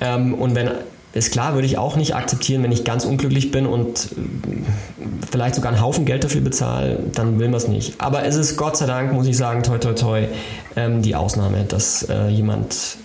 Ähm, 0.00 0.32
und 0.32 0.54
wenn 0.54 0.70
ist 1.14 1.30
klar, 1.32 1.54
würde 1.54 1.66
ich 1.66 1.78
auch 1.78 1.96
nicht 1.96 2.14
akzeptieren, 2.14 2.62
wenn 2.62 2.72
ich 2.72 2.84
ganz 2.84 3.04
unglücklich 3.04 3.50
bin 3.50 3.66
und 3.66 4.10
äh, 4.12 5.26
vielleicht 5.30 5.54
sogar 5.54 5.72
einen 5.72 5.80
Haufen 5.80 6.04
Geld 6.04 6.24
dafür 6.24 6.40
bezahle, 6.40 6.98
dann 7.14 7.38
will 7.38 7.48
man 7.48 7.58
es 7.58 7.68
nicht. 7.68 8.00
Aber 8.00 8.24
es 8.24 8.36
ist 8.36 8.56
Gott 8.56 8.76
sei 8.76 8.86
Dank, 8.86 9.12
muss 9.12 9.26
ich 9.26 9.36
sagen, 9.36 9.62
toi 9.62 9.78
toi 9.78 9.92
toi, 9.92 10.28
ähm, 10.76 11.02
die 11.02 11.14
Ausnahme, 11.14 11.64
dass 11.64 12.02
äh, 12.08 12.28
jemand 12.28 12.98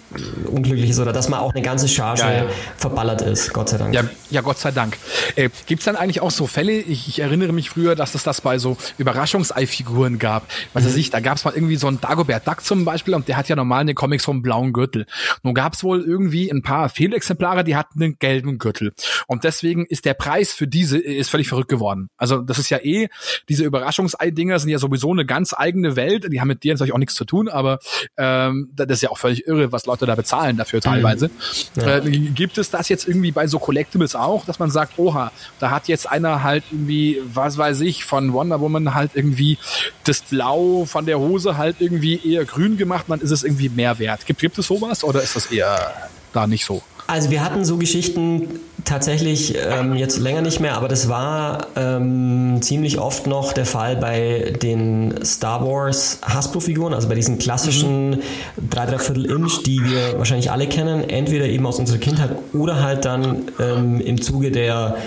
unglücklich 0.46 0.90
ist 0.90 1.00
oder 1.00 1.14
dass 1.14 1.30
mal 1.30 1.40
auch 1.40 1.54
eine 1.54 1.62
ganze 1.62 1.88
Charge 1.88 2.22
ja, 2.22 2.32
ja. 2.32 2.46
verballert 2.78 3.22
ist, 3.22 3.54
Gott 3.54 3.70
sei 3.70 3.78
Dank. 3.78 3.94
Ja, 3.94 4.04
ja 4.30 4.42
Gott 4.42 4.58
sei 4.58 4.72
Dank. 4.72 4.98
Äh, 5.36 5.50
Gibt 5.68 5.82
es 5.82 5.86
dann 5.86 5.96
eigentlich 5.96 6.22
auch 6.22 6.32
so 6.32 6.48
Fälle, 6.48 6.74
ich, 6.74 7.08
ich, 7.08 7.20
erinnere 7.20 7.54
mich 7.54 7.70
früher, 7.70 7.96
dass 7.96 8.16
es 8.16 8.24
das 8.24 8.42
bei 8.42 8.58
so 8.58 8.78
Überraschungsei-Figuren 8.98 10.18
gab. 10.18 10.48
Was 10.74 10.84
mhm. 10.84 10.88
weiß 10.88 10.96
ich, 10.98 11.10
da 11.12 11.20
gab 11.20 11.38
es 11.38 11.46
mal 11.46 11.54
irgendwie 11.54 11.76
so 11.76 11.88
einen 11.88 12.02
Dagobert 12.02 12.48
Duck 12.48 12.64
zum 12.64 12.86
Beispiel 12.86 13.14
und 13.14 13.28
der 13.28 13.38
hat 13.38 13.50
ja 13.50 13.56
normal 13.56 13.82
in 13.82 13.88
den 13.88 13.96
Comics 13.96 14.24
so 14.24 14.32
einen 14.32 14.42
blauen 14.42 14.74
Gürtel. 14.74 15.06
Nun 15.44 15.54
gab 15.54 15.74
es 15.74 15.84
wohl 15.84 16.02
irgendwie 16.02 16.50
ein 16.50 16.62
paar 16.62 16.90
Fehlexemplare, 16.90 17.64
die 17.64 17.76
hatten 17.76 18.02
einen 18.02 18.18
gelben 18.20 18.58
Gürtel. 18.58 18.94
Und 19.28 19.44
deswegen 19.44 19.86
ist 19.86 20.06
der 20.06 20.14
Preis 20.16 20.54
für 20.54 20.68
diese 20.68 20.98
ist 20.98 21.30
völlig 21.30 21.48
verrückt 21.48 21.70
geworden. 21.70 22.10
Also 22.18 22.42
das 22.42 22.58
ist 22.58 22.70
ja 22.70 22.80
eh, 22.80 23.10
diese 23.48 23.64
Überraschungsei-Dinger 23.64 24.60
sind 24.60 24.70
ja 24.70 24.80
sowieso 24.80 25.12
eine 25.12 25.26
ganz 25.26 25.54
eigene 25.56 25.96
Welt. 25.96 26.32
Die 26.32 26.42
haben 26.42 26.48
mit 26.48 26.64
dir 26.64 26.74
natürlich 26.74 26.94
auch 26.94 26.98
nichts 26.98 27.16
zu 27.16 27.26
tun, 27.26 27.48
aber 27.48 27.80
ähm, 28.18 28.70
das 28.74 28.88
ist 28.90 29.02
ja 29.02 29.10
auch 29.10 29.18
völlig 29.18 29.46
irre, 29.48 29.72
was 29.72 29.86
Leute 29.86 29.99
da 30.06 30.16
bezahlen 30.16 30.58
dafür 30.58 30.82
teilweise. 30.82 31.28
Mhm. 31.28 31.82
Ja. 31.82 31.98
Äh, 31.98 32.12
gibt 32.12 32.58
es 32.58 32.70
das 32.70 32.90
jetzt 32.90 33.08
irgendwie 33.08 33.32
bei 33.32 33.48
so 33.48 33.60
Collectibles 33.60 34.16
auch, 34.16 34.46
dass 34.46 34.60
man 34.60 34.72
sagt, 34.72 34.98
oha, 34.98 35.32
da 35.60 35.72
hat 35.72 35.88
jetzt 35.88 36.10
einer 36.10 36.44
halt 36.44 36.64
irgendwie, 36.72 37.22
was 37.34 37.58
weiß 37.58 37.82
ich, 37.82 38.06
von 38.06 38.34
Wonder 38.34 38.60
Woman 38.60 38.94
halt 38.96 39.12
irgendwie 39.14 39.58
das 40.04 40.22
Blau 40.22 40.86
von 40.86 41.06
der 41.06 41.20
Hose 41.20 41.58
halt 41.58 41.78
irgendwie 41.80 42.20
eher 42.34 42.46
grün 42.46 42.78
gemacht, 42.78 43.06
dann 43.08 43.22
ist 43.22 43.32
es 43.32 43.44
irgendwie 43.44 43.70
mehr 43.70 44.00
wert. 44.00 44.26
Gibt, 44.26 44.40
gibt 44.42 44.58
es 44.58 44.68
sowas 44.68 45.04
oder 45.04 45.22
ist 45.22 45.36
das 45.36 45.48
eher 45.48 46.10
da 46.34 46.48
nicht 46.48 46.66
so? 46.66 46.82
Also 47.08 47.32
wir 47.32 47.44
hatten 47.44 47.66
so 47.66 47.78
Geschichten 47.78 48.60
tatsächlich 48.86 49.56
ähm, 49.56 49.96
jetzt 49.96 50.20
länger 50.20 50.42
nicht 50.42 50.60
mehr, 50.60 50.76
aber 50.76 50.88
das 50.88 51.10
war 51.10 51.68
ähm, 51.76 52.60
ziemlich 52.62 53.00
oft 53.00 53.28
noch 53.28 53.54
der 53.54 53.66
Fall 53.66 53.96
bei 53.96 54.54
den 54.62 55.26
Star 55.26 55.66
Wars 55.66 56.20
Hasbro-Figuren, 56.22 56.94
also 56.94 57.08
bei 57.08 57.16
diesen 57.16 57.40
klassischen 57.40 58.12
mhm. 58.12 58.70
3 58.70 59.00
Viertel 59.00 59.26
Inch, 59.26 59.64
die 59.66 59.80
wir 59.84 60.18
wahrscheinlich 60.18 60.52
alle 60.52 60.68
kennen, 60.68 61.10
entweder 61.10 61.46
eben 61.46 61.66
aus 61.66 61.80
unserer 61.80 61.98
Kindheit 61.98 62.32
oder 62.54 62.82
halt 62.82 63.06
dann 63.06 63.50
ähm, 63.60 64.00
im 64.00 64.22
Zuge 64.22 64.52
der 64.52 64.98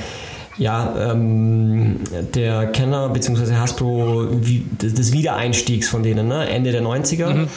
ja, 0.58 1.12
ähm, 1.12 2.00
der 2.35 2.66
Kenner 2.66 3.08
bzw. 3.08 3.54
Hasbro 3.54 4.28
wie, 4.30 4.66
des 4.80 5.12
Wiedereinstiegs 5.12 5.88
von 5.88 6.02
denen, 6.02 6.28
ne? 6.28 6.46
Ende 6.46 6.72
der 6.72 6.82
90er. 6.82 7.32
Mhm. 7.32 7.48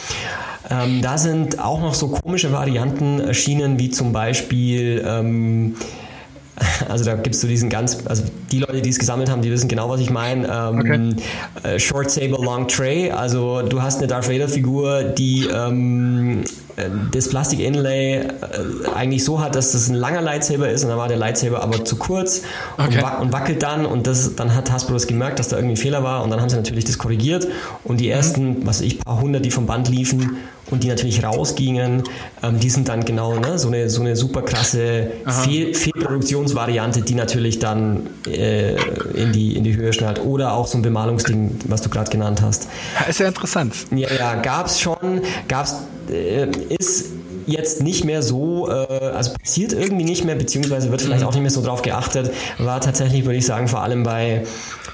Ähm, 0.68 1.02
da 1.02 1.18
sind 1.18 1.60
auch 1.60 1.80
noch 1.80 1.94
so 1.94 2.08
komische 2.08 2.52
Varianten 2.52 3.20
erschienen, 3.20 3.78
wie 3.78 3.90
zum 3.90 4.12
Beispiel 4.12 5.04
ähm, 5.06 5.76
also 6.88 7.04
da 7.04 7.14
gibst 7.14 7.42
du 7.42 7.46
diesen 7.46 7.68
ganz, 7.68 7.98
also 8.06 8.24
die 8.50 8.60
Leute, 8.60 8.80
die 8.82 8.90
es 8.90 8.98
gesammelt 8.98 9.30
haben, 9.30 9.42
die 9.42 9.50
wissen 9.50 9.68
genau, 9.68 9.88
was 9.88 10.00
ich 10.00 10.10
meine. 10.10 10.46
Ähm, 10.48 10.78
okay. 10.78 11.74
Äh, 11.74 11.78
Short 11.78 12.10
Saber 12.10 12.38
Long 12.38 12.68
Tray, 12.68 13.10
also 13.10 13.62
du 13.62 13.82
hast 13.82 13.98
eine 13.98 14.06
Darth 14.06 14.28
Vader 14.28 14.48
Figur, 14.48 15.02
die 15.04 15.46
ähm, 15.46 16.44
äh, 16.76 16.88
das 17.10 17.28
Plastik-Inlay 17.28 18.20
äh, 18.20 18.28
eigentlich 18.94 19.24
so 19.24 19.40
hat, 19.40 19.54
dass 19.54 19.72
das 19.72 19.88
ein 19.88 19.94
langer 19.94 20.22
Lightsaber 20.22 20.70
ist 20.70 20.84
und 20.84 20.90
dann 20.90 20.98
war 20.98 21.08
der 21.08 21.18
Lightsaber 21.18 21.62
aber 21.62 21.84
zu 21.84 21.96
kurz 21.96 22.42
okay. 22.78 22.96
und, 22.96 23.02
wac 23.02 23.20
und, 23.20 23.32
wackelt 23.32 23.62
dann 23.62 23.84
und 23.84 24.06
das, 24.06 24.34
dann 24.36 24.54
hat 24.54 24.70
Hasbro 24.70 24.94
das 24.94 25.06
gemerkt, 25.06 25.38
dass 25.38 25.48
da 25.48 25.56
irgendwie 25.56 25.74
ein 25.74 25.78
Fehler 25.78 26.02
war 26.02 26.22
und 26.22 26.30
dann 26.30 26.40
haben 26.40 26.48
sie 26.48 26.56
natürlich 26.56 26.84
das 26.84 26.98
korrigiert 26.98 27.46
und 27.84 28.00
die 28.00 28.06
mhm. 28.06 28.12
ersten, 28.12 28.48
mhm. 28.48 28.66
was 28.66 28.80
ich, 28.80 28.98
paar 29.00 29.20
hundert, 29.20 29.44
die 29.44 29.50
vom 29.50 29.66
Band 29.66 29.88
liefen 29.88 30.38
und 30.70 30.82
die 30.82 30.88
natürlich 30.88 31.22
rausgingen, 31.24 32.02
ähm, 32.42 32.60
die 32.60 32.70
sind 32.70 32.88
dann 32.88 33.04
genau 33.04 33.38
ne, 33.38 33.58
so, 33.58 33.68
eine, 33.68 33.88
so 33.88 34.00
eine 34.00 34.16
super 34.16 34.42
krasse 34.42 35.10
Fehl 35.44 35.74
Fehlproduktionsvariante, 35.74 37.02
die 37.02 37.14
natürlich 37.14 37.58
dann 37.58 38.08
äh, 38.26 38.74
in, 39.14 39.32
die, 39.32 39.56
in 39.56 39.64
die 39.64 39.76
Höhe 39.76 39.92
schnallt 39.92 40.24
oder 40.24 40.54
auch 40.54 40.66
so 40.66 40.78
ein 40.78 40.82
Bemalungsding, 40.82 41.58
was 41.66 41.82
du 41.82 41.88
gerade 41.88 42.10
genannt 42.10 42.42
hast. 42.42 42.68
Ist 43.08 43.20
ja 43.20 43.28
interessant. 43.28 43.74
Ja, 43.90 44.08
ja, 44.12 44.34
gab 44.36 44.66
es 44.66 44.80
schon, 44.80 45.22
gab 45.48 45.66
es 45.66 45.76
äh, 46.10 46.48
ist 46.68 47.12
jetzt 47.46 47.82
nicht 47.82 48.04
mehr 48.04 48.22
so, 48.22 48.68
äh, 48.68 48.72
also 48.72 49.32
passiert 49.32 49.72
irgendwie 49.72 50.04
nicht 50.04 50.24
mehr, 50.24 50.34
beziehungsweise 50.34 50.90
wird 50.90 51.00
vielleicht 51.00 51.22
mhm. 51.22 51.28
auch 51.28 51.32
nicht 51.32 51.42
mehr 51.42 51.50
so 51.50 51.62
drauf 51.62 51.82
geachtet, 51.82 52.32
war 52.58 52.80
tatsächlich, 52.80 53.24
würde 53.24 53.38
ich 53.38 53.46
sagen, 53.46 53.68
vor 53.68 53.82
allem 53.82 54.02
bei, 54.02 54.44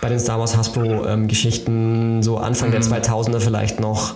bei 0.01 0.09
den 0.09 0.19
Star 0.19 0.39
Wars 0.39 0.57
Hasbro-Geschichten 0.57 2.17
ähm, 2.17 2.23
so 2.23 2.37
Anfang 2.37 2.69
mhm. 2.69 2.73
der 2.73 2.83
2000er 2.83 3.41
vielleicht 3.41 3.81
noch 3.81 4.15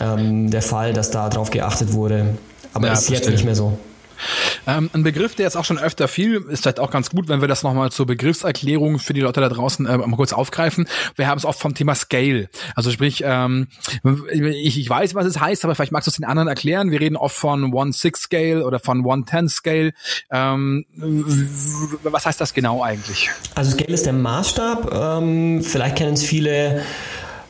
ähm, 0.00 0.50
der 0.50 0.62
Fall, 0.62 0.92
dass 0.92 1.10
da 1.10 1.28
drauf 1.28 1.50
geachtet 1.50 1.92
wurde. 1.92 2.36
Aber 2.74 2.88
ja, 2.88 2.92
ist 2.92 3.08
jetzt 3.08 3.28
nicht 3.30 3.44
mehr 3.44 3.54
so. 3.54 3.78
Ähm, 4.66 4.90
ein 4.92 5.02
Begriff, 5.02 5.34
der 5.34 5.44
jetzt 5.44 5.56
auch 5.56 5.64
schon 5.64 5.78
öfter 5.78 6.08
fiel, 6.08 6.44
ist 6.48 6.62
vielleicht 6.62 6.80
auch 6.80 6.90
ganz 6.90 7.10
gut, 7.10 7.28
wenn 7.28 7.40
wir 7.40 7.48
das 7.48 7.62
nochmal 7.62 7.90
zur 7.90 8.06
Begriffserklärung 8.06 8.98
für 8.98 9.14
die 9.14 9.20
Leute 9.20 9.40
da 9.40 9.48
draußen 9.48 9.86
äh, 9.86 9.98
mal 9.98 10.16
kurz 10.16 10.32
aufgreifen. 10.32 10.88
Wir 11.16 11.28
haben 11.28 11.38
es 11.38 11.44
oft 11.44 11.60
vom 11.60 11.74
Thema 11.74 11.94
Scale. 11.94 12.48
Also 12.74 12.90
sprich, 12.90 13.22
ähm, 13.24 13.68
ich, 14.32 14.78
ich 14.78 14.88
weiß, 14.88 15.14
was 15.14 15.26
es 15.26 15.40
heißt, 15.40 15.64
aber 15.64 15.74
vielleicht 15.74 15.92
magst 15.92 16.06
du 16.06 16.10
es 16.10 16.16
den 16.16 16.24
anderen 16.24 16.48
erklären. 16.48 16.90
Wir 16.90 17.00
reden 17.00 17.16
oft 17.16 17.36
von 17.36 17.72
One-Six-Scale 17.72 18.64
oder 18.64 18.78
von 18.78 19.04
One-Ten-Scale. 19.04 19.92
Ähm, 20.30 20.84
was 22.02 22.26
heißt 22.26 22.40
das 22.40 22.54
genau 22.54 22.82
eigentlich? 22.82 23.30
Also 23.54 23.72
Scale 23.72 23.92
ist 23.92 24.06
der 24.06 24.12
Maßstab. 24.14 24.92
Ähm, 24.92 25.62
vielleicht 25.62 25.96
kennen 25.96 26.14
es 26.14 26.22
viele 26.22 26.82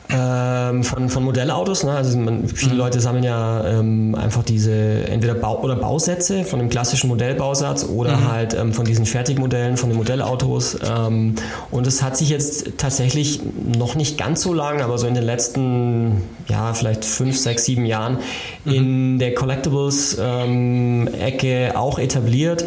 ähm, 0.09 0.83
von, 0.83 1.09
von 1.09 1.23
Modellautos. 1.23 1.83
Ne? 1.83 1.91
Also 1.91 2.17
man, 2.17 2.47
viele 2.47 2.73
mhm. 2.73 2.79
Leute 2.79 3.01
sammeln 3.01 3.23
ja 3.23 3.63
ähm, 3.65 4.15
einfach 4.15 4.43
diese 4.43 5.07
entweder 5.07 5.35
Bau 5.35 5.61
oder 5.61 5.75
Bausätze 5.75 6.43
von 6.43 6.59
dem 6.59 6.69
klassischen 6.69 7.09
Modellbausatz 7.09 7.85
oder 7.85 8.17
mhm. 8.17 8.31
halt 8.31 8.53
ähm, 8.53 8.73
von 8.73 8.85
diesen 8.85 9.05
Fertigmodellen 9.05 9.77
von 9.77 9.89
den 9.89 9.97
Modellautos. 9.97 10.77
Ähm, 10.87 11.35
und 11.71 11.87
es 11.87 12.01
hat 12.01 12.17
sich 12.17 12.29
jetzt 12.29 12.77
tatsächlich 12.77 13.41
noch 13.77 13.95
nicht 13.95 14.17
ganz 14.17 14.41
so 14.41 14.53
lang, 14.53 14.81
aber 14.81 14.97
so 14.97 15.07
in 15.07 15.13
den 15.13 15.25
letzten, 15.25 16.23
ja, 16.47 16.73
vielleicht 16.73 17.03
fünf, 17.03 17.37
sechs, 17.37 17.65
sieben 17.65 17.85
Jahren 17.85 18.19
mhm. 18.63 18.73
in 18.73 19.19
der 19.19 19.33
Collectibles-Ecke 19.33 21.47
ähm, 21.47 21.75
auch 21.75 21.99
etabliert 21.99 22.63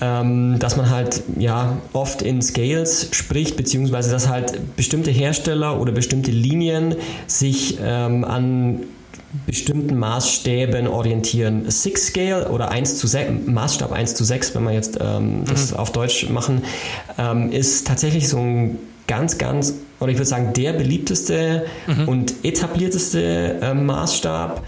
ähm, 0.00 0.58
dass 0.58 0.76
man 0.76 0.90
halt 0.90 1.22
ja 1.38 1.78
oft 1.92 2.22
in 2.22 2.42
Scales 2.42 3.08
spricht, 3.12 3.56
beziehungsweise 3.56 4.10
dass 4.10 4.28
halt 4.28 4.76
bestimmte 4.76 5.10
Hersteller 5.10 5.80
oder 5.80 5.92
bestimmte 5.92 6.30
Linien 6.30 6.96
sich 7.26 7.78
ähm, 7.82 8.24
an 8.24 8.80
bestimmten 9.46 9.96
Maßstäben 9.98 10.86
orientieren. 10.86 11.70
Six 11.70 12.08
Scale 12.08 12.48
oder 12.48 12.70
1 12.70 12.98
zu 12.98 13.06
6, 13.06 13.46
Maßstab 13.46 13.92
1 13.92 14.14
zu 14.14 14.24
6, 14.24 14.54
wenn 14.54 14.64
wir 14.64 14.72
jetzt 14.72 14.98
ähm, 15.00 15.44
das 15.46 15.72
mhm. 15.72 15.76
auf 15.76 15.92
Deutsch 15.92 16.28
machen, 16.30 16.62
ähm, 17.18 17.52
ist 17.52 17.86
tatsächlich 17.86 18.28
so 18.28 18.38
ein 18.38 18.78
ganz, 19.06 19.36
ganz, 19.38 19.74
oder 20.00 20.12
ich 20.12 20.18
würde 20.18 20.28
sagen, 20.28 20.52
der 20.54 20.72
beliebteste 20.72 21.66
mhm. 21.86 22.08
und 22.08 22.34
etablierteste 22.44 23.58
äh, 23.60 23.74
Maßstab, 23.74 24.62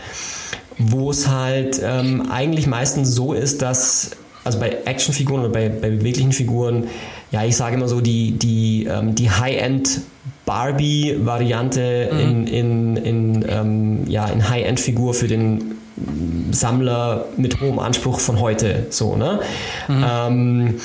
wo 0.79 1.11
es 1.11 1.29
halt 1.29 1.81
ähm, 1.83 2.31
eigentlich 2.31 2.67
meistens 2.67 3.15
so 3.15 3.33
ist, 3.33 3.63
dass 3.63 4.11
also 4.45 4.59
bei 4.59 4.77
Actionfiguren 4.85 5.45
oder 5.45 5.53
bei, 5.53 5.69
bei 5.69 5.91
beweglichen 5.91 6.33
Figuren, 6.33 6.89
ja, 7.31 7.45
ich 7.45 7.57
sage 7.57 7.77
immer 7.77 7.89
so, 7.89 8.01
die, 8.01 8.33
die, 8.33 8.89
ähm, 8.91 9.15
die 9.15 9.31
High-End 9.31 10.01
Barbie-Variante 10.47 12.09
mhm. 12.13 12.19
in, 12.19 12.47
in, 12.47 12.97
in, 12.97 13.45
ähm, 13.49 14.05
ja, 14.09 14.27
in 14.27 14.49
High-End-Figur 14.49 15.15
für 15.15 15.29
den 15.29 15.77
Sammler 16.51 17.27
mit 17.37 17.61
hohem 17.61 17.79
Anspruch 17.79 18.19
von 18.21 18.41
heute. 18.41 18.87
So, 18.91 19.17
ne? 19.17 19.41
Mhm. 19.87 20.05
Ähm, 20.09 20.81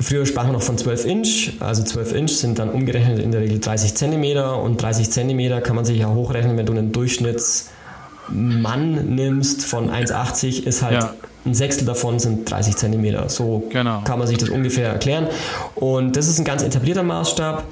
früher 0.00 0.26
sprachen 0.26 0.48
wir 0.48 0.54
noch 0.54 0.62
von 0.62 0.78
12 0.78 1.04
Inch, 1.04 1.52
also 1.60 1.84
12 1.84 2.14
Inch 2.14 2.32
sind 2.32 2.58
dann 2.58 2.70
umgerechnet 2.70 3.18
in 3.18 3.30
der 3.30 3.42
Regel 3.42 3.60
30 3.60 3.94
Zentimeter 3.94 4.60
und 4.60 4.82
30 4.82 5.10
Zentimeter 5.10 5.60
kann 5.60 5.76
man 5.76 5.84
sich 5.84 5.98
ja 5.98 6.08
hochrechnen, 6.08 6.56
wenn 6.56 6.66
du 6.66 6.72
einen 6.72 6.90
Durchschnittsmann 6.92 9.14
nimmst 9.14 9.64
von 9.64 9.90
1,80 9.90 10.64
ist 10.64 10.82
halt 10.82 11.02
ja 11.02 11.14
ein 11.48 11.54
Sechstel 11.54 11.86
davon 11.86 12.18
sind 12.18 12.50
30 12.50 12.76
Zentimeter. 12.76 13.28
So 13.28 13.64
genau. 13.70 14.02
kann 14.04 14.18
man 14.18 14.28
sich 14.28 14.38
das 14.38 14.48
ungefähr 14.48 14.88
erklären. 14.88 15.26
Und 15.74 16.16
das 16.16 16.28
ist 16.28 16.38
ein 16.38 16.44
ganz 16.44 16.62
etablierter 16.62 17.02
Maßstab. 17.02 17.64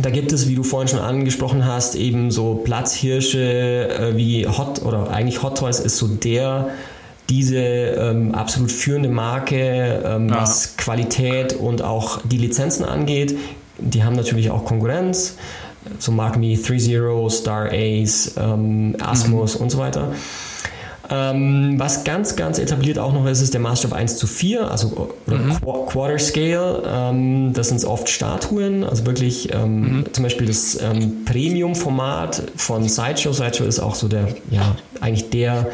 Da 0.00 0.10
gibt 0.10 0.32
es, 0.32 0.48
wie 0.48 0.54
du 0.54 0.62
vorhin 0.62 0.88
schon 0.88 1.00
angesprochen 1.00 1.64
hast, 1.64 1.96
eben 1.96 2.30
so 2.30 2.56
Platzhirsche 2.56 3.88
äh, 3.88 4.16
wie 4.16 4.46
Hot 4.46 4.82
oder 4.82 5.10
eigentlich 5.10 5.42
Hot 5.42 5.58
Toys 5.58 5.80
ist 5.80 5.96
so 5.96 6.06
der 6.06 6.68
diese 7.28 7.58
ähm, 7.58 8.34
absolut 8.34 8.72
führende 8.72 9.10
Marke, 9.10 10.02
ähm, 10.04 10.28
ja. 10.28 10.40
was 10.40 10.76
Qualität 10.76 11.52
und 11.52 11.82
auch 11.82 12.20
die 12.24 12.38
Lizenzen 12.38 12.84
angeht. 12.84 13.36
Die 13.76 14.02
haben 14.02 14.16
natürlich 14.16 14.50
auch 14.50 14.64
Konkurrenz, 14.64 15.36
so 15.98 16.10
Marken 16.10 16.40
wie 16.40 16.56
3.0, 16.56 17.30
Star 17.30 17.68
Ace, 17.70 18.34
ähm, 18.38 18.96
Asmus 19.00 19.56
mhm. 19.56 19.62
und 19.62 19.70
so 19.70 19.78
weiter. 19.78 20.12
Ähm, 21.10 21.74
was 21.78 22.04
ganz, 22.04 22.36
ganz 22.36 22.58
etabliert 22.58 22.98
auch 22.98 23.12
noch 23.12 23.26
ist, 23.26 23.40
ist 23.40 23.54
der 23.54 23.60
Maßstab 23.60 23.92
1 23.92 24.18
zu 24.18 24.26
4, 24.26 24.70
also 24.70 25.10
mhm. 25.26 25.56
Quarter 25.86 26.18
Scale. 26.18 26.82
Ähm, 26.86 27.52
das 27.54 27.68
sind 27.68 27.84
oft 27.84 28.08
Statuen, 28.08 28.84
also 28.84 29.06
wirklich 29.06 29.52
ähm, 29.54 29.80
mhm. 29.80 30.04
zum 30.12 30.24
Beispiel 30.24 30.46
das 30.46 30.78
ähm, 30.80 31.24
Premium-Format 31.24 32.42
von 32.56 32.88
Sideshow. 32.88 33.32
Sideshow 33.32 33.64
ist 33.64 33.80
auch 33.80 33.94
so 33.94 34.08
der, 34.08 34.28
ja, 34.50 34.76
eigentlich 35.00 35.30
der 35.30 35.68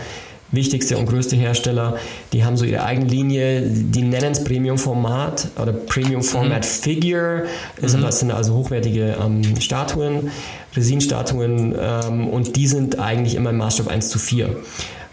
wichtigste 0.54 0.96
und 0.96 1.06
größte 1.06 1.36
Hersteller. 1.36 1.96
Die 2.32 2.44
haben 2.44 2.56
so 2.56 2.64
ihre 2.64 2.84
eigene 2.84 3.08
Linie, 3.08 3.62
die 3.62 4.02
nennen 4.02 4.32
es 4.32 4.44
Premium-Format 4.44 5.48
oder 5.60 5.72
Premium-Format 5.72 6.62
mhm. 6.62 6.68
Figure. 6.68 7.44
Das 7.80 7.96
mhm. 7.96 8.10
sind 8.10 8.30
also 8.30 8.54
hochwertige 8.54 9.16
ähm, 9.20 9.60
Statuen, 9.60 10.30
Resinstatuen 10.76 11.74
ähm, 11.78 12.28
und 12.28 12.56
die 12.56 12.66
sind 12.66 12.98
eigentlich 12.98 13.34
immer 13.34 13.50
im 13.50 13.56
Maßstab 13.56 13.88
1 13.88 14.10
zu 14.10 14.18
4. 14.18 14.56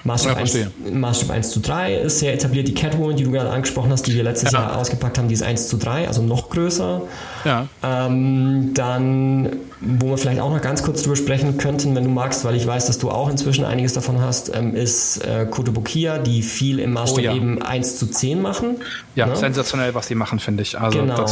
Maßstab, 0.03 0.33
ja, 0.33 0.41
1, 0.41 0.57
Maßstab 0.93 1.29
1 1.29 1.51
zu 1.51 1.59
3 1.59 1.95
ist 1.95 2.19
sehr 2.19 2.33
etabliert. 2.33 2.67
Die 2.67 2.73
Catwoman, 2.73 3.15
die 3.15 3.23
du 3.23 3.31
gerade 3.31 3.49
angesprochen 3.49 3.91
hast, 3.91 4.07
die 4.07 4.15
wir 4.15 4.23
letztes 4.23 4.51
ja. 4.51 4.61
Jahr 4.61 4.77
ausgepackt 4.77 5.17
haben, 5.17 5.27
die 5.27 5.35
ist 5.35 5.43
1 5.43 5.67
zu 5.67 5.77
3, 5.77 6.07
also 6.07 6.21
noch 6.21 6.49
größer. 6.49 7.01
Ja. 7.45 7.67
Ähm, 7.83 8.71
dann, 8.73 9.57
wo 9.79 10.09
wir 10.09 10.17
vielleicht 10.17 10.41
auch 10.41 10.51
noch 10.51 10.61
ganz 10.61 10.81
kurz 10.81 11.03
drüber 11.03 11.15
sprechen 11.15 11.57
könnten, 11.57 11.95
wenn 11.95 12.03
du 12.03 12.09
magst, 12.09 12.43
weil 12.45 12.55
ich 12.55 12.65
weiß, 12.65 12.87
dass 12.87 12.97
du 12.97 13.11
auch 13.11 13.29
inzwischen 13.29 13.63
einiges 13.63 13.93
davon 13.93 14.19
hast, 14.21 14.55
ähm, 14.55 14.75
ist 14.75 15.23
äh, 15.25 15.45
Kotobukiya, 15.45 16.17
die 16.17 16.41
viel 16.41 16.79
im 16.79 16.93
Maßstab 16.93 17.19
oh, 17.19 17.21
ja. 17.21 17.35
eben 17.35 17.61
1 17.61 17.97
zu 17.97 18.07
10 18.07 18.41
machen. 18.41 18.77
Ja, 19.15 19.27
ne? 19.27 19.35
sensationell, 19.35 19.93
was 19.93 20.07
die 20.07 20.15
machen, 20.15 20.39
finde 20.39 20.63
ich. 20.63 20.79
Also 20.79 20.99
genau. 20.99 21.25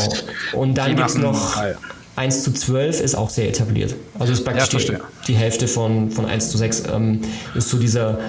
Und 0.53 0.77
dann 0.77 0.95
gibt 0.95 1.09
es 1.09 1.17
noch... 1.17 1.55
Teil. 1.55 1.77
1 2.19 2.43
zu 2.43 2.51
12 2.51 2.99
ist 2.99 3.15
auch 3.15 3.29
sehr 3.29 3.47
etabliert. 3.47 3.95
Also 4.19 4.33
ist 4.33 4.43
praktisch 4.43 4.89
ja, 4.89 4.95
die, 4.95 5.27
die, 5.27 5.35
Hälfte 5.35 5.69
von, 5.69 6.11
von 6.11 6.25
1 6.25 6.51
zu 6.51 6.57
6 6.57 6.83
ähm, 6.93 7.21
ist 7.55 7.69
so 7.69 7.77
dieser 7.77 8.19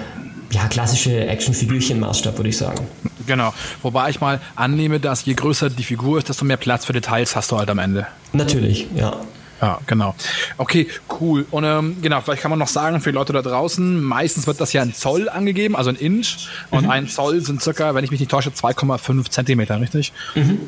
ja, 0.51 0.67
klassische 0.67 1.27
Actionfigürchen-Maßstab, 1.27 2.37
würde 2.37 2.49
ich 2.49 2.57
sagen. 2.57 2.87
Genau. 3.25 3.53
Wobei 3.81 4.09
ich 4.09 4.19
mal 4.21 4.41
annehme, 4.55 4.99
dass 4.99 5.25
je 5.25 5.33
größer 5.33 5.69
die 5.69 5.83
Figur 5.83 6.17
ist, 6.17 6.29
desto 6.29 6.45
mehr 6.45 6.57
Platz 6.57 6.85
für 6.85 6.93
Details 6.93 7.35
hast 7.35 7.51
du 7.51 7.57
halt 7.57 7.69
am 7.69 7.79
Ende. 7.79 8.07
Natürlich, 8.33 8.87
ja. 8.95 9.15
Ja, 9.61 9.79
genau. 9.85 10.15
Okay, 10.57 10.87
cool. 11.19 11.45
Und 11.51 11.63
ähm, 11.63 11.97
genau, 12.01 12.19
vielleicht 12.21 12.41
kann 12.41 12.49
man 12.49 12.57
noch 12.57 12.67
sagen 12.67 12.99
für 12.99 13.11
die 13.11 13.15
Leute 13.15 13.31
da 13.31 13.43
draußen, 13.43 14.01
meistens 14.01 14.47
wird 14.47 14.59
das 14.59 14.73
ja 14.73 14.81
in 14.81 14.93
Zoll 14.93 15.29
angegeben, 15.29 15.75
also 15.75 15.91
in 15.91 15.97
Inch. 15.97 16.47
Und 16.71 16.85
mhm. 16.85 16.89
ein 16.89 17.07
Zoll 17.07 17.41
sind 17.41 17.61
circa, 17.61 17.93
wenn 17.93 18.03
ich 18.03 18.09
mich 18.09 18.19
nicht 18.19 18.31
täusche, 18.31 18.49
2,5 18.49 19.29
Zentimeter, 19.29 19.79
richtig? 19.79 20.13
Mhm. 20.33 20.59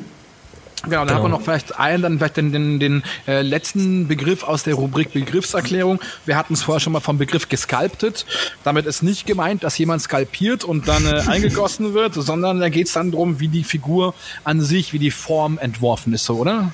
Genau, 0.83 0.97
dann 0.97 1.07
genau. 1.07 1.15
haben 1.15 1.23
wir 1.23 1.29
noch 1.29 1.41
vielleicht 1.41 1.79
einen, 1.79 2.03
dann 2.03 2.17
vielleicht 2.17 2.37
den, 2.37 2.51
den, 2.51 2.79
den 2.79 3.03
äh, 3.25 3.41
letzten 3.41 4.07
Begriff 4.09 4.43
aus 4.43 4.63
der 4.63 4.75
Rubrik 4.75 5.13
Begriffserklärung. 5.13 5.99
Wir 6.25 6.35
hatten 6.35 6.53
es 6.53 6.63
vorher 6.63 6.81
schon 6.81 6.91
mal 6.91 6.99
vom 6.99 7.17
Begriff 7.17 7.47
gesculptet. 7.47 8.25
Damit 8.65 8.85
ist 8.85 9.01
nicht 9.01 9.25
gemeint, 9.25 9.63
dass 9.63 9.77
jemand 9.77 10.01
skalpiert 10.01 10.65
und 10.65 10.89
dann 10.89 11.05
äh, 11.05 11.21
eingegossen 11.27 11.93
wird, 11.93 12.15
sondern 12.15 12.59
da 12.59 12.67
geht 12.67 12.87
es 12.87 12.93
dann 12.93 13.11
darum, 13.11 13.39
wie 13.39 13.47
die 13.47 13.63
Figur 13.63 14.13
an 14.43 14.59
sich, 14.59 14.91
wie 14.91 14.99
die 14.99 15.11
Form 15.11 15.57
entworfen 15.57 16.13
ist, 16.13 16.25
so, 16.25 16.35
oder? 16.35 16.73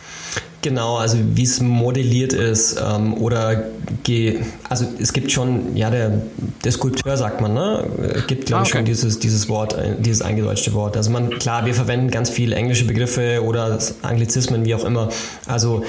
Genau, 0.62 0.98
also 0.98 1.18
wie 1.36 1.44
es 1.44 1.62
modelliert 1.62 2.34
ist 2.34 2.82
ähm, 2.86 3.14
oder 3.14 3.64
ge 4.04 4.42
also 4.68 4.86
es 5.00 5.14
gibt 5.14 5.32
schon, 5.32 5.76
ja, 5.78 5.90
der, 5.90 6.22
der 6.66 6.72
Skulpteur 6.74 7.16
sagt 7.16 7.40
man, 7.40 7.54
ne? 7.54 7.86
Gibt, 8.28 8.48
glaube 8.48 8.60
ah, 8.60 8.62
okay. 8.62 8.68
ich, 8.68 8.70
schon 8.76 8.86
dieses, 8.86 9.20
dieses 9.20 9.48
Wort, 9.48 9.74
äh, 9.74 9.96
dieses 9.98 10.22
eingedeutschte 10.22 10.74
Wort. 10.74 10.98
Also 10.98 11.12
man, 11.12 11.30
klar, 11.40 11.66
wir 11.66 11.74
verwenden 11.74 12.12
ganz 12.12 12.30
viele 12.30 12.56
englische 12.56 12.86
Begriffe 12.86 13.42
oder 13.44 13.80
Anglizismen, 14.02 14.66
wie 14.66 14.76
auch 14.76 14.84
immer. 14.84 15.10
Also 15.48 15.84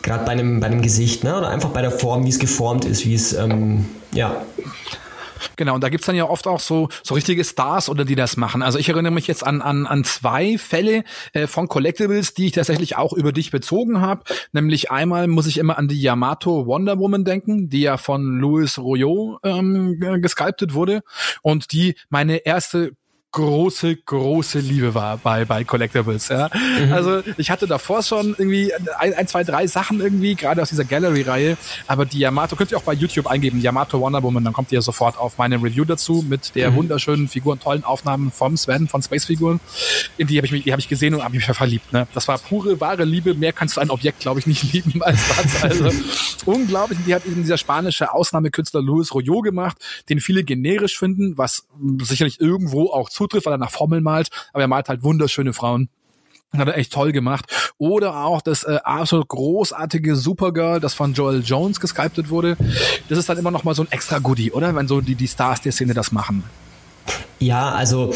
gerade 0.00 0.24
bei 0.24 0.32
einem, 0.32 0.60
bei 0.60 0.68
einem 0.68 0.80
Gesicht, 0.80 1.22
ne? 1.24 1.36
Oder 1.36 1.50
einfach 1.50 1.70
bei 1.70 1.82
der 1.82 1.90
Form, 1.90 2.24
wie 2.24 2.30
es 2.30 2.38
geformt 2.38 2.86
ist, 2.86 3.04
wie 3.04 3.14
es, 3.14 3.34
ähm, 3.34 3.84
ja, 4.12 4.42
Genau, 5.56 5.74
und 5.74 5.84
da 5.84 5.88
gibt's 5.88 6.06
dann 6.06 6.16
ja 6.16 6.28
oft 6.28 6.46
auch 6.46 6.60
so, 6.60 6.88
so 7.02 7.14
richtige 7.14 7.44
Stars 7.44 7.88
oder 7.88 8.04
die 8.04 8.14
das 8.14 8.36
machen. 8.36 8.62
Also 8.62 8.78
ich 8.78 8.88
erinnere 8.88 9.12
mich 9.12 9.26
jetzt 9.26 9.46
an, 9.46 9.62
an, 9.62 9.86
an 9.86 10.04
zwei 10.04 10.58
Fälle 10.58 11.04
äh, 11.32 11.46
von 11.46 11.68
Collectibles, 11.68 12.34
die 12.34 12.46
ich 12.46 12.52
tatsächlich 12.52 12.96
auch 12.96 13.12
über 13.12 13.32
dich 13.32 13.50
bezogen 13.50 14.00
habe. 14.00 14.24
Nämlich 14.52 14.90
einmal 14.90 15.28
muss 15.28 15.46
ich 15.46 15.58
immer 15.58 15.78
an 15.78 15.88
die 15.88 16.00
Yamato 16.00 16.66
Wonder 16.66 16.98
Woman 16.98 17.24
denken, 17.24 17.68
die 17.68 17.82
ja 17.82 17.96
von 17.96 18.38
Louis 18.38 18.78
Royot 18.78 19.40
ähm, 19.44 19.98
gesculptet 20.20 20.74
wurde 20.74 21.02
und 21.42 21.72
die 21.72 21.94
meine 22.08 22.38
erste 22.38 22.92
große, 23.32 23.96
große 23.96 24.58
Liebe 24.60 24.94
war 24.94 25.18
bei, 25.18 25.44
bei 25.44 25.64
Collectibles. 25.64 26.28
Ja. 26.28 26.50
Mhm. 26.80 26.92
Also 26.92 27.22
ich 27.36 27.50
hatte 27.50 27.66
davor 27.66 28.02
schon 28.02 28.34
irgendwie 28.38 28.72
ein, 28.98 29.14
ein 29.14 29.26
zwei, 29.26 29.44
drei 29.44 29.66
Sachen 29.66 30.00
irgendwie, 30.00 30.34
gerade 30.34 30.62
aus 30.62 30.70
dieser 30.70 30.84
Gallery-Reihe, 30.84 31.56
aber 31.86 32.06
die 32.06 32.20
Yamato, 32.20 32.56
könnt 32.56 32.72
ihr 32.72 32.78
auch 32.78 32.82
bei 32.82 32.94
YouTube 32.94 33.26
eingeben, 33.26 33.60
Yamato 33.60 34.00
Wonder 34.00 34.22
Woman, 34.22 34.44
dann 34.44 34.52
kommt 34.52 34.72
ihr 34.72 34.80
sofort 34.80 35.18
auf 35.18 35.36
meine 35.38 35.56
Review 35.56 35.84
dazu 35.84 36.24
mit 36.26 36.54
der 36.54 36.70
mhm. 36.70 36.76
wunderschönen 36.76 37.28
Figuren, 37.28 37.60
tollen 37.60 37.84
Aufnahmen 37.84 38.30
vom 38.30 38.56
Sven, 38.56 38.88
von 38.88 39.02
Space-Figuren. 39.02 39.60
In 40.16 40.26
die 40.26 40.38
habe 40.38 40.46
ich 40.46 40.52
mich, 40.52 40.64
die 40.64 40.72
habe 40.72 40.80
ich 40.80 40.88
gesehen 40.88 41.14
und 41.14 41.22
habe 41.22 41.34
mich 41.34 41.44
verliebt. 41.44 41.92
Ne? 41.92 42.08
Das 42.14 42.28
war 42.28 42.38
pure, 42.38 42.80
wahre 42.80 43.04
Liebe. 43.04 43.34
Mehr 43.34 43.52
kannst 43.52 43.76
du 43.76 43.80
ein 43.80 43.90
Objekt, 43.90 44.20
glaube 44.20 44.40
ich, 44.40 44.46
nicht 44.46 44.72
lieben 44.72 45.02
als 45.02 45.20
das. 45.28 45.62
Also 45.62 45.90
unglaublich. 46.46 46.98
Die 47.06 47.14
hat 47.14 47.26
eben 47.26 47.42
dieser 47.42 47.58
spanische 47.58 48.12
Ausnahmekünstler 48.12 48.80
Luis 48.80 49.12
Royo 49.12 49.40
gemacht, 49.40 49.76
den 50.08 50.20
viele 50.20 50.44
generisch 50.44 50.98
finden, 50.98 51.36
was 51.36 51.66
sicherlich 52.02 52.40
irgendwo 52.40 52.90
auch 52.90 53.10
zutrifft, 53.18 53.46
weil 53.46 53.54
er 53.54 53.58
nach 53.58 53.70
Formeln 53.70 54.02
malt, 54.02 54.30
aber 54.52 54.62
er 54.62 54.68
malt 54.68 54.88
halt 54.88 55.02
wunderschöne 55.02 55.52
Frauen. 55.52 55.88
Hat 56.56 56.66
er 56.66 56.78
echt 56.78 56.94
toll 56.94 57.12
gemacht. 57.12 57.44
Oder 57.76 58.24
auch 58.24 58.40
das 58.40 58.64
äh, 58.64 58.78
absolut 58.82 59.28
großartige 59.28 60.16
Supergirl, 60.16 60.80
das 60.80 60.94
von 60.94 61.12
Joel 61.12 61.42
Jones 61.42 61.78
gesculptet 61.78 62.30
wurde. 62.30 62.56
Das 63.10 63.18
ist 63.18 63.28
dann 63.28 63.36
immer 63.36 63.50
noch 63.50 63.64
mal 63.64 63.74
so 63.74 63.82
ein 63.82 63.92
extra 63.92 64.18
Goodie, 64.18 64.52
oder? 64.52 64.74
Wenn 64.74 64.88
so 64.88 65.02
die, 65.02 65.14
die 65.14 65.28
Stars 65.28 65.60
der 65.60 65.72
Szene 65.72 65.92
das 65.92 66.10
machen. 66.10 66.44
Ja, 67.40 67.70
also 67.70 68.12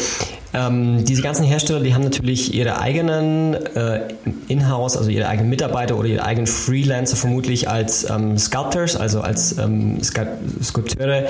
ähm, 0.53 1.03
diese 1.03 1.21
ganzen 1.21 1.45
Hersteller, 1.45 1.79
die 1.79 1.95
haben 1.95 2.03
natürlich 2.03 2.53
ihre 2.53 2.79
eigenen 2.79 3.55
äh, 3.75 4.01
Inhouse, 4.47 4.97
also 4.97 5.09
ihre 5.09 5.27
eigenen 5.27 5.49
Mitarbeiter 5.49 5.97
oder 5.97 6.07
ihre 6.07 6.23
eigenen 6.23 6.45
Freelancer 6.45 7.15
vermutlich 7.15 7.69
als 7.69 8.07
ähm, 8.09 8.37
Sculptors, 8.37 8.95
also 8.95 9.21
als 9.21 9.57
ähm, 9.57 9.99
Skulpteure. 10.03 11.25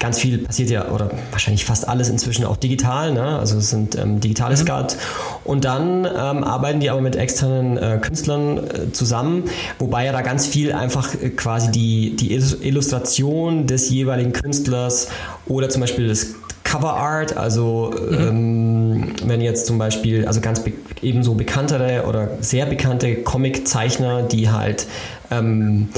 Ganz 0.00 0.18
viel 0.18 0.38
passiert 0.38 0.70
ja, 0.70 0.88
oder 0.88 1.10
wahrscheinlich 1.30 1.64
fast 1.64 1.88
alles 1.88 2.08
inzwischen 2.08 2.44
auch 2.44 2.56
digital, 2.56 3.14
ne? 3.14 3.38
also 3.38 3.58
es 3.58 3.70
sind 3.70 3.96
ähm, 3.96 4.18
digitale 4.18 4.56
mhm. 4.56 4.60
Sculpt. 4.60 4.96
Und 5.44 5.64
dann 5.64 6.04
ähm, 6.04 6.42
arbeiten 6.42 6.80
die 6.80 6.90
aber 6.90 7.00
mit 7.00 7.14
externen 7.14 7.78
äh, 7.78 7.98
Künstlern 8.02 8.58
äh, 8.58 8.92
zusammen, 8.92 9.44
wobei 9.78 10.04
ja 10.04 10.12
da 10.12 10.22
ganz 10.22 10.46
viel 10.46 10.72
einfach 10.72 11.14
äh, 11.14 11.30
quasi 11.30 11.70
die, 11.70 12.16
die 12.16 12.34
Illustration 12.34 13.68
des 13.68 13.88
jeweiligen 13.88 14.32
Künstlers 14.32 15.08
oder 15.46 15.68
zum 15.68 15.80
Beispiel 15.80 16.08
des 16.08 16.34
Cover 16.74 16.96
Art, 16.96 17.36
also 17.36 17.94
mhm. 18.10 18.18
ähm, 18.18 19.12
wenn 19.26 19.40
jetzt 19.40 19.66
zum 19.66 19.78
Beispiel, 19.78 20.26
also 20.26 20.40
ganz 20.40 20.58
be 20.64 20.72
ebenso 21.02 21.34
bekanntere 21.34 22.04
oder 22.08 22.30
sehr 22.40 22.66
bekannte 22.66 23.22
Comic-Zeichner, 23.22 24.22
die 24.22 24.50
halt 24.50 24.88
ähm, 25.30 25.90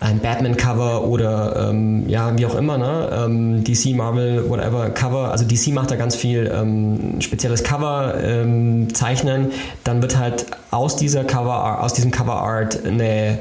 ein 0.00 0.18
Batman-Cover 0.18 1.04
oder 1.04 1.70
ähm, 1.70 2.06
ja, 2.06 2.36
wie 2.36 2.44
auch 2.44 2.54
immer, 2.54 2.76
ne? 2.76 3.24
Ähm, 3.24 3.64
DC, 3.64 3.96
Marvel, 3.96 4.50
whatever, 4.50 4.90
Cover, 4.90 5.30
also 5.30 5.46
DC 5.46 5.68
macht 5.68 5.90
da 5.90 5.96
ganz 5.96 6.16
viel 6.16 6.52
ähm, 6.54 7.22
spezielles 7.22 7.62
Cover 7.62 8.14
ähm, 8.22 8.92
zeichnen, 8.92 9.52
dann 9.84 10.02
wird 10.02 10.18
halt 10.18 10.44
aus 10.70 10.96
dieser 10.96 11.24
Cover, 11.24 11.82
aus 11.82 11.94
diesem 11.94 12.10
Cover 12.10 12.42
Art 12.42 12.84
eine 12.84 13.38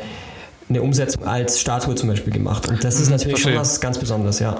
eine 0.74 0.82
Umsetzung 0.82 1.24
als 1.26 1.60
Statue 1.60 1.96
zum 1.96 2.10
Beispiel 2.10 2.34
gemacht. 2.34 2.68
Und 2.68 2.84
das 2.84 3.00
ist 3.00 3.10
natürlich 3.10 3.42
Verstehe. 3.42 3.54
schon 3.54 3.62
was 3.62 3.80
ganz 3.80 3.98
Besonderes, 4.00 4.40
ja. 4.40 4.60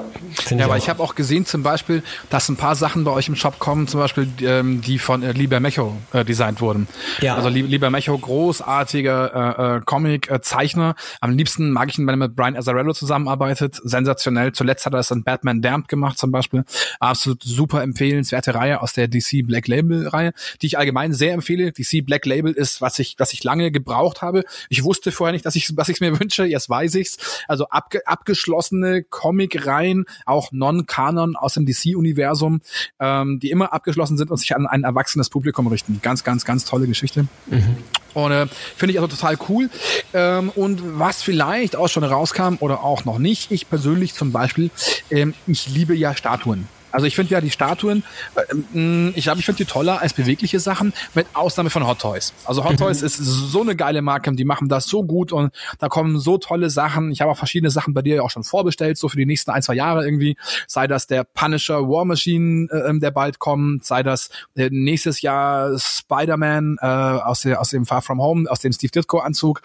Ja, 0.50 0.66
aber 0.66 0.78
ich, 0.78 0.84
ich 0.84 0.90
habe 0.90 1.02
auch 1.02 1.16
gesehen 1.16 1.46
zum 1.46 1.64
Beispiel, 1.64 2.04
dass 2.30 2.50
ein 2.50 2.56
paar 2.56 2.76
Sachen 2.76 3.04
bei 3.04 3.12
euch 3.12 3.28
im 3.28 3.36
Shop 3.36 3.60
kommen, 3.60 3.88
zum 3.88 4.00
Beispiel 4.00 4.28
ähm, 4.42 4.82
die 4.82 5.00
von 5.00 5.24
äh, 5.24 5.32
Lieber 5.32 5.60
Mecho 5.60 5.96
äh, 6.12 6.24
designt 6.24 6.62
wurden. 6.62 6.88
Ja. 7.22 7.36
Also 7.36 7.50
Lieber 7.50 7.90
Mecho, 7.90 8.18
großartiger 8.18 9.58
äh, 9.60 9.78
äh, 9.78 9.82
Comic-Zeichner. 9.82 10.96
Am 11.22 11.32
liebsten 11.32 11.72
mag 11.72 11.90
ich 11.90 11.98
ihn, 11.98 12.08
wenn 12.08 12.14
er 12.14 12.28
mit 12.28 12.36
Brian 12.36 12.56
Azzarello 12.56 12.94
zusammenarbeitet. 12.94 13.80
Sensationell. 13.84 14.52
Zuletzt 14.52 14.86
hat 14.86 14.94
er 14.94 14.98
das 14.98 15.12
in 15.12 15.24
Batman 15.24 15.62
Damned 15.62 15.88
gemacht 15.88 16.18
zum 16.18 16.32
Beispiel. 16.32 16.64
Absolut 17.00 17.42
super 17.44 17.82
empfehlenswerte 17.82 18.54
Reihe 18.56 18.82
aus 18.82 18.94
der 18.94 19.08
DC 19.08 19.46
Black 19.46 19.68
Label 19.68 20.08
Reihe, 20.08 20.34
die 20.62 20.68
ich 20.68 20.78
allgemein 20.78 21.14
sehr 21.14 21.34
empfehle. 21.34 21.72
DC 21.72 22.06
Black 22.06 22.26
Label 22.26 22.54
ist, 22.54 22.82
was 22.82 23.00
ich, 23.00 23.16
was 23.18 23.34
ich 23.34 23.44
lange 23.44 23.72
gebraucht 23.72 24.22
habe. 24.22 24.44
Ich 24.70 24.84
wusste 24.84 25.12
vorher 25.12 25.34
nicht, 25.34 25.46
dass 25.46 25.56
ich, 25.56 25.76
was 25.76 25.90
ich 25.90 26.02
mir 26.04 26.20
wünsche. 26.20 26.46
Jetzt 26.46 26.70
weiß 26.70 26.96
ich's. 26.96 27.44
Also 27.48 27.68
abge 27.70 28.06
abgeschlossene 28.06 29.04
Comic-Reihen, 29.04 30.06
auch 30.26 30.52
Non-Kanon 30.52 31.36
aus 31.36 31.56
dem 31.56 31.66
DC-Universum, 31.66 32.62
ähm, 33.00 33.40
die 33.40 33.50
immer 33.50 33.74
abgeschlossen 33.74 34.18
sind 34.18 34.32
und 34.32 34.38
sich 34.38 34.56
an 34.56 34.68
ein 34.68 34.84
erwachsenes 34.84 35.30
Publikum 35.30 35.68
richten. 35.68 36.00
Ganz, 36.02 36.24
ganz, 36.24 36.46
ganz 36.46 36.66
tolle 36.66 36.88
Geschichte. 36.88 37.28
Mhm. 37.48 37.78
Und 38.14 38.32
äh, 38.32 38.48
finde 38.76 38.94
ich 38.94 39.00
also 39.00 39.08
total 39.08 39.38
cool. 39.50 39.70
Ähm, 40.14 40.50
und 40.50 41.00
was 41.00 41.24
vielleicht 41.24 41.76
auch 41.76 41.88
schon 41.88 42.04
rauskam 42.04 42.56
oder 42.60 42.84
auch 42.84 43.06
noch 43.06 43.18
nicht, 43.18 43.52
ich 43.52 43.70
persönlich 43.70 44.14
zum 44.14 44.32
Beispiel, 44.32 44.70
ähm, 45.10 45.34
ich 45.48 45.68
liebe 45.68 45.96
ja 45.96 46.16
Statuen. 46.16 46.68
Also 46.94 47.08
ich 47.08 47.16
finde 47.16 47.34
ja 47.34 47.42
die 47.42 47.50
Statuen, 47.50 48.04
äh, 48.36 49.10
ich 49.16 49.24
glaube, 49.24 49.40
ich 49.40 49.46
finde 49.46 49.58
die 49.58 49.66
toller 49.66 50.02
als 50.02 50.14
bewegliche 50.14 50.60
Sachen, 50.60 50.94
mit 51.14 51.28
Ausnahme 51.34 51.70
von 51.70 51.86
Hot 51.86 52.00
Toys. 52.00 52.34
Also 52.46 52.64
Hot 52.64 52.74
mhm. 52.74 52.78
Toys 52.78 53.02
ist 53.02 53.18
so 53.18 53.62
eine 53.62 53.76
geile 53.76 54.02
Marke, 54.02 54.32
die 54.34 54.46
machen 54.46 54.70
das 54.70 54.86
so 54.86 55.04
gut 55.04 55.32
und 55.32 55.54
da 55.80 55.90
kommen 55.90 56.20
so 56.20 56.38
tolle 56.38 56.70
Sachen. 56.70 57.12
Ich 57.12 57.22
habe 57.22 57.32
auch 57.32 57.38
verschiedene 57.38 57.72
Sachen 57.72 57.94
bei 57.94 58.02
dir 58.02 58.18
ja 58.18 58.22
auch 58.22 58.30
schon 58.30 58.44
vorbestellt, 58.44 58.98
so 58.98 59.10
für 59.10 59.18
die 59.18 59.26
nächsten 59.26 59.52
ein, 59.52 59.64
zwei 59.64 59.74
Jahre 59.74 60.06
irgendwie. 60.06 60.38
Sei 60.68 60.88
das 60.88 61.08
der 61.08 61.24
Punisher 61.24 61.82
War 61.90 62.06
Machine, 62.06 62.68
äh, 62.72 62.90
ähm, 62.90 63.00
der 63.00 63.12
bald 63.12 63.40
kommt, 63.40 63.84
sei 63.86 64.04
das 64.04 64.30
äh, 64.56 64.70
nächstes 64.72 65.22
Jahr 65.22 65.78
Spider-Man 65.78 66.78
äh, 66.80 66.86
aus, 66.86 67.42
der, 67.42 67.60
aus 67.60 67.70
dem 67.70 67.86
Far 67.86 68.02
From 68.02 68.22
Home, 68.22 68.50
aus 68.50 68.60
dem 68.60 68.72
Steve 68.72 68.92
Ditko 68.92 69.20
Anzug. 69.20 69.62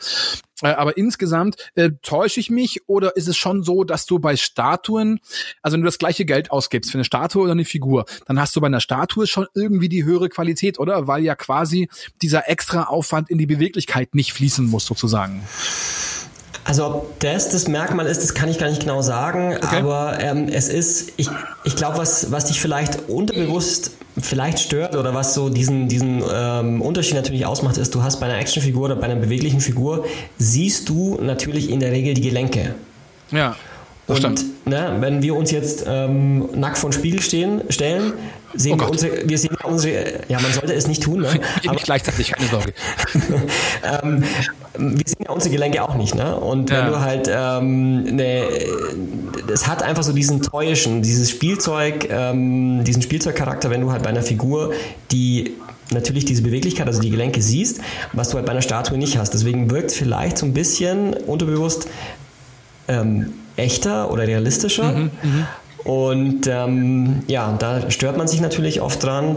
Äh, 0.62 0.68
aber 0.68 0.96
insgesamt 0.96 1.56
äh, 1.74 1.90
täusche 2.02 2.40
ich 2.40 2.50
mich 2.50 2.82
oder 2.88 3.16
ist 3.16 3.28
es 3.28 3.36
schon 3.36 3.62
so, 3.62 3.84
dass 3.84 4.06
du 4.06 4.18
bei 4.18 4.36
Statuen, 4.36 5.20
also 5.62 5.74
wenn 5.74 5.82
du 5.82 5.86
das 5.86 5.98
gleiche 5.98 6.24
Geld 6.24 6.50
ausgibst 6.50 6.90
für 6.90 6.98
eine 6.98 7.04
Statue 7.04 7.42
oder 7.42 7.52
eine 7.52 7.64
Figur, 7.64 8.04
dann 8.26 8.40
hast 8.40 8.54
du 8.56 8.60
bei 8.60 8.66
einer 8.66 8.80
Statue 8.80 9.26
schon 9.26 9.46
irgendwie 9.54 9.88
die 9.88 10.04
höhere 10.04 10.28
Qualität, 10.28 10.78
oder? 10.78 11.06
Weil 11.06 11.22
ja 11.22 11.34
quasi 11.34 11.88
dieser 12.22 12.48
extra 12.48 12.84
Aufwand 12.84 13.30
in 13.30 13.38
die 13.38 13.46
Beweglichkeit 13.46 14.14
nicht 14.14 14.32
fließen 14.32 14.66
muss, 14.66 14.86
sozusagen. 14.86 15.42
Also 16.68 16.84
ob 16.84 17.20
das 17.20 17.48
das 17.48 17.66
Merkmal 17.66 18.06
ist, 18.06 18.22
das 18.22 18.34
kann 18.34 18.50
ich 18.50 18.58
gar 18.58 18.68
nicht 18.68 18.80
genau 18.80 19.00
sagen, 19.00 19.56
okay. 19.56 19.76
aber 19.76 20.18
ähm, 20.20 20.48
es 20.52 20.68
ist, 20.68 21.12
ich, 21.16 21.30
ich 21.64 21.76
glaube, 21.76 21.96
was, 21.96 22.30
was 22.30 22.44
dich 22.44 22.60
vielleicht 22.60 23.08
unterbewusst 23.08 23.92
vielleicht 24.20 24.58
stört 24.60 24.94
oder 24.94 25.14
was 25.14 25.32
so 25.32 25.48
diesen, 25.48 25.88
diesen 25.88 26.22
ähm, 26.30 26.82
Unterschied 26.82 27.14
natürlich 27.14 27.46
ausmacht, 27.46 27.78
ist, 27.78 27.94
du 27.94 28.02
hast 28.02 28.20
bei 28.20 28.26
einer 28.26 28.36
Actionfigur 28.36 28.84
oder 28.84 28.96
bei 28.96 29.06
einer 29.06 29.16
beweglichen 29.16 29.60
Figur, 29.60 30.04
siehst 30.36 30.90
du 30.90 31.18
natürlich 31.22 31.70
in 31.70 31.80
der 31.80 31.90
Regel 31.90 32.12
die 32.12 32.20
Gelenke. 32.20 32.74
Ja. 33.30 33.56
Das 34.06 34.22
und 34.24 34.66
ne, 34.66 34.96
wenn 35.00 35.22
wir 35.22 35.36
uns 35.36 35.50
jetzt 35.50 35.84
ähm, 35.86 36.48
nackt 36.54 36.76
vor 36.76 36.90
den 36.90 36.98
Spiegel 36.98 37.22
stehen, 37.22 37.62
stellen, 37.70 38.12
sehen 38.54 38.74
oh 38.74 38.84
wir 38.84 38.90
unsere, 38.90 39.28
wir 39.28 39.38
sehen 39.38 39.56
unsere, 39.64 40.20
ja, 40.28 40.40
man 40.40 40.52
sollte 40.52 40.74
es 40.74 40.86
nicht 40.86 41.02
tun, 41.02 41.20
ne? 41.20 41.28
Aber, 41.66 41.76
gleichzeitig, 41.76 42.32
keine 42.32 42.48
Sorge. 42.48 42.72
ähm, 44.02 44.24
wir 44.78 45.04
sehen 45.06 45.24
ja 45.24 45.30
unsere 45.30 45.52
Gelenke 45.52 45.82
auch 45.82 45.94
nicht, 45.96 46.14
ne? 46.14 46.36
Und 46.36 46.70
ja. 46.70 46.78
wenn 46.78 46.92
du 46.92 47.00
halt, 47.00 47.30
ähm, 47.32 48.02
ne, 48.16 48.44
es 49.52 49.66
hat 49.66 49.82
einfach 49.82 50.02
so 50.02 50.12
diesen 50.12 50.42
täuschen, 50.42 51.02
dieses 51.02 51.30
Spielzeug, 51.30 52.08
ähm, 52.10 52.84
diesen 52.84 53.02
Spielzeugcharakter, 53.02 53.70
wenn 53.70 53.80
du 53.80 53.90
halt 53.90 54.02
bei 54.02 54.10
einer 54.10 54.22
Figur, 54.22 54.72
die 55.10 55.54
natürlich 55.90 56.24
diese 56.24 56.42
Beweglichkeit, 56.42 56.86
also 56.86 57.00
die 57.00 57.10
Gelenke 57.10 57.42
siehst, 57.42 57.80
was 58.12 58.28
du 58.28 58.36
halt 58.36 58.46
bei 58.46 58.52
einer 58.52 58.62
Statue 58.62 58.98
nicht 58.98 59.18
hast. 59.18 59.34
Deswegen 59.34 59.70
wirkt 59.70 59.92
vielleicht 59.92 60.38
so 60.38 60.46
ein 60.46 60.52
bisschen 60.52 61.14
unterbewusst 61.14 61.88
ähm, 62.88 63.32
echter 63.56 64.10
oder 64.10 64.26
realistischer. 64.26 64.92
Mhm, 64.92 65.10
mh. 65.22 65.48
Und 65.84 66.46
ähm, 66.46 67.22
ja, 67.28 67.56
da 67.58 67.90
stört 67.90 68.18
man 68.18 68.28
sich 68.28 68.40
natürlich 68.40 68.80
oft 68.80 69.02
dran 69.02 69.36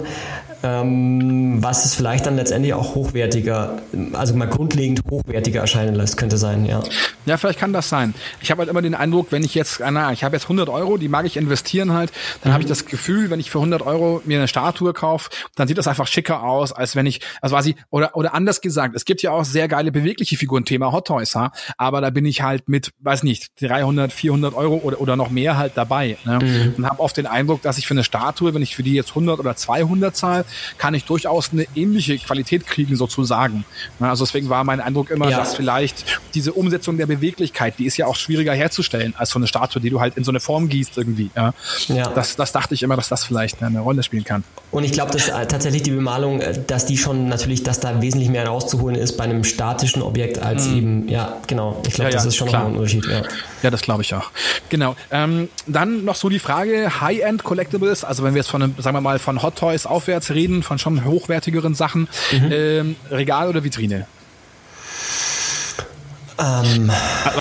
was 0.63 1.85
es 1.85 1.95
vielleicht 1.95 2.25
dann 2.25 2.35
letztendlich 2.35 2.73
auch 2.73 2.93
hochwertiger, 2.93 3.81
also 4.13 4.35
mal 4.35 4.47
grundlegend 4.47 5.01
hochwertiger 5.09 5.61
erscheinen 5.61 5.95
lässt, 5.95 6.17
könnte 6.17 6.37
sein, 6.37 6.65
ja. 6.65 6.83
Ja, 7.25 7.37
vielleicht 7.37 7.59
kann 7.59 7.73
das 7.73 7.89
sein. 7.89 8.13
Ich 8.41 8.51
habe 8.51 8.59
halt 8.59 8.69
immer 8.69 8.81
den 8.81 8.93
Eindruck, 8.93 9.31
wenn 9.31 9.43
ich 9.43 9.55
jetzt, 9.55 9.79
na, 9.79 10.11
ich 10.11 10.23
habe 10.23 10.35
jetzt 10.35 10.43
100 10.43 10.69
Euro, 10.69 10.97
die 10.97 11.07
mag 11.07 11.25
ich 11.25 11.37
investieren 11.37 11.93
halt, 11.93 12.11
dann 12.41 12.51
mhm. 12.51 12.53
habe 12.53 12.63
ich 12.63 12.69
das 12.69 12.85
Gefühl, 12.85 13.29
wenn 13.29 13.39
ich 13.39 13.49
für 13.49 13.59
100 13.59 13.81
Euro 13.81 14.21
mir 14.25 14.37
eine 14.37 14.47
Statue 14.47 14.93
kaufe, 14.93 15.29
dann 15.55 15.67
sieht 15.67 15.77
das 15.77 15.87
einfach 15.87 16.07
schicker 16.07 16.43
aus, 16.43 16.71
als 16.71 16.95
wenn 16.95 17.05
ich, 17.05 17.21
also 17.41 17.55
quasi, 17.55 17.75
oder, 17.89 18.15
oder 18.15 18.33
anders 18.33 18.61
gesagt, 18.61 18.95
es 18.95 19.05
gibt 19.05 19.21
ja 19.21 19.31
auch 19.31 19.45
sehr 19.45 19.67
geile 19.67 19.91
bewegliche 19.91 20.37
Figuren, 20.37 20.65
Thema 20.65 20.91
Hot 20.91 21.07
Toys, 21.07 21.35
ha? 21.35 21.51
aber 21.77 22.01
da 22.01 22.09
bin 22.09 22.25
ich 22.25 22.41
halt 22.41 22.69
mit, 22.69 22.91
weiß 22.99 23.23
nicht, 23.23 23.51
300, 23.61 24.11
400 24.13 24.53
Euro 24.53 24.75
oder, 24.83 25.01
oder 25.01 25.15
noch 25.15 25.29
mehr 25.29 25.57
halt 25.57 25.73
dabei. 25.75 26.17
Ne? 26.25 26.39
Mhm. 26.39 26.73
Und 26.77 26.85
habe 26.89 26.99
oft 26.99 27.17
den 27.17 27.27
Eindruck, 27.27 27.61
dass 27.61 27.77
ich 27.77 27.87
für 27.87 27.93
eine 27.93 28.03
Statue, 28.03 28.53
wenn 28.53 28.61
ich 28.61 28.75
für 28.75 28.83
die 28.83 28.93
jetzt 28.93 29.09
100 29.09 29.39
oder 29.39 29.55
200 29.55 30.15
zahle, 30.15 30.45
kann 30.77 30.93
ich 30.93 31.05
durchaus 31.05 31.51
eine 31.51 31.65
ähnliche 31.75 32.17
Qualität 32.17 32.67
kriegen 32.67 32.95
sozusagen. 32.95 33.65
Also 33.99 34.25
deswegen 34.25 34.49
war 34.49 34.63
mein 34.63 34.79
Eindruck 34.79 35.09
immer, 35.09 35.29
ja. 35.29 35.37
dass 35.37 35.55
vielleicht 35.55 36.19
diese 36.33 36.53
Umsetzung 36.53 36.97
der 36.97 37.05
Beweglichkeit, 37.05 37.75
die 37.77 37.85
ist 37.85 37.97
ja 37.97 38.07
auch 38.07 38.15
schwieriger 38.15 38.53
herzustellen 38.53 39.13
als 39.17 39.31
so 39.31 39.39
eine 39.39 39.47
Statue, 39.47 39.81
die 39.81 39.89
du 39.89 39.99
halt 39.99 40.17
in 40.17 40.23
so 40.23 40.31
eine 40.31 40.39
Form 40.39 40.69
gießt 40.69 40.97
irgendwie. 40.97 41.29
Ja. 41.35 41.53
ja. 41.87 42.09
Das, 42.09 42.35
das 42.35 42.51
dachte 42.51 42.73
ich 42.73 42.83
immer, 42.83 42.95
dass 42.95 43.09
das 43.09 43.23
vielleicht 43.23 43.61
eine 43.63 43.79
Rolle 43.79 44.03
spielen 44.03 44.23
kann. 44.23 44.43
Und 44.71 44.83
ich 44.83 44.93
glaube, 44.93 45.11
dass 45.11 45.27
äh, 45.27 45.45
tatsächlich 45.47 45.83
die 45.83 45.91
Bemalung, 45.91 46.39
äh, 46.41 46.59
dass 46.65 46.85
die 46.85 46.97
schon 46.97 47.27
natürlich, 47.27 47.63
dass 47.63 47.79
da 47.79 48.01
wesentlich 48.01 48.29
mehr 48.29 48.47
rauszuholen 48.47 48.95
ist 48.95 49.17
bei 49.17 49.25
einem 49.25 49.43
statischen 49.43 50.01
Objekt 50.01 50.39
als 50.39 50.67
mhm. 50.67 50.77
eben, 50.77 51.09
ja, 51.09 51.37
genau. 51.47 51.81
Ich 51.87 51.93
glaube, 51.93 52.11
ja, 52.11 52.15
das 52.15 52.25
ist 52.25 52.35
schon 52.35 52.47
klar. 52.47 52.65
ein 52.65 52.75
Unterschied. 52.75 53.05
Ja, 53.63 53.69
das 53.69 53.81
glaube 53.81 54.01
ich 54.03 54.13
auch. 54.13 54.31
Genau. 54.69 54.95
Ähm, 55.11 55.49
dann 55.67 56.05
noch 56.05 56.15
so 56.15 56.29
die 56.29 56.39
Frage, 56.39 57.01
High-End 57.01 57.43
Collectibles, 57.43 58.03
also 58.03 58.23
wenn 58.23 58.33
wir 58.33 58.41
jetzt 58.41 58.49
von, 58.49 58.73
sagen 58.77 58.95
wir 58.95 59.01
mal, 59.01 59.19
von 59.19 59.41
Hot 59.43 59.57
Toys 59.57 59.85
aufwärts 59.85 60.31
reden, 60.31 60.40
von 60.63 60.79
schon 60.79 61.05
hochwertigeren 61.05 61.75
Sachen, 61.75 62.07
mhm. 62.31 62.49
ähm, 62.51 62.95
Regal 63.09 63.47
oder 63.49 63.63
Vitrine? 63.63 64.07
Ähm. 66.39 66.91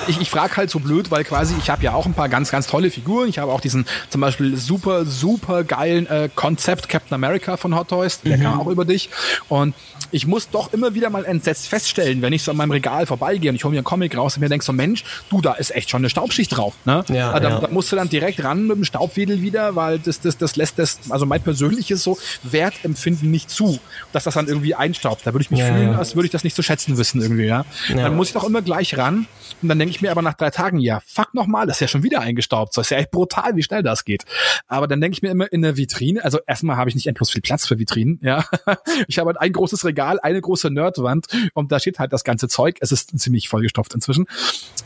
Ich, 0.06 0.20
ich 0.20 0.30
frage 0.30 0.56
halt 0.56 0.70
so 0.70 0.80
blöd, 0.80 1.10
weil 1.10 1.24
quasi 1.24 1.54
ich 1.58 1.70
habe 1.70 1.82
ja 1.82 1.94
auch 1.94 2.06
ein 2.06 2.14
paar 2.14 2.28
ganz, 2.28 2.50
ganz 2.50 2.66
tolle 2.66 2.90
Figuren. 2.90 3.28
Ich 3.28 3.38
habe 3.38 3.52
auch 3.52 3.60
diesen 3.60 3.86
zum 4.08 4.20
Beispiel 4.20 4.56
super, 4.56 5.04
super 5.04 5.64
geilen 5.64 6.06
äh, 6.06 6.28
Konzept 6.34 6.88
Captain 6.88 7.14
America 7.14 7.56
von 7.56 7.74
Hot 7.76 7.88
Toys. 7.88 8.20
Der 8.22 8.36
mhm. 8.36 8.42
kam 8.42 8.60
auch 8.60 8.66
über 8.66 8.84
dich. 8.84 9.10
Und 9.48 9.74
ich 10.10 10.26
muss 10.26 10.50
doch 10.50 10.72
immer 10.72 10.94
wieder 10.94 11.10
mal 11.10 11.24
entsetzt 11.24 11.68
feststellen, 11.68 12.22
wenn 12.22 12.32
ich 12.32 12.42
so 12.42 12.50
an 12.50 12.56
meinem 12.56 12.72
Regal 12.72 13.06
vorbeigehe 13.06 13.50
und 13.50 13.56
ich 13.56 13.64
hole 13.64 13.72
mir 13.72 13.78
einen 13.78 13.84
Comic 13.84 14.16
raus 14.16 14.36
und 14.36 14.40
mir 14.40 14.48
denke 14.48 14.64
so, 14.64 14.72
Mensch, 14.72 15.04
du, 15.28 15.40
da 15.40 15.52
ist 15.54 15.74
echt 15.74 15.90
schon 15.90 16.00
eine 16.00 16.10
Staubschicht 16.10 16.56
drauf. 16.56 16.74
Ne? 16.84 17.04
Ja, 17.08 17.38
da, 17.38 17.48
ja. 17.48 17.60
da 17.60 17.68
musst 17.68 17.92
du 17.92 17.96
dann 17.96 18.08
direkt 18.08 18.42
ran 18.42 18.66
mit 18.66 18.76
dem 18.76 18.84
Staubwedel 18.84 19.42
wieder, 19.42 19.76
weil 19.76 19.98
das, 19.98 20.20
das, 20.20 20.36
das 20.36 20.56
lässt 20.56 20.78
das, 20.78 20.98
also 21.10 21.26
mein 21.26 21.42
persönliches 21.42 22.02
so 22.02 22.18
Wertempfinden 22.42 23.30
nicht 23.30 23.50
zu, 23.50 23.78
dass 24.12 24.24
das 24.24 24.34
dann 24.34 24.48
irgendwie 24.48 24.74
einstaubt. 24.74 25.22
Da 25.24 25.32
würde 25.32 25.42
ich 25.42 25.50
mich 25.50 25.60
ja, 25.60 25.66
fühlen, 25.66 25.94
als 25.94 26.14
würde 26.14 26.26
ich 26.26 26.32
das 26.32 26.44
nicht 26.44 26.56
zu 26.56 26.62
schätzen 26.62 26.96
wissen 26.96 27.20
irgendwie. 27.20 27.46
Ja? 27.46 27.64
Dann 27.94 28.16
muss 28.16 28.28
ich 28.28 28.34
doch 28.34 28.44
immer 28.44 28.62
gleich 28.62 28.79
ran 28.96 29.26
und 29.62 29.68
dann 29.68 29.78
denke 29.78 29.94
ich 29.94 30.00
mir 30.00 30.10
aber 30.10 30.22
nach 30.22 30.34
drei 30.34 30.50
Tagen, 30.50 30.78
ja, 30.78 31.00
fuck 31.06 31.34
nochmal, 31.34 31.66
das 31.66 31.76
ist 31.76 31.80
ja 31.80 31.88
schon 31.88 32.02
wieder 32.02 32.20
eingestaubt. 32.20 32.76
Das 32.76 32.86
ist 32.86 32.90
ja 32.90 32.98
echt 32.98 33.10
brutal, 33.10 33.56
wie 33.56 33.62
schnell 33.62 33.82
das 33.82 34.04
geht. 34.04 34.24
Aber 34.68 34.86
dann 34.86 35.00
denke 35.00 35.14
ich 35.14 35.22
mir 35.22 35.30
immer 35.30 35.52
in 35.52 35.62
der 35.62 35.76
Vitrine, 35.76 36.24
also 36.24 36.38
erstmal 36.46 36.76
habe 36.76 36.88
ich 36.88 36.94
nicht 36.94 37.06
endlos 37.06 37.30
viel 37.30 37.42
Platz 37.42 37.66
für 37.66 37.78
Vitrinen, 37.78 38.18
ja. 38.22 38.44
Ich 39.08 39.18
habe 39.18 39.28
halt 39.28 39.40
ein 39.40 39.52
großes 39.52 39.84
Regal, 39.84 40.18
eine 40.20 40.40
große 40.40 40.70
Nerdwand 40.70 41.26
und 41.54 41.72
da 41.72 41.78
steht 41.78 41.98
halt 41.98 42.12
das 42.12 42.24
ganze 42.24 42.48
Zeug. 42.48 42.76
Es 42.80 42.92
ist 42.92 43.18
ziemlich 43.18 43.48
vollgestopft 43.48 43.94
inzwischen. 43.94 44.22
Und 44.22 44.28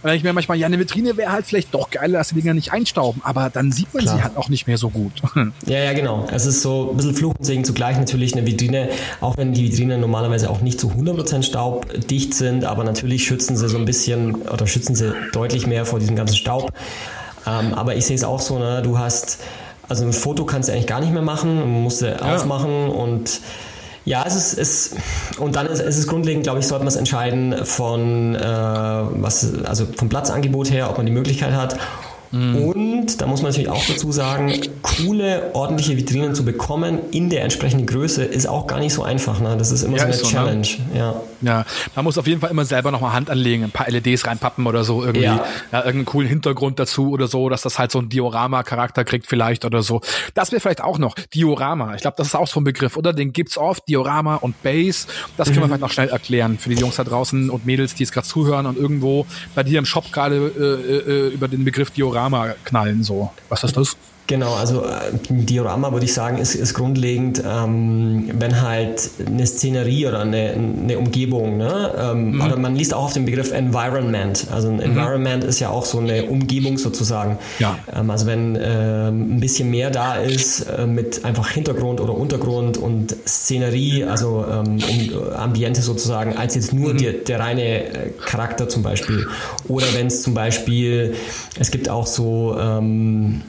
dann 0.03 0.15
ich 0.15 0.23
mir 0.23 0.33
manchmal, 0.33 0.59
ja, 0.59 0.67
eine 0.67 0.79
Vitrine 0.79 1.17
wäre 1.17 1.33
halt 1.33 1.47
vielleicht 1.47 1.73
doch 1.75 1.91
geiler, 1.91 2.19
dass 2.19 2.29
die 2.29 2.35
Dinger 2.35 2.55
nicht 2.55 2.73
einstauben, 2.73 3.23
aber 3.25 3.51
dann 3.51 3.73
sieht 3.73 3.93
man 3.95 4.03
Klar. 4.03 4.17
sie 4.17 4.23
halt 4.23 4.37
auch 4.37 4.49
nicht 4.49 4.67
mehr 4.67 4.79
so 4.79 4.91
gut. 4.91 5.13
Ja, 5.67 5.79
ja, 5.79 5.93
genau. 5.93 6.27
Es 6.31 6.47
ist 6.47 6.63
so 6.63 6.91
ein 6.91 6.97
bisschen 6.97 7.15
Fluch 7.15 7.35
und 7.39 7.45
Segen 7.45 7.65
zugleich 7.65 7.97
natürlich 7.97 8.35
eine 8.35 8.47
Vitrine, 8.47 8.89
auch 9.21 9.37
wenn 9.37 9.53
die 9.53 9.65
Vitrinen 9.65 10.01
normalerweise 10.01 10.51
auch 10.51 10.61
nicht 10.61 10.81
zu 10.81 10.91
100% 10.91 11.43
staubdicht 11.43 12.35
sind, 12.35 12.65
aber 12.65 12.85
natürlich 12.85 13.25
schützen 13.25 13.57
sie 13.57 13.69
so 13.69 13.79
ein 13.79 13.84
bisschen 13.85 14.35
oder 14.43 14.66
schützen 14.66 14.95
sie 14.95 15.14
deutlich 15.32 15.66
mehr 15.66 15.87
vor 15.87 15.99
diesem 15.99 16.16
ganzen 16.16 16.37
Staub. 16.37 16.72
Ähm, 17.47 17.74
aber 17.74 17.97
ich 17.97 18.07
sehe 18.07 18.16
es 18.16 18.24
auch 18.24 18.41
so, 18.41 18.59
ne, 18.59 18.82
du 18.82 18.99
hast, 18.99 19.39
also 19.89 20.05
ein 20.05 20.12
Foto 20.12 20.45
kannst 20.45 20.68
du 20.68 20.72
eigentlich 20.72 20.87
gar 20.87 21.01
nicht 21.01 21.12
mehr 21.12 21.22
machen, 21.22 21.82
musst 21.82 22.03
du 22.03 22.07
ja. 22.07 22.35
aufmachen 22.35 22.89
und 22.89 23.41
ja, 24.07 24.24
es 24.26 24.35
ist, 24.35 24.59
es, 24.59 24.97
und 25.39 25.57
dann 25.57 25.66
ist, 25.66 25.80
ist 25.80 25.97
es 25.97 26.07
grundlegend, 26.07 26.43
glaube 26.43 26.61
ich, 26.61 26.66
sollte 26.66 26.85
man 26.85 26.89
es 26.89 26.97
entscheiden 26.97 27.64
von, 27.64 28.35
äh, 28.35 28.41
was, 28.43 29.64
also 29.64 29.87
vom 29.97 30.11
Platzangebot 30.11 30.70
her, 30.70 30.91
ob 30.91 30.99
man 30.99 31.07
die 31.07 31.12
Möglichkeit 31.12 31.53
hat 31.55 31.78
Mhm. 32.35 32.57
Und 32.57 33.20
da 33.20 33.26
muss 33.26 33.43
man 33.43 33.53
natürlich 33.53 33.70
auch 33.70 33.85
dazu 33.87 34.11
sagen, 34.11 34.53
coole, 34.82 35.51
ordentliche 35.53 35.97
Vitrinen 35.97 36.35
zu 36.35 36.45
bekommen 36.45 36.99
in 37.12 37.30
der 37.30 37.43
entsprechenden 37.43 37.87
Größe 37.87 38.24
ist 38.24 38.49
auch 38.49 38.66
gar 38.66 38.80
nicht 38.80 38.93
so 38.93 39.05
einfach. 39.05 39.41
Ne? 39.41 39.55
Das 39.57 39.70
ist 39.70 39.85
immer 39.85 39.99
ja, 39.99 40.12
so 40.12 40.24
eine 40.24 40.32
Challenge. 40.32 40.64
So, 40.64 40.78
ne? 40.93 40.99
ja. 40.99 41.14
Ja, 41.45 41.65
man 41.95 42.05
muss 42.05 42.19
auf 42.19 42.27
jeden 42.27 42.41
Fall 42.41 42.51
immer 42.51 42.65
selber 42.65 42.91
nochmal 42.91 43.13
Hand 43.13 43.31
anlegen, 43.31 43.65
ein 43.65 43.71
paar 43.71 43.89
LEDs 43.89 44.27
reinpappen 44.27 44.67
oder 44.67 44.85
so 44.85 45.03
irgendwie. 45.03 45.25
Ja. 45.25 45.45
ja. 45.73 45.79
irgendeinen 45.79 46.05
coolen 46.07 46.29
Hintergrund 46.29 46.79
dazu 46.79 47.11
oder 47.11 47.27
so, 47.27 47.49
dass 47.49 47.63
das 47.63 47.79
halt 47.79 47.91
so 47.91 47.99
einen 47.99 48.09
Diorama-Charakter 48.09 49.05
kriegt 49.05 49.27
vielleicht 49.27 49.65
oder 49.65 49.83
so. 49.83 50.01
Das 50.35 50.53
wäre 50.53 50.61
vielleicht 50.61 50.83
auch 50.83 50.99
noch 50.99 51.15
Diorama. 51.15 51.95
Ich 51.95 52.03
glaube, 52.03 52.17
das 52.17 52.29
ist 52.29 52.35
auch 52.35 52.49
so 52.49 52.61
ein 52.61 52.65
Begriff, 52.65 52.97
oder? 52.97 53.13
Den 53.13 53.33
gibt's 53.33 53.59
oft, 53.59 53.89
Diorama 53.89 54.37
und 54.37 54.63
Base. 54.63 55.07
Das 55.37 55.49
können 55.49 55.61
wir 55.61 55.63
mhm. 55.63 55.69
vielleicht 55.69 55.81
noch 55.83 55.91
schnell 55.91 56.09
erklären 56.09 56.59
für 56.59 56.71
die 56.71 56.77
Jungs 56.77 56.97
da 56.97 57.05
draußen 57.05 57.51
und 57.51 57.67
Mädels, 57.67 57.95
die 57.95 58.05
es 58.05 58.13
gerade 58.13 58.27
zuhören 58.27 58.67
und 58.67 58.79
irgendwo 58.79 59.27
bei 59.55 59.63
dir 59.63 59.79
im 59.79 59.87
Shop 59.87 60.11
gerade 60.13 60.37
äh, 60.37 61.11
äh, 61.11 61.29
über 61.35 61.49
den 61.49 61.65
Begriff 61.65 61.91
Diorama 61.91 62.05
Diorama 62.05 62.55
knallen. 62.65 63.03
So. 63.03 63.33
Was 63.49 63.65
ist 63.65 63.77
das? 63.77 63.97
Genau, 64.27 64.55
also 64.55 64.85
äh, 64.85 65.11
Diorama 65.29 65.93
würde 65.93 66.07
ich 66.07 66.14
sagen, 66.14 66.39
ist, 66.39 66.55
ist 66.55 66.72
grundlegend, 66.72 67.43
ähm, 67.47 68.31
wenn 68.33 68.62
halt 68.62 69.11
eine 69.27 69.47
Szenerie 69.47 70.07
oder 70.07 70.20
eine, 70.20 70.55
eine 70.55 70.99
Umgebung, 70.99 71.59
ne? 71.59 71.93
Ähm, 71.99 72.33
mhm. 72.33 72.41
oder 72.41 72.57
man 72.57 72.75
liest 72.75 72.95
auch 72.95 73.05
auf 73.05 73.12
den 73.12 73.27
Begriff 73.27 73.53
Environment. 73.53 74.47
Also 74.51 74.68
ein 74.68 74.77
mhm. 74.77 74.83
Environment 74.83 75.45
ist 75.45 75.61
ja 75.61 75.68
auch 75.68 75.85
so 75.85 75.99
eine 75.99 76.25
Umgebung 76.25 76.79
sozusagen. 76.79 77.39
Ja. 77.59 77.79
Ähm, 77.95 78.11
also 78.11 78.25
wenn 78.25 78.59
ähm, 78.59 79.37
ein 79.37 79.41
bisschen 79.41 79.70
mehr 79.70 79.91
da 79.91 80.14
ist 80.14 80.62
äh, 80.62 80.87
mit 80.87 81.22
einfach 81.27 81.51
Hintergrund 81.51 82.01
oder 82.01 82.16
Untergrund 82.16 82.79
und 82.79 83.14
Szenerie, 83.27 84.05
also 84.05 84.47
ähm, 84.51 84.79
um, 84.79 85.35
Ambiente 85.37 85.83
sozusagen, 85.83 86.35
als 86.35 86.55
jetzt 86.55 86.72
nur 86.72 86.95
mhm. 86.95 86.99
die, 86.99 87.25
der 87.25 87.41
reine 87.41 87.62
äh, 87.62 88.11
Charakter 88.25 88.70
zum 88.70 88.83
Beispiel. 88.83 89.27
Oder 89.68 89.87
wenn 89.95 90.07
es 90.07 90.22
zum 90.22 90.33
Beispiel, 90.33 91.14
es 91.59 91.70
gibt 91.70 91.91
auch 91.91 92.07
so, 92.07 92.57
ähm, 92.59 93.43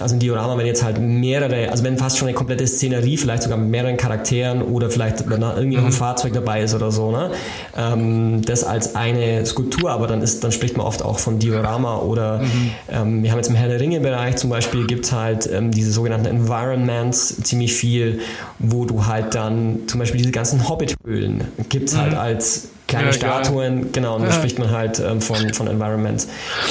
also 0.00 0.13
ein 0.14 0.18
Diorama, 0.18 0.56
wenn 0.56 0.66
jetzt 0.66 0.82
halt 0.82 0.98
mehrere, 0.98 1.70
also 1.70 1.84
wenn 1.84 1.98
fast 1.98 2.18
schon 2.18 2.28
eine 2.28 2.34
komplette 2.34 2.66
Szenerie, 2.66 3.16
vielleicht 3.16 3.42
sogar 3.42 3.58
mit 3.58 3.68
mehreren 3.68 3.96
Charakteren 3.96 4.62
oder 4.62 4.90
vielleicht 4.90 5.28
wenn 5.28 5.40
da 5.40 5.56
irgendwie 5.56 5.76
noch 5.76 5.84
ein 5.84 5.90
mhm. 5.90 5.94
Fahrzeug 5.94 6.32
dabei 6.32 6.62
ist 6.62 6.74
oder 6.74 6.90
so, 6.90 7.10
ne? 7.10 7.30
Ähm, 7.76 8.42
das 8.42 8.64
als 8.64 8.94
eine 8.94 9.44
Skulptur, 9.46 9.90
aber 9.90 10.06
dann 10.06 10.22
ist, 10.22 10.44
dann 10.44 10.52
spricht 10.52 10.76
man 10.76 10.86
oft 10.86 11.02
auch 11.02 11.18
von 11.18 11.38
Diorama 11.38 11.98
oder 11.98 12.38
mhm. 12.38 12.70
ähm, 12.88 13.22
wir 13.22 13.30
haben 13.30 13.38
jetzt 13.38 13.48
im 13.48 13.54
Herr 13.54 13.68
der 13.68 13.80
Ringe 13.80 14.00
Bereich 14.00 14.36
zum 14.36 14.50
Beispiel 14.50 14.86
gibt 14.86 15.06
es 15.06 15.12
halt 15.12 15.48
ähm, 15.52 15.70
diese 15.70 15.92
sogenannten 15.92 16.26
Environments 16.26 17.42
ziemlich 17.42 17.74
viel, 17.74 18.20
wo 18.58 18.84
du 18.84 19.06
halt 19.06 19.34
dann 19.34 19.80
zum 19.86 20.00
Beispiel 20.00 20.18
diese 20.18 20.32
ganzen 20.32 20.68
Hobbit-Höhlen 20.68 21.44
gibt 21.68 21.88
es 21.88 21.96
halt 21.96 22.12
mhm. 22.12 22.18
halt 22.18 22.36
als 22.36 22.68
kleine 22.94 23.06
ja, 23.08 23.12
Statuen, 23.12 23.92
genau, 23.92 24.16
und 24.16 24.22
da 24.24 24.32
spricht 24.32 24.58
man 24.58 24.70
halt 24.70 25.00
ähm, 25.00 25.20
von, 25.20 25.52
von 25.52 25.66
Environments. 25.66 26.28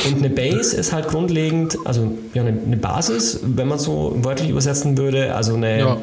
Und 0.08 0.18
eine 0.18 0.30
Base 0.30 0.76
ist 0.76 0.94
halt 0.94 1.08
grundlegend, 1.08 1.78
also 1.86 2.12
ja, 2.34 2.42
eine, 2.42 2.58
eine 2.66 2.78
Basis, 2.78 3.40
wenn 3.44 3.68
man 3.68 3.80
so 3.80 4.16
wörtlich 4.18 4.50
übersetzen 4.50 4.98
würde, 4.98 5.36
also 5.36 5.56
eine, 5.56 5.80
ja. 5.80 5.98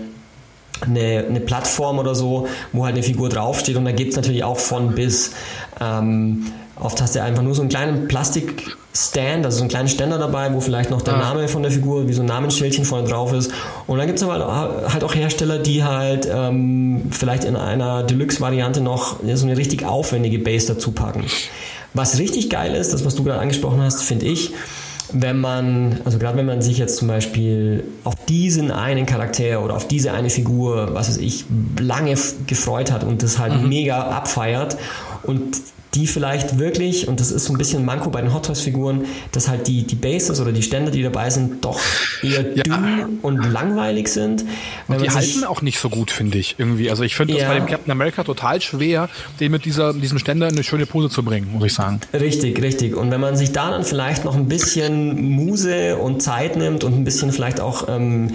eine, 0.81 1.25
eine 1.29 1.41
Plattform 1.41 1.99
oder 1.99 2.15
so, 2.15 2.49
wo 2.73 2.85
halt 2.85 2.95
eine 2.95 3.03
Figur 3.03 3.29
draufsteht 3.29 3.77
und 3.77 3.85
da 3.85 3.93
gibt 3.93 4.11
es 4.11 4.17
natürlich 4.17 4.45
auch 4.45 4.59
von 4.59 4.95
bis. 4.95 5.33
Ähm, 5.81 6.47
Oft 6.81 7.01
hast 7.01 7.15
du 7.15 7.23
einfach 7.23 7.43
nur 7.43 7.55
so 7.55 7.61
einen 7.61 7.69
kleinen 7.69 8.09
Plastikstand, 8.09 9.45
also 9.45 9.59
so 9.59 9.63
einen 9.63 9.71
kleinen 9.71 9.89
Ständer 9.89 10.19
dabei, 10.19 10.53
wo 10.55 10.61
vielleicht 10.61 10.91
noch 10.91 11.03
der 11.03 11.15
ah. 11.15 11.19
Name 11.19 11.49
von 11.49 11.63
der 11.63 11.71
Figur, 11.71 12.09
wie 12.09 12.13
so 12.13 12.23
ein 12.23 12.27
Namensschildchen 12.27 12.85
vorne 12.85 13.09
drauf 13.09 13.33
ist. 13.33 13.53
Und 13.87 13.99
dann 13.99 14.07
gibt 14.07 14.19
es 14.19 14.23
aber 14.23 14.83
halt 14.93 15.05
auch 15.05 15.15
Hersteller, 15.15 15.59
die 15.59 15.85
halt 15.85 16.29
ähm, 16.33 17.03
vielleicht 17.11 17.45
in 17.45 17.57
einer 17.57 18.03
Deluxe-Variante 18.03 18.81
noch 18.81 19.17
so 19.35 19.47
eine 19.47 19.57
richtig 19.57 19.85
aufwendige 19.85 20.39
Base 20.39 20.69
dazu 20.69 20.93
packen. 20.93 21.25
Was 21.93 22.19
richtig 22.19 22.51
geil 22.51 22.75
ist, 22.75 22.93
das 22.93 23.05
was 23.05 23.15
du 23.15 23.25
gerade 23.25 23.41
angesprochen 23.41 23.83
hast, 23.83 24.03
finde 24.03 24.27
ich, 24.27 24.53
wenn 25.13 25.39
man, 25.39 26.01
also 26.05 26.19
gerade 26.19 26.39
wenn 26.39 26.47
man 26.47 26.63
sich 26.63 26.79
jetzt 26.79 26.97
zum 26.97 27.09
Beispiel 27.09 27.85
auf 28.05 28.15
diesen 28.29 28.71
einen 28.71 29.07
Charakter 29.07 29.63
oder 29.63 29.77
auf 29.77 29.89
diese 29.89 30.13
eine 30.13 30.31
Figur, 30.31 30.95
was 30.95 31.09
weiß 31.09 31.17
ich, 31.19 31.45
lange 31.79 32.15
gefreut 32.47 32.93
hat 32.93 33.05
und 33.05 33.23
das 33.23 33.39
halt 33.39 33.61
mhm. 33.61 33.69
mega 33.69 34.03
abfeiert 34.03 34.77
und 35.25 35.57
die 35.95 36.07
vielleicht 36.07 36.59
wirklich, 36.59 37.09
und 37.09 37.19
das 37.19 37.33
ist 37.33 37.47
so 37.47 37.53
ein 37.53 37.59
bisschen 37.59 37.85
Manko 37.85 38.11
bei 38.11 38.21
den 38.21 38.33
Hot 38.33 38.47
Toys 38.47 38.61
Figuren, 38.61 39.07
dass 39.33 39.49
halt 39.49 39.67
die, 39.67 39.83
die 39.83 39.97
Bases 39.97 40.41
oder 40.41 40.53
die 40.53 40.63
Ständer, 40.63 40.91
die 40.91 41.03
dabei 41.03 41.31
sind, 41.31 41.65
doch 41.65 41.81
eher 42.23 42.55
ja. 42.55 42.63
dünn 42.63 43.19
und 43.23 43.43
langweilig 43.53 44.09
sind. 44.09 44.45
Und 44.87 45.01
die 45.01 45.11
halten 45.11 45.45
auch 45.45 45.63
nicht 45.63 45.81
so 45.81 45.91
gut, 45.91 46.13
finde 46.13 46.39
ich, 46.39 46.55
irgendwie. 46.59 46.91
Also 46.91 47.03
ich 47.03 47.17
finde 47.17 47.35
ja. 47.35 47.41
das 47.41 47.49
bei 47.49 47.55
dem 47.55 47.67
Captain 47.67 47.91
America 47.91 48.23
total 48.23 48.61
schwer, 48.61 49.09
den 49.41 49.51
mit 49.51 49.65
dieser, 49.65 49.93
diesem 49.93 50.19
Ständer 50.19 50.49
in 50.49 50.55
eine 50.55 50.63
schöne 50.63 50.87
Pose 50.87 51.11
zu 51.11 51.25
bringen, 51.25 51.51
muss 51.53 51.65
ich 51.65 51.75
sagen. 51.75 52.01
Richtig, 52.13 52.63
richtig. 52.63 52.95
Und 52.95 53.11
wenn 53.11 53.21
man 53.21 53.37
sich 53.37 53.51
da 53.51 53.71
dann 53.71 53.85
vielleicht 53.85 54.25
noch 54.25 54.37
ein 54.37 54.47
bisschen 54.47 55.31
Muse 55.31 55.97
und 55.97 56.23
Zeit 56.23 56.57
nimmt 56.57 56.85
und 56.85 56.95
ein 56.95 57.05
bisschen 57.05 57.33
vielleicht 57.33 57.61
auch 57.61 57.89
ähm, 57.89 58.31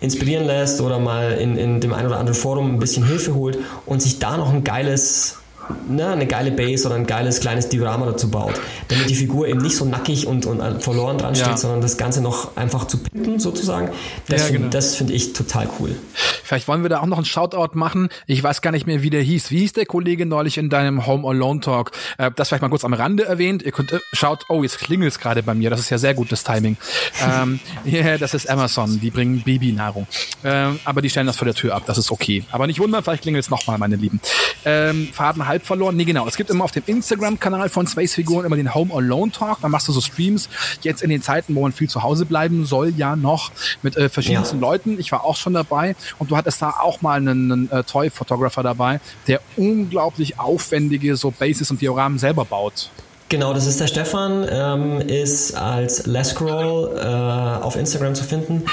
inspirieren 0.00 0.46
lässt 0.46 0.80
oder 0.80 1.00
mal 1.00 1.32
in, 1.32 1.56
in 1.56 1.80
dem 1.80 1.92
einen 1.92 2.06
oder 2.06 2.18
anderen 2.18 2.38
Forum 2.38 2.74
ein 2.74 2.78
bisschen 2.78 3.04
Hilfe 3.04 3.34
holt 3.34 3.58
und 3.84 4.00
sich 4.00 4.18
da 4.20 4.36
noch 4.36 4.52
ein 4.52 4.62
geiles 4.62 5.39
ne, 5.88 6.08
eine 6.08 6.26
geile 6.26 6.50
Base 6.50 6.86
oder 6.86 6.96
ein 6.96 7.06
geiles 7.06 7.40
kleines 7.40 7.68
Diorama 7.68 8.06
dazu 8.06 8.30
baut, 8.30 8.54
damit 8.88 9.08
die 9.08 9.14
Figur 9.14 9.48
eben 9.48 9.60
nicht 9.60 9.76
so 9.76 9.84
nackig 9.84 10.26
und, 10.26 10.46
und 10.46 10.82
verloren 10.82 11.18
dran 11.18 11.34
steht, 11.34 11.48
ja. 11.48 11.56
sondern 11.56 11.80
das 11.80 11.96
Ganze 11.96 12.20
noch 12.20 12.56
einfach 12.56 12.86
zu 12.86 12.98
pimpen 12.98 13.38
sozusagen. 13.38 13.90
Das, 14.28 14.50
ja, 14.50 14.56
genau. 14.56 14.70
finde 14.80 15.12
ich 15.12 15.32
total 15.32 15.68
cool. 15.78 15.96
Vielleicht 16.44 16.68
wollen 16.68 16.82
wir 16.82 16.88
da 16.88 17.00
auch 17.00 17.06
noch 17.06 17.18
einen 17.18 17.26
Shoutout 17.26 17.78
machen. 17.78 18.08
Ich 18.26 18.42
weiß 18.42 18.60
gar 18.60 18.72
nicht 18.72 18.86
mehr, 18.86 19.02
wie 19.02 19.10
der 19.10 19.22
hieß. 19.22 19.50
Wie 19.50 19.58
hieß 19.60 19.72
der 19.74 19.86
Kollege 19.86 20.26
neulich 20.26 20.58
in 20.58 20.68
deinem 20.68 21.06
Home 21.06 21.28
Alone 21.28 21.60
Talk? 21.60 21.92
Äh, 22.18 22.30
das 22.34 22.48
vielleicht 22.48 22.62
mal 22.62 22.68
kurz 22.68 22.84
am 22.84 22.92
Rande 22.92 23.24
erwähnt. 23.24 23.62
Ihr 23.62 23.72
könnt, 23.72 23.92
äh, 23.92 24.00
schaut, 24.12 24.46
oh, 24.48 24.62
jetzt 24.62 24.78
klingelt 24.78 25.12
es 25.12 25.20
gerade 25.20 25.42
bei 25.42 25.54
mir. 25.54 25.70
Das 25.70 25.78
ist 25.78 25.90
ja 25.90 25.98
sehr 25.98 26.14
gutes 26.14 26.42
Timing. 26.42 26.76
ähm, 27.24 27.60
yeah, 27.86 28.18
das 28.18 28.34
ist 28.34 28.50
Amazon. 28.50 29.00
Die 29.00 29.10
bringen 29.10 29.42
Babynahrung. 29.42 30.06
Ähm, 30.44 30.80
aber 30.84 31.02
die 31.02 31.10
stellen 31.10 31.26
das 31.26 31.36
vor 31.36 31.46
der 31.46 31.54
Tür 31.54 31.74
ab. 31.74 31.84
Das 31.86 31.98
ist 31.98 32.10
okay. 32.10 32.44
Aber 32.50 32.66
nicht 32.66 32.80
wundern, 32.80 33.04
vielleicht 33.04 33.22
klingelt 33.22 33.44
es 33.44 33.50
nochmal, 33.50 33.78
meine 33.78 33.96
Lieben. 33.96 34.20
Ähm, 34.64 35.08
Faden 35.12 35.46
halb 35.46 35.59
verloren. 35.64 35.96
Nee, 35.96 36.04
genau. 36.04 36.26
Es 36.26 36.36
gibt 36.36 36.50
immer 36.50 36.64
auf 36.64 36.72
dem 36.72 36.82
Instagram-Kanal 36.86 37.68
von 37.68 37.86
Space 37.86 38.14
Figuren 38.14 38.44
immer 38.44 38.56
den 38.56 38.74
Home 38.74 38.92
Alone 38.94 39.32
Talk. 39.32 39.58
Da 39.62 39.68
machst 39.68 39.88
du 39.88 39.92
so 39.92 40.00
Streams. 40.00 40.48
Jetzt 40.82 41.02
in 41.02 41.10
den 41.10 41.22
Zeiten, 41.22 41.54
wo 41.54 41.62
man 41.62 41.72
viel 41.72 41.88
zu 41.88 42.02
Hause 42.02 42.26
bleiben 42.26 42.64
soll, 42.64 42.92
ja 42.96 43.16
noch 43.16 43.50
mit 43.82 43.96
äh, 43.96 44.08
verschiedensten 44.08 44.56
ja. 44.56 44.62
Leuten. 44.62 44.98
Ich 44.98 45.12
war 45.12 45.24
auch 45.24 45.36
schon 45.36 45.54
dabei 45.54 45.96
und 46.18 46.30
du 46.30 46.36
hattest 46.36 46.62
da 46.62 46.70
auch 46.80 47.02
mal 47.02 47.16
einen, 47.16 47.52
einen 47.52 47.70
äh, 47.70 47.84
Toy-Photographer 47.84 48.62
dabei, 48.62 49.00
der 49.26 49.40
unglaublich 49.56 50.38
aufwendige 50.38 51.16
so 51.16 51.30
Bases 51.30 51.70
und 51.70 51.80
Dioramen 51.80 52.18
selber 52.18 52.44
baut. 52.44 52.90
Genau, 53.30 53.54
das 53.54 53.66
ist 53.66 53.78
der 53.78 53.86
Stefan, 53.86 54.44
ähm, 54.50 55.00
ist 55.00 55.54
als 55.54 56.04
Les 56.06 56.30
Scroll 56.30 56.98
äh, 56.98 57.62
auf 57.62 57.76
Instagram 57.76 58.16
zu 58.16 58.24
finden. 58.24 58.64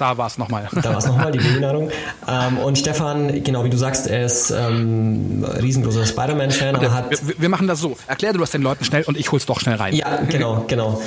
Da 0.00 0.16
war 0.16 0.28
es 0.28 0.38
nochmal. 0.38 0.66
Da 0.72 0.92
war 0.92 0.96
es 0.96 1.06
nochmal, 1.06 1.30
die 1.30 1.38
Babynahrung. 1.38 1.90
Ähm, 2.26 2.56
und 2.56 2.78
Stefan, 2.78 3.44
genau 3.44 3.64
wie 3.64 3.68
du 3.68 3.76
sagst, 3.76 4.06
er 4.06 4.24
ist 4.24 4.50
ähm, 4.50 5.44
riesengroßer 5.44 6.06
Spider-Man-Fan. 6.06 6.80
Wir, 6.80 7.10
wir, 7.36 7.48
machen 7.50 7.68
das 7.68 7.80
so. 7.80 7.98
Erklär 8.06 8.32
du 8.32 8.38
das 8.38 8.50
den 8.50 8.62
Leuten 8.62 8.82
schnell 8.82 9.02
und 9.02 9.18
ich 9.18 9.30
hol's 9.30 9.44
doch 9.44 9.60
schnell 9.60 9.76
rein. 9.76 9.94
Ja, 9.94 10.20
genau, 10.26 10.64
genau. 10.66 11.02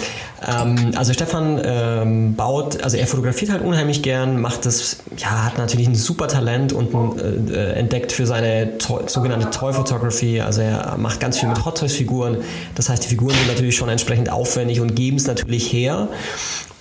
Ähm, 0.48 0.92
also 0.96 1.12
Stefan 1.12 1.60
ähm, 1.64 2.36
baut, 2.36 2.84
also 2.84 2.96
er 2.96 3.08
fotografiert 3.08 3.50
halt 3.50 3.64
unheimlich 3.64 4.04
gern, 4.04 4.40
macht 4.40 4.68
das, 4.68 4.98
ja, 5.18 5.44
hat 5.44 5.58
natürlich 5.58 5.88
ein 5.88 5.96
super 5.96 6.28
Talent 6.28 6.72
und 6.72 6.94
ein, 6.94 7.52
äh, 7.52 7.74
entdeckt 7.74 8.12
für 8.12 8.28
seine 8.28 8.78
to 8.78 9.02
sogenannte 9.08 9.50
Toy 9.50 9.74
Photography. 9.74 10.40
Also 10.42 10.62
er 10.62 10.98
macht 11.00 11.20
ganz 11.20 11.40
viel 11.40 11.50
mit 11.50 11.66
Hot 11.66 11.80
Toys 11.80 11.94
Figuren. 11.94 12.38
Das 12.76 12.90
heißt, 12.90 13.04
die 13.04 13.08
Figuren 13.08 13.34
sind 13.34 13.48
natürlich 13.48 13.76
schon 13.76 13.90
entsprechend 13.90 14.30
aufwendig 14.32 14.82
und 14.82 14.96
geben 14.96 15.18
es 15.18 15.26
natürlich 15.26 15.74
her. 15.74 16.10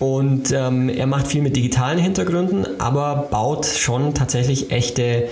Und 0.02 0.50
ähm, 0.50 0.88
er 0.88 1.06
macht 1.06 1.28
viel 1.28 1.42
mit 1.42 1.54
digitalen 1.54 1.96
Hintergründen, 1.96 2.80
aber 2.80 3.28
baut 3.30 3.66
schon 3.66 4.14
tatsächlich 4.14 4.72
echte 4.72 5.28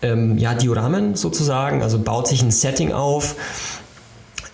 ähm, 0.00 0.38
ja, 0.38 0.54
Dioramen 0.54 1.14
sozusagen, 1.14 1.82
also 1.82 1.98
baut 1.98 2.26
sich 2.26 2.40
ein 2.42 2.50
Setting 2.50 2.94
auf. 2.94 3.36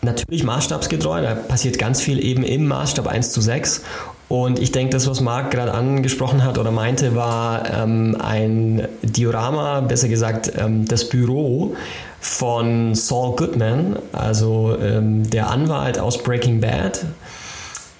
Natürlich 0.02 0.42
maßstabsgetreu, 0.42 1.22
da 1.22 1.36
passiert 1.36 1.78
ganz 1.78 2.00
viel 2.00 2.18
eben 2.18 2.42
im 2.42 2.66
Maßstab 2.66 3.07
1 3.07 3.30
zu 3.30 3.40
6. 3.40 3.84
Und 4.26 4.59
ich 4.59 4.72
denke, 4.72 4.92
das, 4.92 5.07
was 5.09 5.20
Marc 5.20 5.52
gerade 5.52 5.72
angesprochen 5.72 6.42
hat 6.42 6.59
oder 6.59 6.72
meinte, 6.72 7.14
war 7.14 7.62
ähm, 7.70 8.16
ein 8.20 8.88
Diorama, 9.02 9.82
besser 9.82 10.09
gesagt 10.09 10.50
ähm, 10.59 10.84
das 10.88 11.09
Büro 11.09 11.76
von 12.18 12.96
Saul 12.96 13.36
Goodman, 13.36 14.00
also 14.11 14.76
ähm, 14.82 15.30
der 15.30 15.48
Anwalt 15.48 16.00
aus 16.00 16.20
Breaking 16.20 16.61
Bad. 16.61 17.05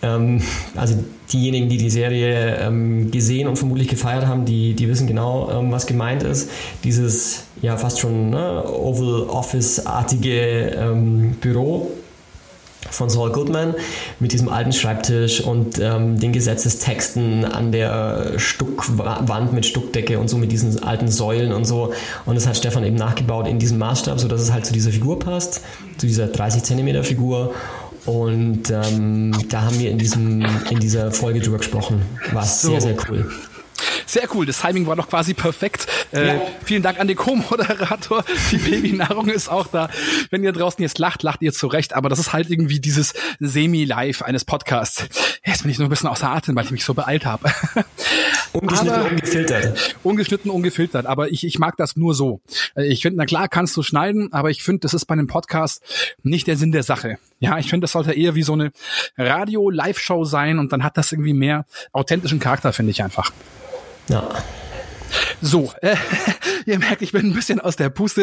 Ähm, 0.05 0.43
also 0.77 1.03
diejenigen, 1.33 1.69
die 1.69 1.79
die 1.79 1.91
Serie 1.91 2.59
ähm, 2.59 3.11
gesehen 3.11 3.49
und 3.49 3.57
vermutlich 3.57 3.89
gefeiert 3.89 4.27
haben, 4.27 4.45
die, 4.45 4.75
die 4.75 4.89
wissen 4.89 5.07
genau, 5.07 5.51
ähm, 5.51 5.73
was 5.73 5.87
gemeint 5.87 6.23
ist. 6.23 6.51
Dieses 6.85 7.45
ja 7.63 7.77
fast 7.77 7.99
schon 8.01 8.31
ne, 8.31 8.65
Oval 8.67 9.23
Office-artige 9.23 10.77
ähm, 10.77 11.37
Büro 11.41 11.91
von 12.91 13.09
Saul 13.09 13.33
Goodman 13.33 13.75
mit 14.21 14.33
diesem 14.33 14.51
alten 14.51 14.73
Schreibtisch 14.73 15.41
und 15.41 15.79
ähm, 15.81 16.21
den 16.21 16.33
Gesetzestexten 16.33 17.47
an 17.47 17.73
der 17.73 18.39
Stuckwand 18.39 19.55
mit 19.55 19.65
Stuckdecke 19.65 20.19
und 20.19 20.29
so 20.29 20.37
mit 20.37 20.53
diesen 20.53 20.83
alten 20.83 21.09
Säulen 21.09 21.53
und 21.53 21.65
so. 21.65 21.93
Und 22.27 22.35
das 22.35 22.47
hat 22.47 22.59
Stefan 22.59 22.85
eben 22.85 22.97
nachgebaut 22.97 23.49
in 23.49 23.59
diesem 23.59 23.79
Maßstab, 23.79 24.21
sodass 24.21 24.43
es 24.43 24.53
halt 24.53 24.67
zu 24.67 24.75
dieser 24.75 24.91
Figur 24.91 25.19
passt, 25.19 25.63
zu 25.97 26.07
dieser 26.07 26.27
30 26.27 26.63
Zentimeter 26.63 27.03
Figur. 27.03 27.55
Und 28.07 28.71
ähm, 28.71 29.33
da 29.49 29.63
haben 29.63 29.79
wir 29.79 29.91
in, 29.91 29.99
diesem, 29.99 30.45
in 30.71 30.79
dieser 30.79 31.11
Folge 31.11 31.41
drüber 31.41 31.59
gesprochen. 31.59 32.03
War 32.33 32.45
so. 32.45 32.71
sehr, 32.71 32.81
sehr 32.81 32.97
cool. 33.09 33.31
Sehr 34.15 34.29
cool, 34.33 34.47
das 34.47 34.61
Timing 34.61 34.87
war 34.87 34.95
doch 34.95 35.09
quasi 35.09 35.35
perfekt. 35.35 35.89
Äh, 36.13 36.37
ja. 36.37 36.43
Vielen 36.65 36.85
Dank 36.85 37.01
an 37.01 37.09
den 37.09 37.17
Co-Moderator. 37.17 38.25
Die 38.53 38.59
Babynahrung 38.59 39.29
ist 39.29 39.49
auch 39.49 39.67
da. 39.67 39.91
Wenn 40.31 40.45
ihr 40.45 40.53
draußen 40.53 40.81
jetzt 40.81 41.01
lacht, 41.01 41.25
lacht 41.25 41.43
ihr 41.43 41.53
zurecht, 41.53 41.95
aber 41.97 42.09
das 42.09 42.21
ist 42.21 42.33
halt 42.33 42.49
irgendwie 42.49 42.79
dieses 42.79 43.13
Semi-Live 43.41 44.23
eines 44.23 44.45
Podcasts. 44.45 45.09
Jetzt 45.45 45.63
bin 45.63 45.73
ich 45.73 45.81
nur 45.81 45.89
ein 45.89 45.91
bisschen 45.91 46.09
außer 46.09 46.31
Atem, 46.31 46.55
weil 46.55 46.65
ich 46.65 46.71
mich 46.71 46.85
so 46.85 46.95
beeilt 46.95 47.27
habe. 47.27 47.51
Ungeschnitten, 48.53 48.95
aber, 48.95 49.11
ungefiltert. 49.11 49.97
Ungeschnitten, 50.05 50.51
ungefiltert. 50.53 51.07
Aber 51.07 51.31
ich, 51.33 51.45
ich 51.45 51.59
mag 51.59 51.77
das 51.77 51.97
nur 51.97 52.15
so. 52.15 52.41
Äh, 52.77 52.87
ich 52.87 53.03
finde, 53.03 53.19
na 53.19 53.25
klar, 53.25 53.49
kannst 53.49 53.77
du 53.77 53.83
schneiden, 53.83 54.33
aber 54.33 54.51
ich 54.51 54.63
finde, 54.63 54.79
das 54.79 54.95
ist 54.95 55.07
bei 55.07 55.15
einem 55.15 55.27
Podcast 55.27 55.83
nicht 56.23 56.47
der 56.47 56.57
Sinn 56.57 56.71
der 56.71 56.85
Sache. 56.85 57.19
Ja, 57.41 57.59
ich 57.59 57.69
finde, 57.69 57.83
das 57.83 57.93
sollte 57.93 58.13
eher 58.13 58.37
wie 58.37 58.45
so 58.45 58.53
eine 58.53 58.71
Radio-Live-Show 59.19 60.25
sein 60.25 60.61
und 60.61 60.73
dann 60.73 60.85
hat 60.85 60.97
das 60.97 61.11
irgendwie 61.11 61.35
mehr 61.35 61.67
authentischen 61.91 62.39
Charakter, 62.39 62.73
finde 62.73 62.93
ich 62.93 63.03
einfach. 63.03 63.33
Ja. 64.09 64.29
So, 65.41 65.73
äh, 65.83 65.97
ihr 66.67 66.79
merkt, 66.79 67.03
ich 67.03 67.13
bin 67.13 67.27
ein 67.27 67.35
bisschen 67.35 67.61
aus 67.61 67.77
der 67.77 67.91
Puste. 67.91 68.23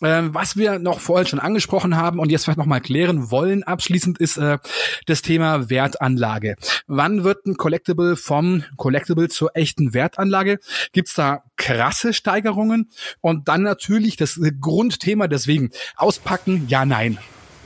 Äh, 0.00 0.22
was 0.26 0.56
wir 0.56 0.78
noch 0.78 1.00
vorhin 1.00 1.26
schon 1.26 1.40
angesprochen 1.40 1.96
haben 1.96 2.18
und 2.18 2.30
jetzt 2.30 2.44
vielleicht 2.44 2.58
noch 2.58 2.66
mal 2.66 2.80
klären 2.80 3.30
wollen, 3.30 3.62
abschließend 3.62 4.18
ist 4.18 4.36
äh, 4.36 4.58
das 5.06 5.22
Thema 5.22 5.70
Wertanlage. 5.70 6.56
Wann 6.86 7.24
wird 7.24 7.46
ein 7.46 7.56
Collectible 7.56 8.16
vom 8.16 8.64
Collectible 8.76 9.28
zur 9.28 9.56
echten 9.56 9.94
Wertanlage? 9.94 10.58
Gibt's 10.92 11.14
da 11.14 11.42
krasse 11.56 12.12
Steigerungen? 12.12 12.90
Und 13.20 13.48
dann 13.48 13.62
natürlich 13.62 14.16
das 14.16 14.40
Grundthema 14.60 15.28
deswegen, 15.28 15.70
auspacken, 15.96 16.66
ja, 16.68 16.84
nein. 16.84 17.18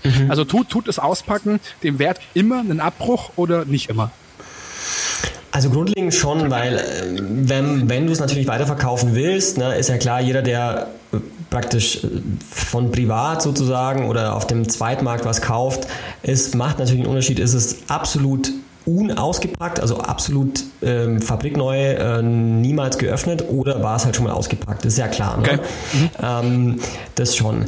Mhm. 0.05 0.31
Also 0.31 0.45
tut, 0.45 0.69
tut 0.69 0.89
es 0.89 0.99
auspacken 0.99 1.61
dem 1.83 1.99
Wert 1.99 2.21
immer 2.35 2.61
einen 2.61 2.81
Abbruch 2.81 3.33
oder 3.37 3.65
nicht 3.65 3.91
immer? 3.91 4.13
Also 5.57 5.71
grundlegend 5.71 6.13
schon, 6.13 6.51
weil 6.51 6.77
äh, 6.77 6.83
wenn, 7.19 7.89
wenn 7.89 8.07
du 8.07 8.13
es 8.13 8.21
natürlich 8.21 8.47
weiterverkaufen 8.47 9.15
willst, 9.15 9.57
ne, 9.57 9.75
ist 9.77 9.89
ja 9.89 9.97
klar, 9.97 10.21
jeder, 10.21 10.43
der 10.43 10.89
äh, 11.15 11.17
praktisch 11.49 12.05
äh, 12.05 12.09
von 12.51 12.91
privat 12.91 13.41
sozusagen 13.41 14.07
oder 14.07 14.37
auf 14.37 14.47
dem 14.47 14.69
Zweitmarkt 14.69 15.25
was 15.25 15.41
kauft, 15.41 15.87
es 16.23 16.53
macht 16.53 16.79
natürlich 16.79 17.01
einen 17.01 17.09
Unterschied, 17.09 17.39
ist 17.39 17.55
es 17.55 17.89
absolut 17.89 18.53
unausgepackt, 18.85 19.81
also 19.81 19.99
absolut 20.01 20.63
ähm, 20.83 21.23
fabrikneu, 21.23 21.93
äh, 21.93 22.21
niemals 22.21 22.99
geöffnet 22.99 23.47
oder 23.49 23.83
war 23.83 23.97
es 23.97 24.05
halt 24.05 24.15
schon 24.15 24.27
mal 24.27 24.35
ausgepackt, 24.35 24.85
ist 24.85 24.99
ja 24.99 25.09
klar. 25.09 25.39
Ne? 25.39 25.43
Okay. 25.43 25.59
Mhm. 25.95 26.11
Ähm, 26.23 26.81
das 27.15 27.35
schon. 27.35 27.65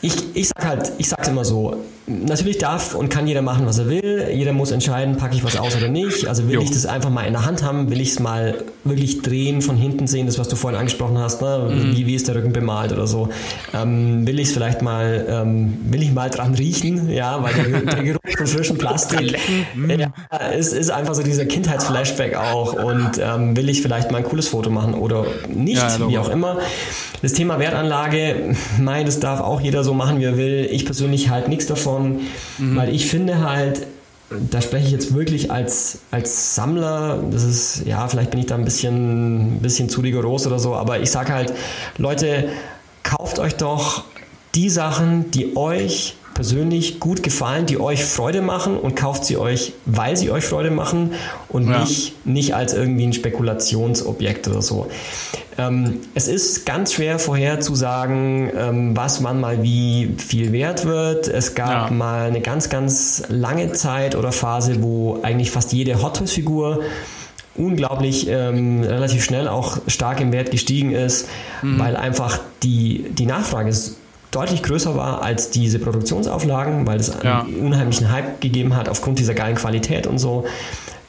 Ich, 0.00 0.34
ich 0.34 0.48
sag 0.48 0.64
halt, 0.64 0.92
ich 0.96 1.10
sag's 1.10 1.28
immer 1.28 1.44
so, 1.44 1.76
natürlich 2.06 2.58
darf 2.58 2.94
und 2.94 3.08
kann 3.08 3.26
jeder 3.26 3.42
machen, 3.42 3.66
was 3.66 3.78
er 3.78 3.88
will. 3.88 4.28
Jeder 4.32 4.52
muss 4.52 4.70
entscheiden, 4.70 5.16
packe 5.16 5.34
ich 5.34 5.44
was 5.44 5.56
aus 5.56 5.76
oder 5.76 5.88
nicht. 5.88 6.26
Also 6.26 6.46
will 6.46 6.54
jo. 6.54 6.60
ich 6.62 6.70
das 6.70 6.86
einfach 6.86 7.10
mal 7.10 7.22
in 7.22 7.32
der 7.32 7.46
Hand 7.46 7.62
haben, 7.62 7.90
will 7.90 8.00
ich 8.00 8.10
es 8.10 8.20
mal 8.20 8.64
wirklich 8.84 9.22
drehen, 9.22 9.62
von 9.62 9.76
hinten 9.76 10.06
sehen, 10.06 10.26
das 10.26 10.38
was 10.38 10.48
du 10.48 10.56
vorhin 10.56 10.78
angesprochen 10.78 11.18
hast, 11.18 11.40
ne? 11.40 11.70
Mhm. 11.70 11.96
wie, 11.96 12.06
wie 12.06 12.14
ist 12.14 12.28
der 12.28 12.34
Rücken 12.34 12.52
bemalt 12.52 12.92
oder 12.92 13.06
so. 13.06 13.30
Ähm, 13.72 14.26
will 14.26 14.38
ich 14.38 14.48
es 14.48 14.54
vielleicht 14.54 14.82
mal, 14.82 15.24
ähm, 15.28 15.78
will 15.84 16.02
ich 16.02 16.12
mal 16.12 16.28
dran 16.28 16.54
riechen, 16.54 17.10
ja, 17.10 17.42
weil 17.42 17.54
der, 17.54 17.80
der 17.80 18.02
Geruch 18.04 18.20
von 18.36 18.46
frischem 18.46 18.76
Plastik 18.76 19.36
ja, 19.88 20.36
ist, 20.48 20.72
ist 20.72 20.90
einfach 20.90 21.14
so 21.14 21.22
dieser 21.22 21.46
Kindheitsflashback 21.46 22.36
auch 22.36 22.74
und 22.74 23.12
ähm, 23.18 23.56
will 23.56 23.68
ich 23.68 23.80
vielleicht 23.80 24.10
mal 24.10 24.18
ein 24.18 24.24
cooles 24.24 24.48
Foto 24.48 24.68
machen 24.68 24.94
oder 24.94 25.24
nicht, 25.48 25.82
ja, 25.82 26.08
wie 26.08 26.18
auch 26.18 26.28
immer. 26.28 26.58
Das 27.22 27.32
Thema 27.32 27.58
Wertanlage, 27.58 28.54
mein, 28.78 29.06
das 29.06 29.18
darf 29.18 29.40
auch 29.40 29.60
jeder 29.60 29.82
so 29.82 29.94
machen, 29.94 30.20
wie 30.20 30.24
er 30.24 30.36
will. 30.36 30.68
Ich 30.70 30.84
persönlich 30.84 31.30
halt 31.30 31.48
nichts 31.48 31.66
davon, 31.66 31.93
mhm. 31.98 32.76
weil 32.76 32.94
ich 32.94 33.06
finde 33.06 33.40
halt, 33.40 33.86
da 34.50 34.60
spreche 34.60 34.86
ich 34.86 34.92
jetzt 34.92 35.14
wirklich 35.14 35.50
als, 35.50 36.00
als 36.10 36.54
Sammler, 36.54 37.22
das 37.30 37.44
ist, 37.44 37.82
ja, 37.86 38.08
vielleicht 38.08 38.30
bin 38.30 38.40
ich 38.40 38.46
da 38.46 38.54
ein 38.54 38.64
bisschen, 38.64 39.56
ein 39.56 39.60
bisschen 39.60 39.88
zu 39.88 40.00
rigoros 40.00 40.46
oder 40.46 40.58
so, 40.58 40.74
aber 40.74 41.00
ich 41.00 41.10
sage 41.10 41.32
halt, 41.32 41.52
Leute, 41.98 42.48
kauft 43.02 43.38
euch 43.38 43.54
doch 43.56 44.04
die 44.54 44.70
Sachen, 44.70 45.30
die 45.30 45.56
euch 45.56 46.16
persönlich 46.34 47.00
gut 47.00 47.22
gefallen, 47.22 47.66
die 47.66 47.80
euch 47.80 48.04
Freude 48.04 48.42
machen 48.42 48.76
und 48.76 48.96
kauft 48.96 49.24
sie 49.24 49.36
euch, 49.36 49.72
weil 49.86 50.16
sie 50.16 50.30
euch 50.30 50.44
Freude 50.44 50.70
machen 50.70 51.12
und 51.48 51.70
ja. 51.70 51.80
nicht, 51.80 52.26
nicht 52.26 52.54
als 52.54 52.74
irgendwie 52.74 53.06
ein 53.06 53.12
Spekulationsobjekt 53.12 54.48
oder 54.48 54.60
so. 54.60 54.88
Ähm, 55.56 56.00
es 56.14 56.26
ist 56.26 56.66
ganz 56.66 56.94
schwer 56.94 57.20
vorherzusagen, 57.20 58.50
ähm, 58.56 58.96
was 58.96 59.22
wann 59.22 59.40
mal 59.40 59.62
wie 59.62 60.14
viel 60.18 60.52
wert 60.52 60.84
wird. 60.84 61.28
Es 61.28 61.54
gab 61.54 61.90
ja. 61.90 61.94
mal 61.94 62.26
eine 62.26 62.40
ganz, 62.40 62.68
ganz 62.68 63.22
lange 63.28 63.72
Zeit 63.72 64.16
oder 64.16 64.32
Phase, 64.32 64.82
wo 64.82 65.20
eigentlich 65.22 65.52
fast 65.52 65.72
jede 65.72 66.02
Hot 66.02 66.16
Toys 66.16 66.32
Figur 66.32 66.80
unglaublich 67.56 68.26
ähm, 68.28 68.82
relativ 68.82 69.22
schnell 69.22 69.46
auch 69.46 69.78
stark 69.86 70.20
im 70.20 70.32
Wert 70.32 70.50
gestiegen 70.50 70.90
ist, 70.90 71.28
mhm. 71.62 71.78
weil 71.78 71.96
einfach 71.96 72.40
die, 72.64 73.04
die 73.10 73.26
Nachfrage 73.26 73.72
deutlich 74.34 74.62
größer 74.62 74.96
war 74.96 75.22
als 75.22 75.50
diese 75.50 75.78
Produktionsauflagen, 75.78 76.86
weil 76.86 76.98
es 76.98 77.12
ja. 77.22 77.42
einen 77.42 77.56
unheimlichen 77.66 78.10
Hype 78.10 78.40
gegeben 78.40 78.76
hat 78.76 78.88
aufgrund 78.88 79.18
dieser 79.18 79.34
geilen 79.34 79.56
Qualität 79.56 80.06
und 80.06 80.18
so. 80.18 80.44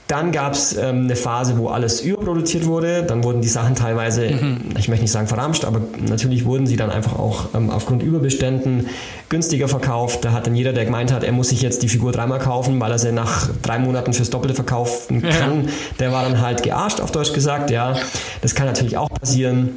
Dann 0.08 0.32
gab 0.32 0.54
es 0.54 0.78
ähm, 0.78 1.06
eine 1.06 1.16
Phase, 1.16 1.58
wo 1.58 1.70
alles 1.70 2.02
überproduziert 2.02 2.68
wurde. 2.68 3.02
Dann 3.02 3.24
wurden 3.24 3.42
die 3.42 3.48
Sachen 3.48 3.74
teilweise, 3.74 4.30
mhm. 4.30 4.58
ich 4.78 4.88
möchte 4.88 5.02
nicht 5.02 5.12
sagen 5.12 5.26
verramscht, 5.26 5.66
aber 5.66 5.82
natürlich 6.08 6.46
wurden 6.46 6.68
sie 6.68 6.76
dann 6.76 6.92
einfach 6.92 7.18
auch 7.18 7.46
ähm, 7.56 7.72
aufgrund 7.72 8.04
Überbeständen 8.04 8.88
günstiger 9.30 9.68
verkauft. 9.68 10.24
Da 10.24 10.32
hat 10.32 10.46
dann 10.46 10.56
jeder, 10.56 10.74
der 10.74 10.86
gemeint 10.86 11.12
hat, 11.12 11.24
er 11.24 11.32
muss 11.32 11.50
sich 11.50 11.64
jetzt 11.64 11.82
die 11.82 11.90
Figur 11.90 12.12
dreimal 12.12 12.38
kaufen, 12.38 12.80
weil 12.80 12.92
er 12.92 13.00
sie 13.00 13.12
nach 13.12 13.50
drei 13.64 13.80
Monaten 13.80 14.14
fürs 14.14 14.30
Doppelte 14.30 14.54
verkaufen 14.54 15.24
kann, 15.24 15.66
ja. 15.66 15.72
der 16.00 16.12
war 16.12 16.24
dann 16.24 16.40
halt 16.40 16.62
gearscht, 16.62 17.02
auf 17.02 17.12
Deutsch 17.12 17.34
gesagt. 17.34 17.72
Ja, 17.72 17.96
das 18.44 18.54
kann 18.54 18.68
natürlich 18.68 18.98
auch 18.98 19.10
passieren. 19.10 19.72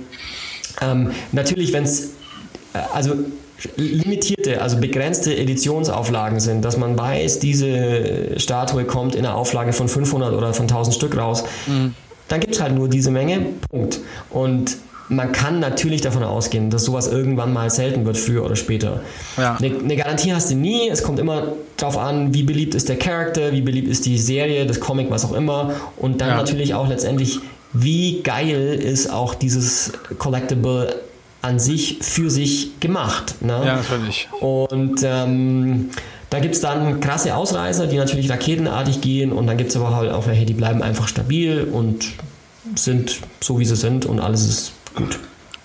Ähm, 0.82 1.12
natürlich, 1.32 1.72
wenn 1.72 1.84
es, 1.84 2.10
also 2.92 3.14
limitierte, 3.76 4.62
also 4.62 4.78
begrenzte 4.78 5.36
Editionsauflagen 5.36 6.40
sind, 6.40 6.64
dass 6.64 6.76
man 6.76 6.96
weiß, 6.96 7.40
diese 7.40 8.38
Statue 8.38 8.84
kommt 8.84 9.14
in 9.14 9.26
einer 9.26 9.34
Auflage 9.34 9.72
von 9.72 9.88
500 9.88 10.32
oder 10.32 10.54
von 10.54 10.64
1000 10.64 10.94
Stück 10.94 11.16
raus, 11.16 11.44
mhm. 11.66 11.94
dann 12.28 12.40
gibt 12.40 12.54
es 12.54 12.60
halt 12.60 12.74
nur 12.74 12.88
diese 12.88 13.10
Menge, 13.10 13.46
Punkt. 13.70 14.00
Und 14.30 14.76
man 15.08 15.32
kann 15.32 15.58
natürlich 15.58 16.02
davon 16.02 16.22
ausgehen, 16.22 16.70
dass 16.70 16.84
sowas 16.84 17.08
irgendwann 17.08 17.52
mal 17.52 17.70
selten 17.70 18.04
wird, 18.04 18.18
früher 18.18 18.44
oder 18.44 18.56
später. 18.56 19.00
Ja. 19.36 19.56
Eine, 19.56 19.78
eine, 19.78 19.96
Garantie 19.96 20.34
hast 20.34 20.50
du 20.50 20.54
nie. 20.54 20.88
Es 20.90 21.02
kommt 21.02 21.18
immer 21.18 21.54
darauf 21.76 21.96
an, 21.96 22.34
wie 22.34 22.42
beliebt 22.42 22.74
ist 22.74 22.88
der 22.88 22.98
Charakter, 22.98 23.52
wie 23.52 23.62
beliebt 23.62 23.88
ist 23.88 24.04
die 24.04 24.18
Serie, 24.18 24.66
das 24.66 24.80
Comic, 24.80 25.10
was 25.10 25.24
auch 25.24 25.32
immer. 25.32 25.72
Und 25.96 26.20
dann 26.20 26.28
ja. 26.28 26.36
natürlich 26.36 26.74
auch 26.74 26.88
letztendlich, 26.88 27.40
wie 27.72 28.20
geil 28.22 28.74
ist 28.74 29.10
auch 29.10 29.34
dieses 29.34 29.92
Collectible 30.18 30.94
an 31.42 31.58
sich 31.58 31.98
für 32.00 32.30
sich 32.30 32.80
gemacht. 32.80 33.36
Ne? 33.40 33.62
Ja, 33.64 33.76
natürlich. 33.76 34.28
Und 34.40 35.00
ähm, 35.04 35.90
da 36.30 36.40
gibt 36.40 36.54
es 36.54 36.60
dann 36.60 37.00
krasse 37.00 37.34
Ausreißer, 37.34 37.86
die 37.86 37.96
natürlich 37.96 38.30
raketenartig 38.30 39.00
gehen 39.00 39.32
und 39.32 39.46
dann 39.46 39.56
gibt 39.56 39.70
es 39.70 39.76
aber 39.76 39.94
halt 39.94 40.10
auch 40.12 40.26
welche, 40.26 40.44
die 40.44 40.54
bleiben 40.54 40.82
einfach 40.82 41.08
stabil 41.08 41.68
und 41.70 42.06
sind 42.74 43.20
so, 43.40 43.58
wie 43.58 43.64
sie 43.64 43.76
sind 43.76 44.04
und 44.04 44.20
alles 44.20 44.46
ist 44.46 44.72
gut. 44.94 45.18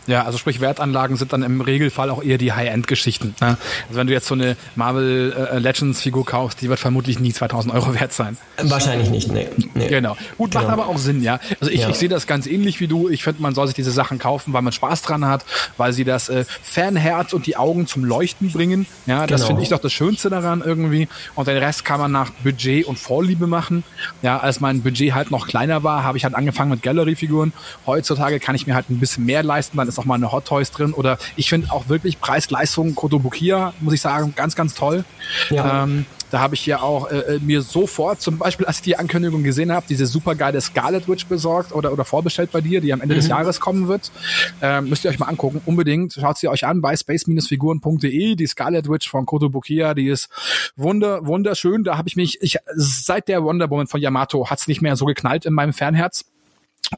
Ja, 0.07 0.23
also 0.25 0.37
sprich 0.37 0.59
Wertanlagen 0.59 1.15
sind 1.15 1.33
dann 1.33 1.43
im 1.43 1.61
Regelfall 1.61 2.09
auch 2.09 2.23
eher 2.23 2.37
die 2.37 2.51
High-End-Geschichten. 2.51 3.35
Ne? 3.39 3.57
Also 3.87 3.99
wenn 3.99 4.07
du 4.07 4.13
jetzt 4.13 4.27
so 4.27 4.35
eine 4.35 4.57
Marvel 4.75 5.33
äh, 5.33 5.59
Legends-Figur 5.59 6.25
kaufst, 6.25 6.61
die 6.61 6.69
wird 6.69 6.79
vermutlich 6.79 7.19
nie 7.19 7.31
2000 7.31 7.73
Euro 7.73 7.93
wert 7.93 8.11
sein. 8.11 8.37
Wahrscheinlich 8.61 9.09
nicht, 9.09 9.31
nee. 9.31 9.47
nee. 9.73 9.87
Genau. 9.87 10.17
Gut, 10.37 10.51
genau. 10.51 10.63
macht 10.63 10.73
aber 10.73 10.87
auch 10.87 10.97
Sinn, 10.97 11.23
ja. 11.23 11.39
Also 11.61 11.71
ich, 11.71 11.81
ja. 11.81 11.89
ich 11.89 11.95
sehe 11.95 12.09
das 12.09 12.27
ganz 12.27 12.47
ähnlich 12.47 12.79
wie 12.79 12.87
du. 12.87 13.09
Ich 13.09 13.23
finde, 13.23 13.41
man 13.41 13.55
soll 13.55 13.67
sich 13.67 13.75
diese 13.75 13.91
Sachen 13.91 14.19
kaufen, 14.19 14.53
weil 14.53 14.61
man 14.61 14.73
Spaß 14.73 15.03
dran 15.03 15.25
hat, 15.25 15.45
weil 15.77 15.93
sie 15.93 16.03
das 16.03 16.29
äh, 16.29 16.45
Fanherz 16.61 17.33
und 17.33 17.45
die 17.45 17.55
Augen 17.55 17.87
zum 17.87 18.03
Leuchten 18.03 18.51
bringen. 18.51 18.85
Ja, 19.05 19.25
das 19.25 19.41
genau. 19.41 19.47
finde 19.47 19.63
ich 19.63 19.69
doch 19.69 19.79
das 19.79 19.93
Schönste 19.93 20.29
daran 20.29 20.61
irgendwie. 20.65 21.07
Und 21.35 21.47
den 21.47 21.57
Rest 21.57 21.85
kann 21.85 21.99
man 21.99 22.11
nach 22.11 22.31
Budget 22.43 22.85
und 22.85 22.99
Vorliebe 22.99 23.47
machen. 23.47 23.83
Ja, 24.21 24.39
als 24.39 24.59
mein 24.59 24.81
Budget 24.81 25.13
halt 25.13 25.31
noch 25.31 25.47
kleiner 25.47 25.83
war, 25.83 26.03
habe 26.03 26.17
ich 26.17 26.25
halt 26.25 26.35
angefangen 26.35 26.71
mit 26.71 26.81
Gallery-Figuren. 26.81 27.53
Heutzutage 27.85 28.39
kann 28.39 28.55
ich 28.55 28.67
mir 28.67 28.75
halt 28.75 28.89
ein 28.89 28.99
bisschen 28.99 29.25
mehr 29.25 29.43
leisten, 29.43 29.77
dann 29.77 29.92
ist 29.93 29.99
auch 29.99 30.05
mal 30.05 30.15
eine 30.15 30.31
Hot 30.31 30.45
Toys 30.45 30.71
drin. 30.71 30.93
Oder 30.93 31.17
ich 31.35 31.49
finde 31.49 31.71
auch 31.71 31.89
wirklich 31.89 32.19
Preis-Leistung 32.19 32.95
Kotobukiya, 32.95 33.73
muss 33.79 33.93
ich 33.93 34.01
sagen, 34.01 34.33
ganz, 34.35 34.55
ganz 34.55 34.73
toll. 34.73 35.05
Ja. 35.49 35.83
Ähm, 35.83 36.05
da 36.33 36.39
habe 36.39 36.55
ich 36.55 36.65
ja 36.65 36.81
auch 36.81 37.11
äh, 37.11 37.35
äh, 37.35 37.39
mir 37.39 37.61
sofort, 37.61 38.19
zum 38.19 38.39
Beispiel, 38.39 38.65
als 38.65 38.77
ich 38.77 38.81
die 38.81 38.97
Ankündigung 38.97 39.43
gesehen 39.43 39.71
habe, 39.71 39.85
diese 39.87 40.07
super 40.07 40.33
geile 40.33 40.59
Scarlet 40.61 41.07
Witch 41.07 41.27
besorgt 41.27 41.75
oder, 41.75 41.93
oder 41.93 42.05
vorbestellt 42.05 42.51
bei 42.51 42.59
dir, 42.59 42.81
die 42.81 42.91
am 42.91 43.01
Ende 43.01 43.13
mhm. 43.13 43.19
des 43.19 43.27
Jahres 43.27 43.59
kommen 43.59 43.87
wird. 43.87 44.11
Ähm, 44.59 44.89
müsst 44.89 45.05
ihr 45.05 45.11
euch 45.11 45.19
mal 45.19 45.27
angucken. 45.27 45.61
Unbedingt. 45.63 46.13
Schaut 46.13 46.39
sie 46.39 46.47
euch 46.47 46.65
an 46.65 46.81
bei 46.81 46.95
space-figuren.de. 46.97 48.33
Die 48.33 48.47
Scarlet 48.47 48.89
Witch 48.89 49.11
von 49.11 49.27
Kotobukiya, 49.27 49.93
die 49.93 50.07
ist 50.07 50.27
wunder, 50.75 51.27
wunderschön. 51.27 51.83
Da 51.83 51.99
habe 51.99 52.09
ich 52.09 52.15
mich, 52.15 52.41
ich, 52.41 52.57
seit 52.73 53.27
der 53.27 53.43
Wonder 53.43 53.69
Woman 53.69 53.85
von 53.85 54.01
Yamato 54.01 54.49
hat's 54.49 54.67
nicht 54.67 54.81
mehr 54.81 54.95
so 54.95 55.05
geknallt 55.05 55.45
in 55.45 55.53
meinem 55.53 55.71
Fernherz. 55.71 56.25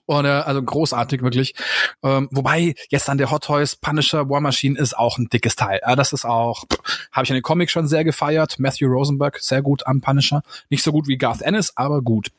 Oder, 0.08 0.48
also 0.48 0.62
großartig 0.62 1.22
wirklich. 1.22 1.56
Ähm, 2.04 2.28
wobei 2.32 2.76
jetzt 2.90 3.08
dann 3.08 3.18
der 3.18 3.32
Hot 3.32 3.46
Toys 3.46 3.76
Punisher 3.76 4.30
War 4.30 4.42
Machine 4.42 4.78
ist 4.78 4.98
auch 4.98 5.18
ein 5.18 5.28
dickes 5.30 5.56
Teil. 5.56 5.80
Ja, 5.86 5.96
das 5.96 6.14
ist 6.14 6.26
auch, 6.26 6.66
habe 7.12 7.24
ich 7.24 7.30
in 7.30 7.36
den 7.36 7.44
Comics 7.44 7.72
schon 7.72 7.88
sehr 7.88 8.04
gefeiert. 8.04 8.60
Matthew 8.60 8.88
Rosenberg, 8.88 9.40
sehr 9.40 9.62
gut 9.62 9.86
am 9.88 10.02
Punisher. 10.02 10.42
Nicht 10.70 10.84
so 10.84 10.92
gut 10.92 11.08
wie 11.08 11.18
Garth 11.18 11.42
Ennis, 11.42 11.74
aber 11.76 12.02
gut. 12.02 12.32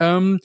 Ähm, 0.00 0.40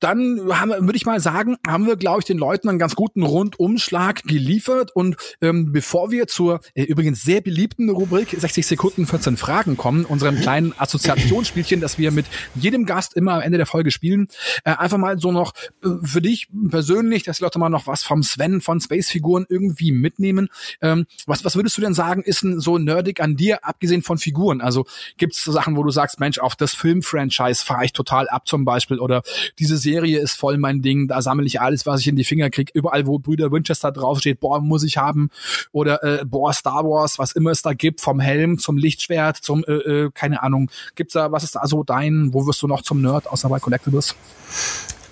dann 0.00 0.38
würde 0.38 0.96
ich 0.96 1.04
mal 1.04 1.20
sagen, 1.20 1.56
haben 1.66 1.86
wir, 1.86 1.96
glaube 1.96 2.20
ich, 2.20 2.24
den 2.24 2.38
Leuten 2.38 2.68
einen 2.68 2.78
ganz 2.78 2.96
guten 2.96 3.22
Rundumschlag 3.22 4.22
geliefert. 4.22 4.90
Und 4.94 5.16
ähm, 5.42 5.72
bevor 5.72 6.10
wir 6.10 6.26
zur 6.26 6.60
äh, 6.74 6.84
übrigens 6.84 7.22
sehr 7.22 7.42
beliebten 7.42 7.90
Rubrik 7.90 8.34
60 8.36 8.66
Sekunden 8.66 9.06
14 9.06 9.36
Fragen 9.36 9.76
kommen, 9.76 10.06
unserem 10.06 10.40
kleinen 10.40 10.74
Assoziationsspielchen, 10.78 11.80
das 11.80 11.98
wir 11.98 12.12
mit 12.12 12.26
jedem 12.54 12.86
Gast 12.86 13.14
immer 13.14 13.34
am 13.34 13.40
Ende 13.42 13.58
der 13.58 13.66
Folge 13.66 13.90
spielen, 13.90 14.28
äh, 14.64 14.70
einfach 14.72 14.98
mal 14.98 15.18
so 15.18 15.32
noch 15.32 15.52
äh, 15.79 15.79
für 16.02 16.20
dich 16.20 16.48
persönlich, 16.68 17.22
dass 17.22 17.38
die 17.38 17.44
Leute 17.44 17.58
mal 17.58 17.68
noch 17.68 17.86
was 17.86 18.02
vom 18.02 18.22
Sven 18.22 18.60
von 18.60 18.80
Space-Figuren 18.80 19.46
irgendwie 19.48 19.92
mitnehmen. 19.92 20.48
Ähm, 20.80 21.06
was, 21.26 21.44
was 21.44 21.56
würdest 21.56 21.76
du 21.76 21.80
denn 21.80 21.94
sagen, 21.94 22.22
ist 22.22 22.42
denn 22.42 22.60
so 22.60 22.78
nerdig 22.78 23.20
an 23.20 23.36
dir, 23.36 23.64
abgesehen 23.64 24.02
von 24.02 24.18
Figuren? 24.18 24.60
Also 24.60 24.86
gibt 25.16 25.34
es 25.34 25.42
so 25.42 25.52
Sachen, 25.52 25.76
wo 25.76 25.82
du 25.82 25.90
sagst, 25.90 26.20
Mensch, 26.20 26.38
auf 26.38 26.56
das 26.56 26.74
Film-Franchise 26.74 27.64
fahre 27.64 27.84
ich 27.84 27.92
total 27.92 28.28
ab 28.28 28.46
zum 28.46 28.64
Beispiel 28.64 28.98
oder 28.98 29.22
diese 29.58 29.76
Serie 29.76 30.18
ist 30.18 30.34
voll 30.34 30.58
mein 30.58 30.82
Ding, 30.82 31.08
da 31.08 31.22
sammle 31.22 31.46
ich 31.46 31.60
alles, 31.60 31.86
was 31.86 32.00
ich 32.00 32.08
in 32.08 32.16
die 32.16 32.24
Finger 32.24 32.50
kriege. 32.50 32.72
Überall, 32.74 33.06
wo 33.06 33.18
Brüder 33.18 33.50
Winchester 33.50 33.92
draufsteht, 33.92 34.40
boah, 34.40 34.60
muss 34.60 34.84
ich 34.84 34.96
haben. 34.96 35.30
Oder 35.72 36.02
äh, 36.02 36.24
boah, 36.24 36.52
Star 36.52 36.84
Wars, 36.84 37.18
was 37.18 37.32
immer 37.32 37.50
es 37.50 37.62
da 37.62 37.72
gibt, 37.72 38.00
vom 38.00 38.20
Helm 38.20 38.58
zum 38.58 38.76
Lichtschwert, 38.76 39.36
zum, 39.38 39.64
äh, 39.64 39.72
äh, 39.72 40.10
keine 40.12 40.42
Ahnung. 40.42 40.70
Gibt's 40.94 41.14
da, 41.14 41.32
was 41.32 41.44
ist 41.44 41.54
da 41.54 41.66
so 41.66 41.82
dein, 41.82 42.32
wo 42.32 42.46
wirst 42.46 42.62
du 42.62 42.66
noch 42.66 42.82
zum 42.82 43.00
Nerd, 43.00 43.26
außer 43.26 43.48
bei 43.48 43.58
Collectibles? 43.58 44.14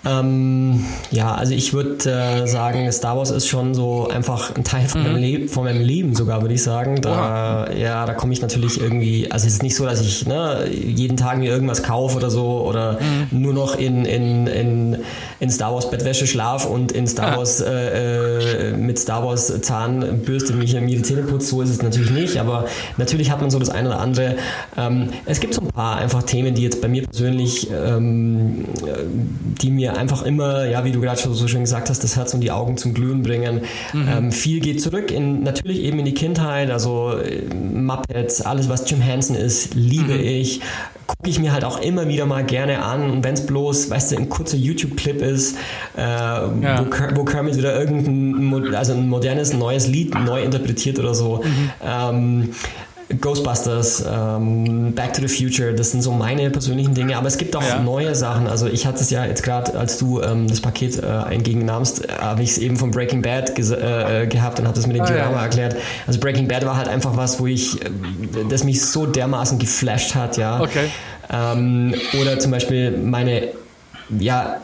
Ähm, 0.05 0.85
ja, 1.11 1.35
also 1.35 1.55
ich 1.55 1.73
würde 1.73 2.11
äh, 2.11 2.47
sagen, 2.47 2.91
Star 2.93 3.17
Wars 3.17 3.31
ist 3.31 3.49
schon 3.49 3.75
so 3.75 4.09
einfach 4.09 4.55
ein 4.55 4.63
Teil 4.63 4.87
von, 4.87 5.03
mhm. 5.03 5.07
meinem, 5.13 5.23
Le 5.23 5.49
von 5.49 5.65
meinem 5.65 5.83
Leben 5.83 6.15
sogar, 6.15 6.41
würde 6.41 6.55
ich 6.55 6.63
sagen. 6.63 7.01
Da, 7.01 7.67
Oha. 7.69 7.73
ja, 7.73 8.07
da 8.07 8.15
komme 8.15 8.33
ich 8.33 8.41
natürlich 8.41 8.81
irgendwie, 8.81 9.31
also 9.31 9.47
es 9.47 9.55
ist 9.55 9.63
nicht 9.63 9.75
so, 9.75 9.85
dass 9.85 10.01
ich 10.01 10.27
ne, 10.27 10.69
jeden 10.71 11.17
Tag 11.17 11.39
mir 11.39 11.51
irgendwas 11.51 11.83
kaufe 11.83 12.17
oder 12.17 12.31
so 12.31 12.65
oder 12.67 12.99
mhm. 13.01 13.41
nur 13.41 13.55
noch 13.55 13.77
in, 13.77 14.05
in, 14.05 14.47
in, 14.47 14.97
in 15.41 15.51
Star 15.51 15.75
Wars 15.75 15.91
Bettwäsche 15.91 16.27
schlaf 16.27 16.65
und 16.65 16.93
in 16.93 17.07
Star 17.09 17.37
Wars 17.37 17.61
äh, 17.61 18.71
äh, 18.71 18.77
mit 18.77 18.99
Star 18.99 19.25
Wars 19.25 19.61
Zahnbürste 19.63 20.53
mich 20.53 20.75
mir 20.75 20.87
die 20.87 21.03
Zähne 21.03 21.23
putzt. 21.23 21.49
So 21.49 21.61
ist 21.61 21.71
es 21.71 21.83
natürlich 21.83 22.11
nicht, 22.11 22.39
aber 22.39 22.67
natürlich 22.99 23.31
hat 23.31 23.41
man 23.41 23.51
so 23.51 23.59
das 23.59 23.71
eine 23.71 23.89
oder 23.89 24.01
andere. 24.01 24.37
Ähm, 24.77 25.11
es 25.27 25.41
gibt 25.41 25.55
so 25.55 25.61
ein 25.63 25.69
paar 25.69 25.97
einfach 25.97 26.23
Themen, 26.23 26.55
die 26.55 26.63
jetzt 26.63 26.81
bei 26.81 26.89
mir 26.89 27.03
persönlich, 27.05 27.69
ähm, 27.71 28.65
die 29.61 29.71
mir 29.71 29.88
mir 29.89 29.99
einfach 29.99 30.23
immer, 30.23 30.67
ja, 30.67 30.85
wie 30.85 30.93
du 30.93 31.01
gerade 31.01 31.21
schon 31.21 31.35
so 31.35 31.49
schön 31.49 31.63
gesagt 31.63 31.91
hast, 31.91 32.05
das 32.05 32.17
Herz 32.17 32.35
und 32.35 32.41
die 32.41 32.51
Augen 32.51 32.77
zum 32.77 32.95
Glühen 32.95 33.23
bringen. 33.23 33.63
Mhm. 33.93 34.09
Ähm, 34.09 34.33
viel 34.33 34.61
geht 34.61 34.81
zurück 34.83 35.11
in 35.11 35.43
natürlich 35.43 35.81
eben 35.83 35.99
in 35.99 36.05
die 36.05 36.15
Kindheit, 36.15 36.71
also 36.71 37.13
äh, 37.13 37.43
Muppets, 37.55 38.43
alles 38.43 38.69
was 38.69 38.89
Jim 38.91 39.01
Henson 39.01 39.37
ist, 39.37 39.75
liebe 39.75 40.15
mhm. 40.15 40.21
ich 40.21 40.61
gucke 41.07 41.31
ich 41.31 41.39
mir 41.41 41.53
halt 41.53 41.65
auch 41.65 41.81
immer 41.81 42.07
wieder 42.07 42.27
mal 42.27 42.45
gerne 42.45 42.83
an. 42.85 43.11
Und 43.11 43.25
wenn 43.25 43.33
es 43.33 43.47
bloß, 43.47 43.89
weißt 43.91 44.13
du, 44.13 44.17
ein 44.19 44.29
kurzer 44.29 44.59
YouTube-Clip 44.59 45.23
ist, 45.23 45.57
äh, 45.97 46.03
ja. 46.03 46.85
wo, 46.85 47.17
wo 47.17 47.25
Kermit 47.25 47.57
wieder 47.57 47.79
irgendein 47.79 48.75
also 48.75 48.93
ein 48.93 49.09
modernes, 49.09 49.55
neues 49.55 49.89
Lied 49.89 50.15
neu 50.15 50.43
interpretiert 50.43 50.99
oder 50.99 51.15
so. 51.15 51.43
Mhm. 51.43 51.71
Ähm, 51.83 52.51
Ghostbusters, 53.21 54.05
ähm, 54.07 54.95
Back 54.95 55.15
to 55.15 55.27
the 55.27 55.29
Future, 55.29 55.73
das 55.73 55.93
sind 55.93 56.03
so 56.03 56.13
meine 56.13 56.51
persönlichen 56.51 56.95
Dinge, 56.95 57.17
aber 57.17 57.27
es 57.29 57.39
gibt 57.39 57.57
auch 57.57 57.63
ja. 57.63 57.79
neue 57.79 58.15
Sachen. 58.15 58.47
Also 58.47 58.67
ich 58.67 58.87
hatte 58.87 59.01
es 59.01 59.09
ja 59.09 59.25
jetzt 59.25 59.43
gerade, 59.43 59.79
als 59.79 59.97
du 59.97 60.21
ähm, 60.21 60.47
das 60.47 60.61
Paket 60.61 61.03
äh, 61.03 61.35
entgegennahmst, 61.35 62.07
habe 62.21 62.43
ich 62.43 62.51
es 62.51 62.59
eben 62.59 62.77
von 62.77 62.91
Breaking 62.91 63.23
Bad 63.23 63.59
äh, 63.59 64.27
gehabt 64.27 64.61
und 64.61 64.67
habe 64.67 64.77
das 64.77 64.87
mit 64.87 64.97
dem 64.97 65.03
ah, 65.03 65.07
Diorama 65.07 65.37
ja. 65.37 65.43
erklärt. 65.45 65.77
Also 66.07 66.21
Breaking 66.21 66.49
Bad 66.49 66.67
war 66.67 66.77
halt 66.77 66.89
einfach 66.89 67.17
was, 67.17 67.41
wo 67.41 67.47
ich, 67.47 67.81
äh, 67.83 67.89
das 68.51 68.65
mich 68.65 68.85
so 68.85 69.07
dermaßen 69.07 69.59
geflasht 69.59 70.15
hat, 70.15 70.37
ja. 70.37 70.61
Okay. 70.61 70.91
Ähm, 71.31 71.95
oder 72.21 72.39
zum 72.39 72.51
Beispiel 72.51 72.91
meine, 72.91 73.49
ja, 74.19 74.57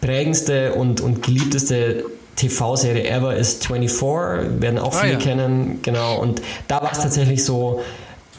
prägendste 0.00 0.74
und, 0.74 1.00
und 1.00 1.22
geliebteste 1.22 2.04
TV-Serie 2.36 3.08
ever 3.08 3.34
ist 3.36 3.66
24, 3.66 4.60
werden 4.60 4.78
auch 4.78 4.94
ah, 4.94 4.98
viele 4.98 5.12
ja. 5.14 5.18
kennen, 5.18 5.80
genau. 5.82 6.18
Und 6.18 6.42
da 6.68 6.82
war 6.82 6.92
es 6.92 6.98
tatsächlich 6.98 7.44
so, 7.44 7.82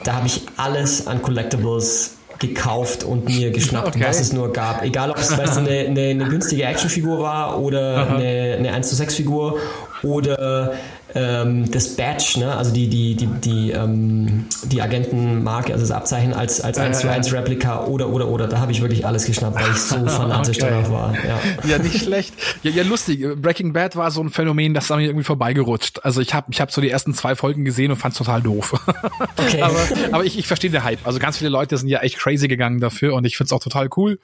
da 0.03 0.15
habe 0.15 0.27
ich 0.27 0.41
alles 0.57 1.07
an 1.07 1.21
Collectibles 1.21 2.17
gekauft 2.39 3.03
und 3.03 3.25
mir 3.25 3.51
geschnappt, 3.51 3.95
okay. 3.95 4.03
was 4.05 4.19
es 4.19 4.33
nur 4.33 4.51
gab. 4.51 4.83
Egal, 4.83 5.11
ob 5.11 5.17
es 5.17 5.37
weißt, 5.37 5.59
eine, 5.59 5.69
eine, 5.69 6.01
eine, 6.01 6.25
günstige 6.25 6.63
Actionfigur 6.63 7.19
war 7.19 7.59
oder 7.59 8.07
eine, 8.15 8.55
eine 8.57 8.73
1 8.73 8.89
zu 8.89 8.95
6 8.95 9.15
Figur 9.15 9.59
oder 10.01 10.73
ähm, 11.16 11.70
das 11.72 11.95
Badge, 11.95 12.39
ne? 12.39 12.55
also 12.55 12.74
die, 12.74 12.88
die, 12.88 13.16
die, 13.16 13.28
die, 13.28 13.72
ähm, 13.72 14.45
die 14.64 14.82
Agentenmarke, 14.82 15.74
also 15.74 15.84
das 15.84 15.91
Abzeichen 15.91 16.34
als, 16.34 16.61
als 16.61 16.78
1 16.78 16.99
zu 16.99 17.09
1 17.09 17.34
Replika 17.34 17.86
oder, 17.86 18.09
oder, 18.09 18.28
oder. 18.28 18.47
Da 18.47 18.59
habe 18.59 18.72
ich 18.72 18.82
wirklich 18.82 19.05
alles 19.05 19.26
geschnappt, 19.26 19.55
weil 19.55 19.72
ich 19.72 19.78
so 19.78 19.95
fanatisch 20.07 20.57
okay. 20.57 20.70
darauf 20.70 20.91
war. 20.91 21.14
Ja. 21.16 21.39
ja, 21.70 21.78
nicht 21.78 22.03
schlecht. 22.03 22.34
Ja, 22.64 22.72
ja, 22.72 22.84
lustig. 22.84 23.26
Breaking 23.41 23.74
Bad 23.74 23.95
war 23.95 24.11
so 24.11 24.22
ein 24.22 24.30
Phänomen, 24.30 24.74
das 24.74 24.86
ist 24.86 24.95
mir 24.95 25.03
irgendwie 25.03 25.24
vorbeigerutscht. 25.24 26.03
Also 26.03 26.22
ich 26.22 26.34
habe 26.34 26.47
ich 26.51 26.59
hab 26.61 26.72
so 26.72 26.82
die 26.82 26.89
ersten 26.89 27.14
zwei 27.14 27.36
Folgen 27.36 27.66
gesehen 27.66 27.91
und 27.91 27.97
fand 27.97 28.14
es 28.14 28.18
total 28.18 28.41
doof. 28.41 28.74
Okay. 29.36 29.61
aber 29.61 29.80
aber 30.11 30.26
ich, 30.26 30.38
ich 30.38 30.47
verstehe 30.47 30.70
den 30.70 30.84
Hype. 30.84 31.05
Also 31.05 31.20
ganz 31.20 31.38
viele 31.38 31.49
Leute 31.49 31.78
sind 31.78 31.88
ja 31.88 31.99
echt 31.99 32.18
crazy 32.18 32.47
gegangen 32.47 32.80
dafür 32.80 33.14
und 33.14 33.26
ich 33.26 33.36
finde 33.36 33.47
es 33.47 33.53
auch 33.53 33.59
total 33.59 33.89
cool. 33.97 34.20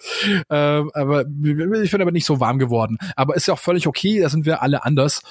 Äh, 0.50 0.56
aber 0.56 1.22
ich 1.22 1.92
bin 1.92 2.02
aber 2.02 2.12
nicht 2.12 2.26
so 2.26 2.40
warm 2.40 2.60
geworden. 2.60 2.98
Aber 3.16 3.36
ist 3.36 3.48
ja 3.48 3.54
auch 3.54 3.60
völlig 3.60 3.88
okay, 3.88 4.22
da 4.22 4.30
sind 4.30 4.46
wir 4.46 4.62
alle 4.62 4.86
anders. 4.86 5.22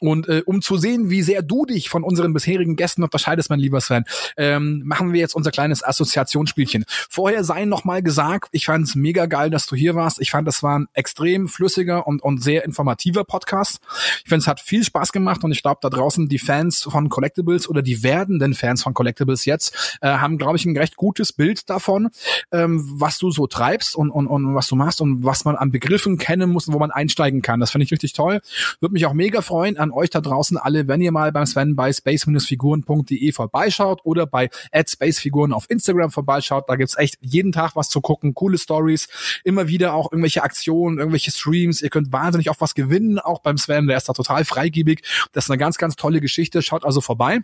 Und 0.00 0.28
äh, 0.28 0.42
um 0.46 0.62
zu 0.62 0.76
sehen, 0.76 1.10
wie 1.10 1.22
sehr 1.22 1.42
du 1.42 1.64
dich 1.64 1.88
von 1.88 2.04
unseren 2.04 2.32
bisherigen 2.32 2.76
Gästen 2.76 3.02
unterscheidest, 3.02 3.50
mein 3.50 3.58
lieber 3.58 3.80
Sven, 3.80 4.04
ähm, 4.36 4.82
machen 4.84 5.12
wir 5.12 5.20
jetzt 5.20 5.34
unser 5.34 5.50
kleines 5.50 5.82
Assoziationsspielchen. 5.82 6.84
Vorher 6.88 7.44
sei 7.44 7.64
noch 7.64 7.84
mal 7.84 8.02
gesagt, 8.02 8.48
ich 8.52 8.66
fand 8.66 8.86
es 8.86 8.94
mega 8.94 9.26
geil, 9.26 9.50
dass 9.50 9.66
du 9.66 9.74
hier 9.74 9.94
warst. 9.94 10.20
Ich 10.20 10.30
fand, 10.30 10.46
das 10.46 10.62
war 10.62 10.78
ein 10.78 10.88
extrem 10.92 11.48
flüssiger 11.48 12.06
und, 12.06 12.22
und 12.22 12.42
sehr 12.42 12.64
informativer 12.64 13.24
Podcast. 13.24 13.80
Ich 14.22 14.28
finde, 14.28 14.42
es 14.42 14.46
hat 14.46 14.60
viel 14.60 14.84
Spaß 14.84 15.12
gemacht 15.12 15.42
und 15.42 15.52
ich 15.52 15.62
glaube, 15.62 15.78
da 15.82 15.90
draußen 15.90 16.28
die 16.28 16.38
Fans 16.38 16.82
von 16.82 17.08
Collectibles 17.08 17.68
oder 17.68 17.82
die 17.82 18.02
werdenden 18.02 18.54
Fans 18.54 18.82
von 18.82 18.94
Collectibles 18.94 19.44
jetzt 19.44 19.98
äh, 20.00 20.08
haben, 20.08 20.38
glaube 20.38 20.56
ich, 20.56 20.64
ein 20.64 20.76
recht 20.76 20.96
gutes 20.96 21.32
Bild 21.32 21.68
davon, 21.68 22.10
ähm, 22.52 22.84
was 23.00 23.18
du 23.18 23.30
so 23.30 23.46
treibst 23.46 23.96
und, 23.96 24.10
und, 24.10 24.26
und 24.26 24.54
was 24.54 24.68
du 24.68 24.76
machst 24.76 25.00
und 25.00 25.24
was 25.24 25.44
man 25.44 25.56
an 25.56 25.72
Begriffen 25.72 26.18
kennen 26.18 26.50
muss 26.50 26.68
und 26.68 26.74
wo 26.74 26.78
man 26.78 26.90
einsteigen 26.90 27.42
kann. 27.42 27.60
Das 27.60 27.70
finde 27.70 27.84
ich 27.84 27.92
richtig 27.92 28.12
toll. 28.12 28.40
Würde 28.80 28.92
mich 28.92 29.06
auch 29.06 29.12
mega 29.12 29.42
freuen 29.42 29.76
an 29.88 29.92
euch 29.92 30.10
da 30.10 30.20
draußen 30.20 30.56
alle, 30.56 30.88
wenn 30.88 31.00
ihr 31.00 31.12
mal 31.12 31.32
beim 31.32 31.46
Sven 31.46 31.74
bei 31.74 31.92
space-figuren.de 31.92 33.32
vorbeischaut 33.32 34.00
oder 34.04 34.26
bei 34.26 34.50
@spacefiguren 34.72 35.52
auf 35.52 35.68
Instagram 35.68 36.10
vorbeischaut. 36.10 36.68
Da 36.68 36.76
gibt's 36.76 36.96
echt 36.96 37.16
jeden 37.20 37.52
Tag 37.52 37.74
was 37.74 37.88
zu 37.88 38.00
gucken, 38.00 38.34
coole 38.34 38.58
Stories, 38.58 39.08
immer 39.44 39.68
wieder 39.68 39.94
auch 39.94 40.12
irgendwelche 40.12 40.42
Aktionen, 40.42 40.98
irgendwelche 40.98 41.30
Streams. 41.30 41.82
Ihr 41.82 41.90
könnt 41.90 42.12
wahnsinnig 42.12 42.50
auch 42.50 42.60
was 42.60 42.74
gewinnen, 42.74 43.18
auch 43.18 43.40
beim 43.40 43.56
Sven, 43.56 43.86
der 43.86 43.96
ist 43.96 44.08
da 44.08 44.12
total 44.12 44.44
freigebig. 44.44 45.02
Das 45.32 45.44
ist 45.44 45.50
eine 45.50 45.58
ganz, 45.58 45.78
ganz 45.78 45.96
tolle 45.96 46.20
Geschichte. 46.20 46.62
Schaut 46.62 46.84
also 46.84 47.00
vorbei. 47.00 47.40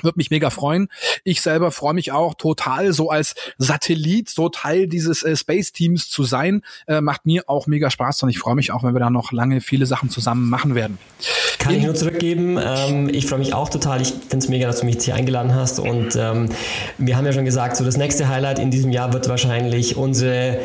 Würde 0.00 0.16
mich 0.16 0.30
mega 0.30 0.48
freuen. 0.48 0.88
Ich 1.22 1.42
selber 1.42 1.70
freue 1.70 1.92
mich 1.92 2.12
auch 2.12 2.34
total, 2.34 2.94
so 2.94 3.10
als 3.10 3.34
Satellit, 3.58 4.30
so 4.30 4.48
Teil 4.48 4.86
dieses 4.86 5.22
äh, 5.22 5.36
Space-Teams 5.36 6.08
zu 6.08 6.24
sein. 6.24 6.62
Äh, 6.86 7.02
macht 7.02 7.26
mir 7.26 7.44
auch 7.46 7.66
mega 7.66 7.90
Spaß 7.90 8.22
und 8.22 8.30
ich 8.30 8.38
freue 8.38 8.54
mich 8.54 8.72
auch, 8.72 8.84
wenn 8.84 8.94
wir 8.94 9.00
da 9.00 9.10
noch 9.10 9.32
lange 9.32 9.60
viele 9.60 9.84
Sachen 9.84 10.08
zusammen 10.08 10.48
machen 10.48 10.74
werden. 10.74 10.98
Kann 11.58 11.74
ich 11.74 11.84
nur 11.84 11.94
zurückgeben. 11.94 12.58
Ähm, 12.58 13.10
ich 13.10 13.26
freue 13.26 13.38
mich 13.38 13.52
auch 13.52 13.68
total. 13.68 14.00
Ich 14.00 14.08
finde 14.08 14.38
es 14.38 14.48
mega, 14.48 14.66
dass 14.66 14.80
du 14.80 14.86
mich 14.86 14.94
jetzt 14.94 15.04
hier 15.04 15.14
eingeladen 15.14 15.54
hast. 15.54 15.78
Und 15.78 16.16
ähm, 16.16 16.48
wir 16.96 17.16
haben 17.16 17.26
ja 17.26 17.32
schon 17.34 17.44
gesagt, 17.44 17.76
so 17.76 17.84
das 17.84 17.98
nächste 17.98 18.28
Highlight 18.28 18.58
in 18.58 18.70
diesem 18.70 18.92
Jahr 18.92 19.12
wird 19.12 19.28
wahrscheinlich 19.28 19.96
unsere 19.96 20.58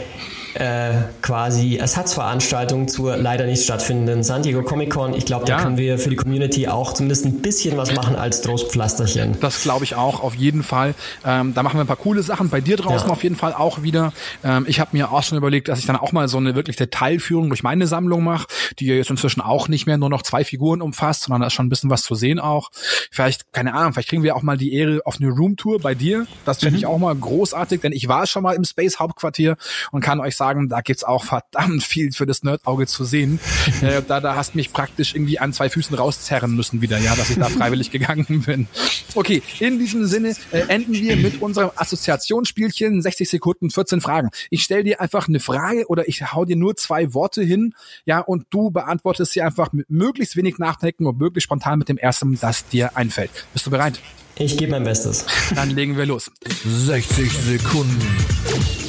äh, 0.59 1.03
quasi 1.21 1.77
Ersatzveranstaltung 1.77 2.87
zur 2.87 3.15
leider 3.17 3.45
nicht 3.45 3.63
stattfindenden 3.63 4.23
San 4.23 4.41
Diego 4.41 4.63
Comic 4.63 4.91
Con. 4.91 5.13
Ich 5.13 5.25
glaube, 5.25 5.45
da 5.45 5.57
ja. 5.57 5.63
können 5.63 5.77
wir 5.77 5.99
für 5.99 6.09
die 6.09 6.15
Community 6.15 6.67
auch 6.67 6.93
zumindest 6.93 7.25
ein 7.25 7.41
bisschen 7.41 7.77
was 7.77 7.93
machen 7.93 8.15
als 8.15 8.41
Trostpflasterchen. 8.41 9.39
Das 9.39 9.61
glaube 9.61 9.85
ich 9.85 9.95
auch, 9.95 10.21
auf 10.21 10.35
jeden 10.35 10.63
Fall. 10.63 10.95
Ähm, 11.25 11.53
da 11.53 11.61
machen 11.61 11.77
wir 11.77 11.81
ein 11.81 11.87
paar 11.87 11.95
coole 11.95 12.23
Sachen. 12.23 12.49
Bei 12.49 12.61
dir 12.61 12.77
draußen 12.77 13.07
ja. 13.07 13.13
auf 13.13 13.23
jeden 13.23 13.35
Fall 13.35 13.53
auch 13.53 13.83
wieder. 13.83 14.13
Ähm, 14.43 14.65
ich 14.67 14.79
habe 14.79 14.95
mir 14.97 15.11
auch 15.11 15.21
schon 15.21 15.37
überlegt, 15.37 15.67
dass 15.67 15.79
ich 15.79 15.85
dann 15.85 15.95
auch 15.95 16.11
mal 16.11 16.27
so 16.27 16.37
eine 16.37 16.55
wirklich 16.55 16.75
Detailführung 16.75 17.49
durch 17.49 17.61
meine 17.61 17.85
Sammlung 17.85 18.23
mache, 18.23 18.47
die 18.79 18.85
jetzt 18.87 19.11
inzwischen 19.11 19.41
auch 19.41 19.67
nicht 19.67 19.85
mehr 19.85 19.97
nur 19.97 20.09
noch 20.09 20.23
zwei 20.23 20.43
Figuren 20.43 20.81
umfasst, 20.81 21.23
sondern 21.23 21.41
da 21.41 21.47
ist 21.47 21.53
schon 21.53 21.67
ein 21.67 21.69
bisschen 21.69 21.89
was 21.89 22.01
zu 22.01 22.15
sehen 22.15 22.39
auch. 22.39 22.69
Vielleicht, 23.11 23.51
keine 23.53 23.73
Ahnung, 23.73 23.93
vielleicht 23.93 24.09
kriegen 24.09 24.23
wir 24.23 24.35
auch 24.35 24.41
mal 24.41 24.57
die 24.57 24.73
Ehre 24.73 25.01
auf 25.05 25.17
eine 25.19 25.29
Roomtour 25.29 25.79
bei 25.81 25.93
dir. 25.93 26.25
Das 26.45 26.59
fände 26.59 26.73
mhm. 26.73 26.77
ich 26.77 26.85
auch 26.87 26.97
mal 26.97 27.15
großartig, 27.15 27.81
denn 27.81 27.91
ich 27.91 28.07
war 28.07 28.25
schon 28.25 28.43
mal 28.43 28.53
im 28.53 28.63
Space 28.63 28.99
Hauptquartier 28.99 29.55
und 29.91 30.01
kann 30.01 30.19
euch 30.19 30.35
sagen, 30.35 30.46
sagen, 30.47 30.69
da 30.69 30.81
gibt's 30.81 31.03
auch 31.03 31.23
verdammt 31.25 31.83
viel 31.83 32.11
für 32.11 32.25
das 32.25 32.43
Nerdauge 32.43 32.87
zu 32.87 33.03
sehen. 33.03 33.39
äh, 33.81 34.01
da, 34.07 34.19
da 34.19 34.35
hast 34.35 34.55
mich 34.55 34.71
praktisch 34.71 35.13
irgendwie 35.13 35.39
an 35.39 35.53
zwei 35.53 35.69
Füßen 35.69 35.95
rauszerren 35.95 36.55
müssen 36.55 36.81
wieder, 36.81 36.97
ja, 36.97 37.15
dass 37.15 37.29
ich 37.29 37.37
da 37.37 37.49
freiwillig 37.49 37.91
gegangen 37.97 38.43
bin. 38.45 38.67
Okay, 39.15 39.41
in 39.59 39.79
diesem 39.79 40.05
Sinne 40.05 40.35
äh, 40.51 40.59
enden 40.67 40.93
wir 40.93 41.17
mit 41.17 41.41
unserem 41.41 41.71
Assoziationsspielchen 41.75 43.01
60 43.01 43.29
Sekunden, 43.29 43.69
14 43.69 44.01
Fragen. 44.01 44.29
Ich 44.49 44.63
stelle 44.63 44.83
dir 44.83 45.01
einfach 45.01 45.27
eine 45.27 45.39
Frage 45.39 45.87
oder 45.87 46.07
ich 46.07 46.21
hau 46.33 46.45
dir 46.45 46.55
nur 46.55 46.75
zwei 46.75 47.13
Worte 47.13 47.43
hin, 47.43 47.73
ja, 48.05 48.19
und 48.19 48.45
du 48.49 48.71
beantwortest 48.71 49.33
sie 49.33 49.41
einfach 49.41 49.73
mit 49.73 49.89
möglichst 49.89 50.35
wenig 50.35 50.57
Nachdenken 50.57 51.05
und 51.05 51.17
möglichst 51.17 51.45
spontan 51.45 51.79
mit 51.79 51.89
dem 51.89 51.97
ersten, 51.97 52.39
das 52.39 52.67
dir 52.67 52.95
einfällt. 52.95 53.31
Bist 53.53 53.65
du 53.65 53.71
bereit? 53.71 53.99
Ich 54.39 54.55
gebe 54.55 54.71
mein 54.71 54.83
Bestes. 54.83 55.25
Dann 55.55 55.71
legen 55.71 55.97
wir 55.97 56.05
los. 56.05 56.31
60 56.63 57.31
Sekunden. 57.31 58.86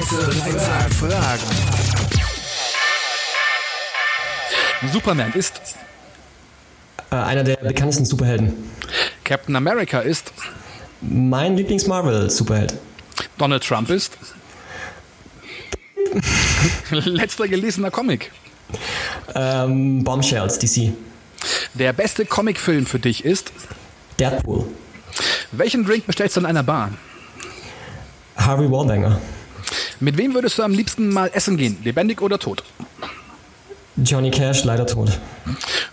13 0.00 0.92
Fragen. 0.92 1.42
Superman 4.92 5.32
ist 5.32 5.60
äh, 7.10 7.16
einer 7.16 7.42
der 7.42 7.56
bekanntesten 7.56 8.04
Superhelden. 8.04 8.54
Captain 9.24 9.56
America 9.56 9.98
ist 9.98 10.32
mein 11.00 11.56
Lieblings-Marvel-Superheld. 11.56 12.74
Donald 13.38 13.64
Trump 13.66 13.90
ist 13.90 14.16
letzter 16.90 17.48
gelesener 17.48 17.90
Comic. 17.90 18.30
Ähm, 19.34 20.04
Bombshells, 20.04 20.60
DC. 20.60 20.92
Der 21.74 21.92
beste 21.92 22.24
Comicfilm 22.24 22.86
für 22.86 23.00
dich 23.00 23.24
ist 23.24 23.52
Deadpool. 24.20 24.66
Welchen 25.50 25.84
Drink 25.84 26.06
bestellst 26.06 26.36
du 26.36 26.40
in 26.40 26.46
einer 26.46 26.62
Bar? 26.62 26.92
Harvey 28.36 28.70
Wallbanger. 28.70 29.18
Mit 30.00 30.16
wem 30.16 30.34
würdest 30.34 30.58
du 30.58 30.62
am 30.62 30.72
liebsten 30.72 31.12
mal 31.12 31.30
essen 31.32 31.56
gehen? 31.56 31.78
Lebendig 31.82 32.22
oder 32.22 32.38
tot? 32.38 32.62
Johnny 33.96 34.30
Cash, 34.30 34.64
leider 34.64 34.86
tot. 34.86 35.18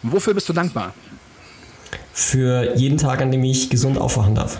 Wofür 0.04 0.34
bist 0.34 0.48
du 0.48 0.54
dankbar? 0.54 0.94
Für 2.14 2.76
jeden 2.76 2.98
Tag, 2.98 3.22
an 3.22 3.32
dem 3.32 3.44
ich 3.44 3.70
gesund 3.70 3.98
aufwachen 3.98 4.36
darf. 4.36 4.60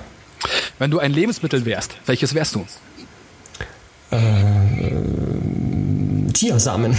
Wenn 0.80 0.92
du 0.92 1.00
ein 1.00 1.12
Lebensmittel 1.12 1.66
wärst, 1.66 1.96
welches 2.06 2.34
wärst 2.34 2.56
du? 2.56 2.66
Äh, 4.12 4.18
Chiasamen. 6.34 6.98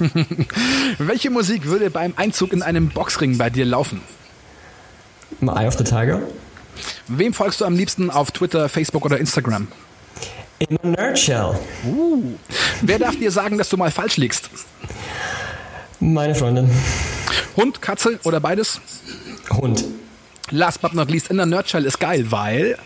Welche 0.98 1.30
Musik 1.30 1.66
würde 1.66 1.90
beim 1.90 2.14
Einzug 2.16 2.52
in 2.52 2.62
einem 2.62 2.88
Boxring 2.88 3.38
bei 3.38 3.48
dir 3.48 3.64
laufen? 3.64 4.00
Eye 5.40 5.66
of 5.66 5.78
the 5.78 5.84
Tiger. 5.84 6.20
Wem 7.06 7.32
folgst 7.32 7.60
du 7.60 7.64
am 7.64 7.76
liebsten 7.76 8.10
auf 8.10 8.30
Twitter, 8.32 8.68
Facebook 8.68 9.04
oder 9.04 9.18
Instagram? 9.18 9.68
In 10.68 10.78
a 10.82 10.86
nutshell. 10.86 11.58
Uh. 11.84 12.22
Wer 12.82 12.98
darf 12.98 13.16
dir 13.18 13.30
sagen, 13.32 13.58
dass 13.58 13.68
du 13.68 13.76
mal 13.76 13.90
falsch 13.90 14.16
liegst? 14.16 14.48
Meine 15.98 16.34
Freundin. 16.34 16.70
Hund, 17.56 17.82
Katze 17.82 18.20
oder 18.22 18.38
beides? 18.38 18.80
Hund. 19.50 19.84
Last 20.50 20.80
but 20.80 20.94
not 20.94 21.10
least, 21.10 21.30
in 21.30 21.40
a 21.40 21.46
nutshell 21.46 21.84
ist 21.84 21.98
geil, 21.98 22.30
weil 22.30 22.78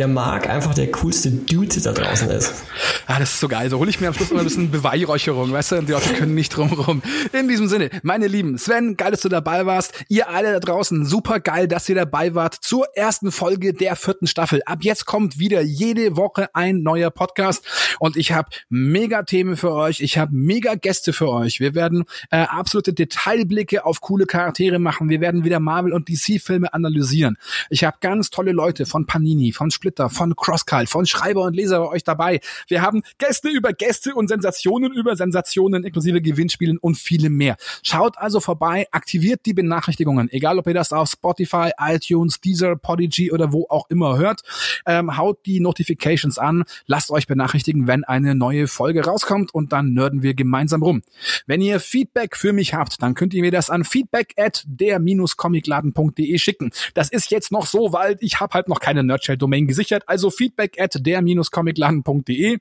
der 0.00 0.08
Marc 0.08 0.48
einfach 0.48 0.72
der 0.72 0.90
coolste 0.90 1.30
Dude 1.30 1.78
da 1.82 1.92
draußen 1.92 2.30
ist. 2.30 2.64
Ah, 3.06 3.18
das 3.18 3.34
ist 3.34 3.40
so 3.40 3.48
geil. 3.48 3.68
So 3.68 3.78
hole 3.78 3.90
ich 3.90 4.00
mir 4.00 4.08
am 4.08 4.14
Schluss 4.14 4.30
immer 4.30 4.40
ein 4.40 4.44
bisschen 4.44 4.70
Beweihräucherung, 4.70 5.52
weißt 5.52 5.72
du? 5.72 5.76
Und 5.76 5.88
die 5.90 5.92
Leute 5.92 6.14
können 6.14 6.34
nicht 6.34 6.56
drumherum. 6.56 7.02
In 7.34 7.48
diesem 7.48 7.68
Sinne, 7.68 7.90
meine 8.02 8.26
Lieben, 8.26 8.56
Sven, 8.56 8.96
geil, 8.96 9.10
dass 9.10 9.20
du 9.20 9.28
dabei 9.28 9.66
warst. 9.66 9.92
Ihr 10.08 10.30
alle 10.30 10.54
da 10.54 10.60
draußen, 10.60 11.04
super 11.04 11.38
geil, 11.38 11.68
dass 11.68 11.86
ihr 11.90 11.96
dabei 11.96 12.34
wart 12.34 12.54
zur 12.54 12.86
ersten 12.94 13.30
Folge 13.30 13.74
der 13.74 13.94
vierten 13.94 14.26
Staffel. 14.26 14.62
Ab 14.64 14.78
jetzt 14.80 15.04
kommt 15.04 15.38
wieder 15.38 15.60
jede 15.60 16.16
Woche 16.16 16.48
ein 16.54 16.82
neuer 16.82 17.10
Podcast 17.10 17.62
und 17.98 18.16
ich 18.16 18.32
habe 18.32 18.48
mega 18.70 19.24
Themen 19.24 19.58
für 19.58 19.74
euch. 19.74 20.00
Ich 20.00 20.16
habe 20.16 20.34
mega 20.34 20.76
Gäste 20.76 21.12
für 21.12 21.28
euch. 21.28 21.60
Wir 21.60 21.74
werden 21.74 22.04
äh, 22.30 22.38
absolute 22.38 22.94
Detailblicke 22.94 23.84
auf 23.84 24.00
coole 24.00 24.24
Charaktere 24.24 24.78
machen. 24.78 25.10
Wir 25.10 25.20
werden 25.20 25.44
wieder 25.44 25.60
Marvel 25.60 25.92
und 25.92 26.08
DC 26.08 26.40
Filme 26.40 26.72
analysieren. 26.72 27.36
Ich 27.68 27.84
habe 27.84 27.98
ganz 28.00 28.30
tolle 28.30 28.52
Leute 28.52 28.86
von 28.86 29.04
Panini, 29.04 29.52
von 29.52 29.70
Splitter, 29.90 30.08
von 30.08 30.36
Crosscult, 30.36 30.88
von 30.88 31.04
Schreiber 31.04 31.42
und 31.42 31.56
Leser 31.56 31.80
bei 31.80 31.88
euch 31.88 32.04
dabei. 32.04 32.40
Wir 32.68 32.82
haben 32.82 33.02
Gäste 33.18 33.48
über 33.48 33.72
Gäste 33.72 34.14
und 34.14 34.28
Sensationen 34.28 34.92
über 34.92 35.16
Sensationen 35.16 35.82
inklusive 35.82 36.22
Gewinnspielen 36.22 36.78
und 36.78 36.96
viele 36.96 37.28
mehr. 37.28 37.56
Schaut 37.82 38.16
also 38.18 38.38
vorbei, 38.38 38.86
aktiviert 38.92 39.40
die 39.46 39.52
Benachrichtigungen, 39.52 40.30
egal 40.30 40.58
ob 40.58 40.68
ihr 40.68 40.74
das 40.74 40.92
auf 40.92 41.10
Spotify, 41.10 41.70
iTunes, 41.78 42.40
Deezer, 42.40 42.76
Podigy 42.76 43.32
oder 43.32 43.52
wo 43.52 43.66
auch 43.68 43.90
immer 43.90 44.16
hört. 44.16 44.42
Ähm, 44.86 45.16
haut 45.16 45.44
die 45.44 45.58
Notifications 45.58 46.38
an, 46.38 46.62
lasst 46.86 47.10
euch 47.10 47.26
benachrichtigen, 47.26 47.88
wenn 47.88 48.04
eine 48.04 48.36
neue 48.36 48.68
Folge 48.68 49.04
rauskommt 49.04 49.52
und 49.52 49.72
dann 49.72 49.92
nörden 49.92 50.22
wir 50.22 50.34
gemeinsam 50.34 50.84
rum. 50.84 51.02
Wenn 51.46 51.60
ihr 51.60 51.80
Feedback 51.80 52.36
für 52.36 52.52
mich 52.52 52.74
habt, 52.74 53.02
dann 53.02 53.14
könnt 53.14 53.34
ihr 53.34 53.42
mir 53.42 53.50
das 53.50 53.70
an 53.70 53.82
feedback 53.82 54.34
at 54.36 54.62
der-comicladen.de 54.66 56.38
schicken. 56.38 56.70
Das 56.94 57.10
ist 57.10 57.32
jetzt 57.32 57.50
noch 57.50 57.66
so, 57.66 57.92
weil 57.92 58.16
ich 58.20 58.38
habe 58.38 58.54
halt 58.54 58.68
noch 58.68 58.78
keine 58.78 59.02
Nerdshell-Domain 59.02 59.66
gesichert, 59.80 60.04
also 60.06 60.30
feedback 60.30 60.80
at 60.80 60.94
der-comicladen.de 60.98 62.58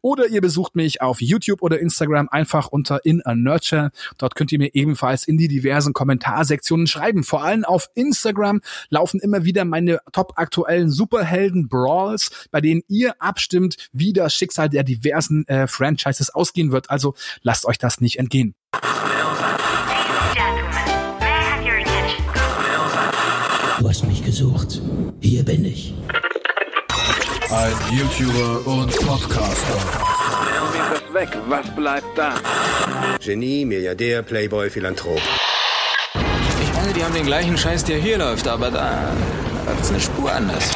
oder 0.00 0.26
ihr 0.28 0.40
besucht 0.40 0.74
mich 0.74 1.02
auf 1.02 1.20
YouTube 1.20 1.62
oder 1.62 1.78
Instagram 1.78 2.28
einfach 2.30 2.68
unter 2.68 3.04
in 3.04 3.22
a 3.24 3.34
Nerdshell. 3.34 3.90
Dort 4.18 4.34
könnt 4.34 4.52
ihr 4.52 4.58
mir 4.58 4.70
ebenfalls 4.74 5.28
in 5.28 5.36
die 5.36 5.48
diversen 5.48 5.92
Kommentarsektionen 5.92 6.86
schreiben. 6.86 7.24
Vor 7.24 7.44
allem 7.44 7.64
auf 7.64 7.90
Instagram 7.94 8.60
laufen 8.88 9.20
immer 9.20 9.44
wieder 9.44 9.64
meine 9.64 9.98
top 10.12 10.32
aktuellen 10.36 10.90
Superhelden-Brawls, 10.90 12.48
bei 12.50 12.60
denen 12.60 12.82
ihr 12.88 13.20
abstimmt, 13.20 13.76
wie 13.92 14.12
das 14.12 14.34
Schicksal 14.34 14.68
der 14.68 14.84
diversen 14.84 15.46
äh, 15.48 15.66
Franchises 15.66 16.30
ausgehen 16.30 16.72
wird. 16.72 16.90
Also 16.90 17.14
lasst 17.42 17.66
euch 17.66 17.78
das 17.78 18.00
nicht 18.00 18.18
entgehen. 18.18 18.54
Ein 27.62 27.96
YouTuber 27.96 28.66
und 28.66 28.90
Podcaster. 29.06 29.76
das 30.90 31.14
weg. 31.14 31.28
Was 31.46 31.72
bleibt 31.76 32.18
da? 32.18 32.34
Genie, 33.24 33.64
Milliardär, 33.64 34.22
Playboy, 34.22 34.68
Philanthrop. 34.68 35.20
Ich 36.60 36.74
meine, 36.74 36.92
die 36.92 37.04
haben 37.04 37.14
den 37.14 37.24
gleichen 37.26 37.56
Scheiß, 37.56 37.84
der 37.84 37.98
hier 37.98 38.18
läuft, 38.18 38.48
aber 38.48 38.68
da, 38.68 39.14
da 39.64 39.80
ist 39.80 39.90
eine 39.90 40.00
Spur 40.00 40.32
anders. 40.32 40.72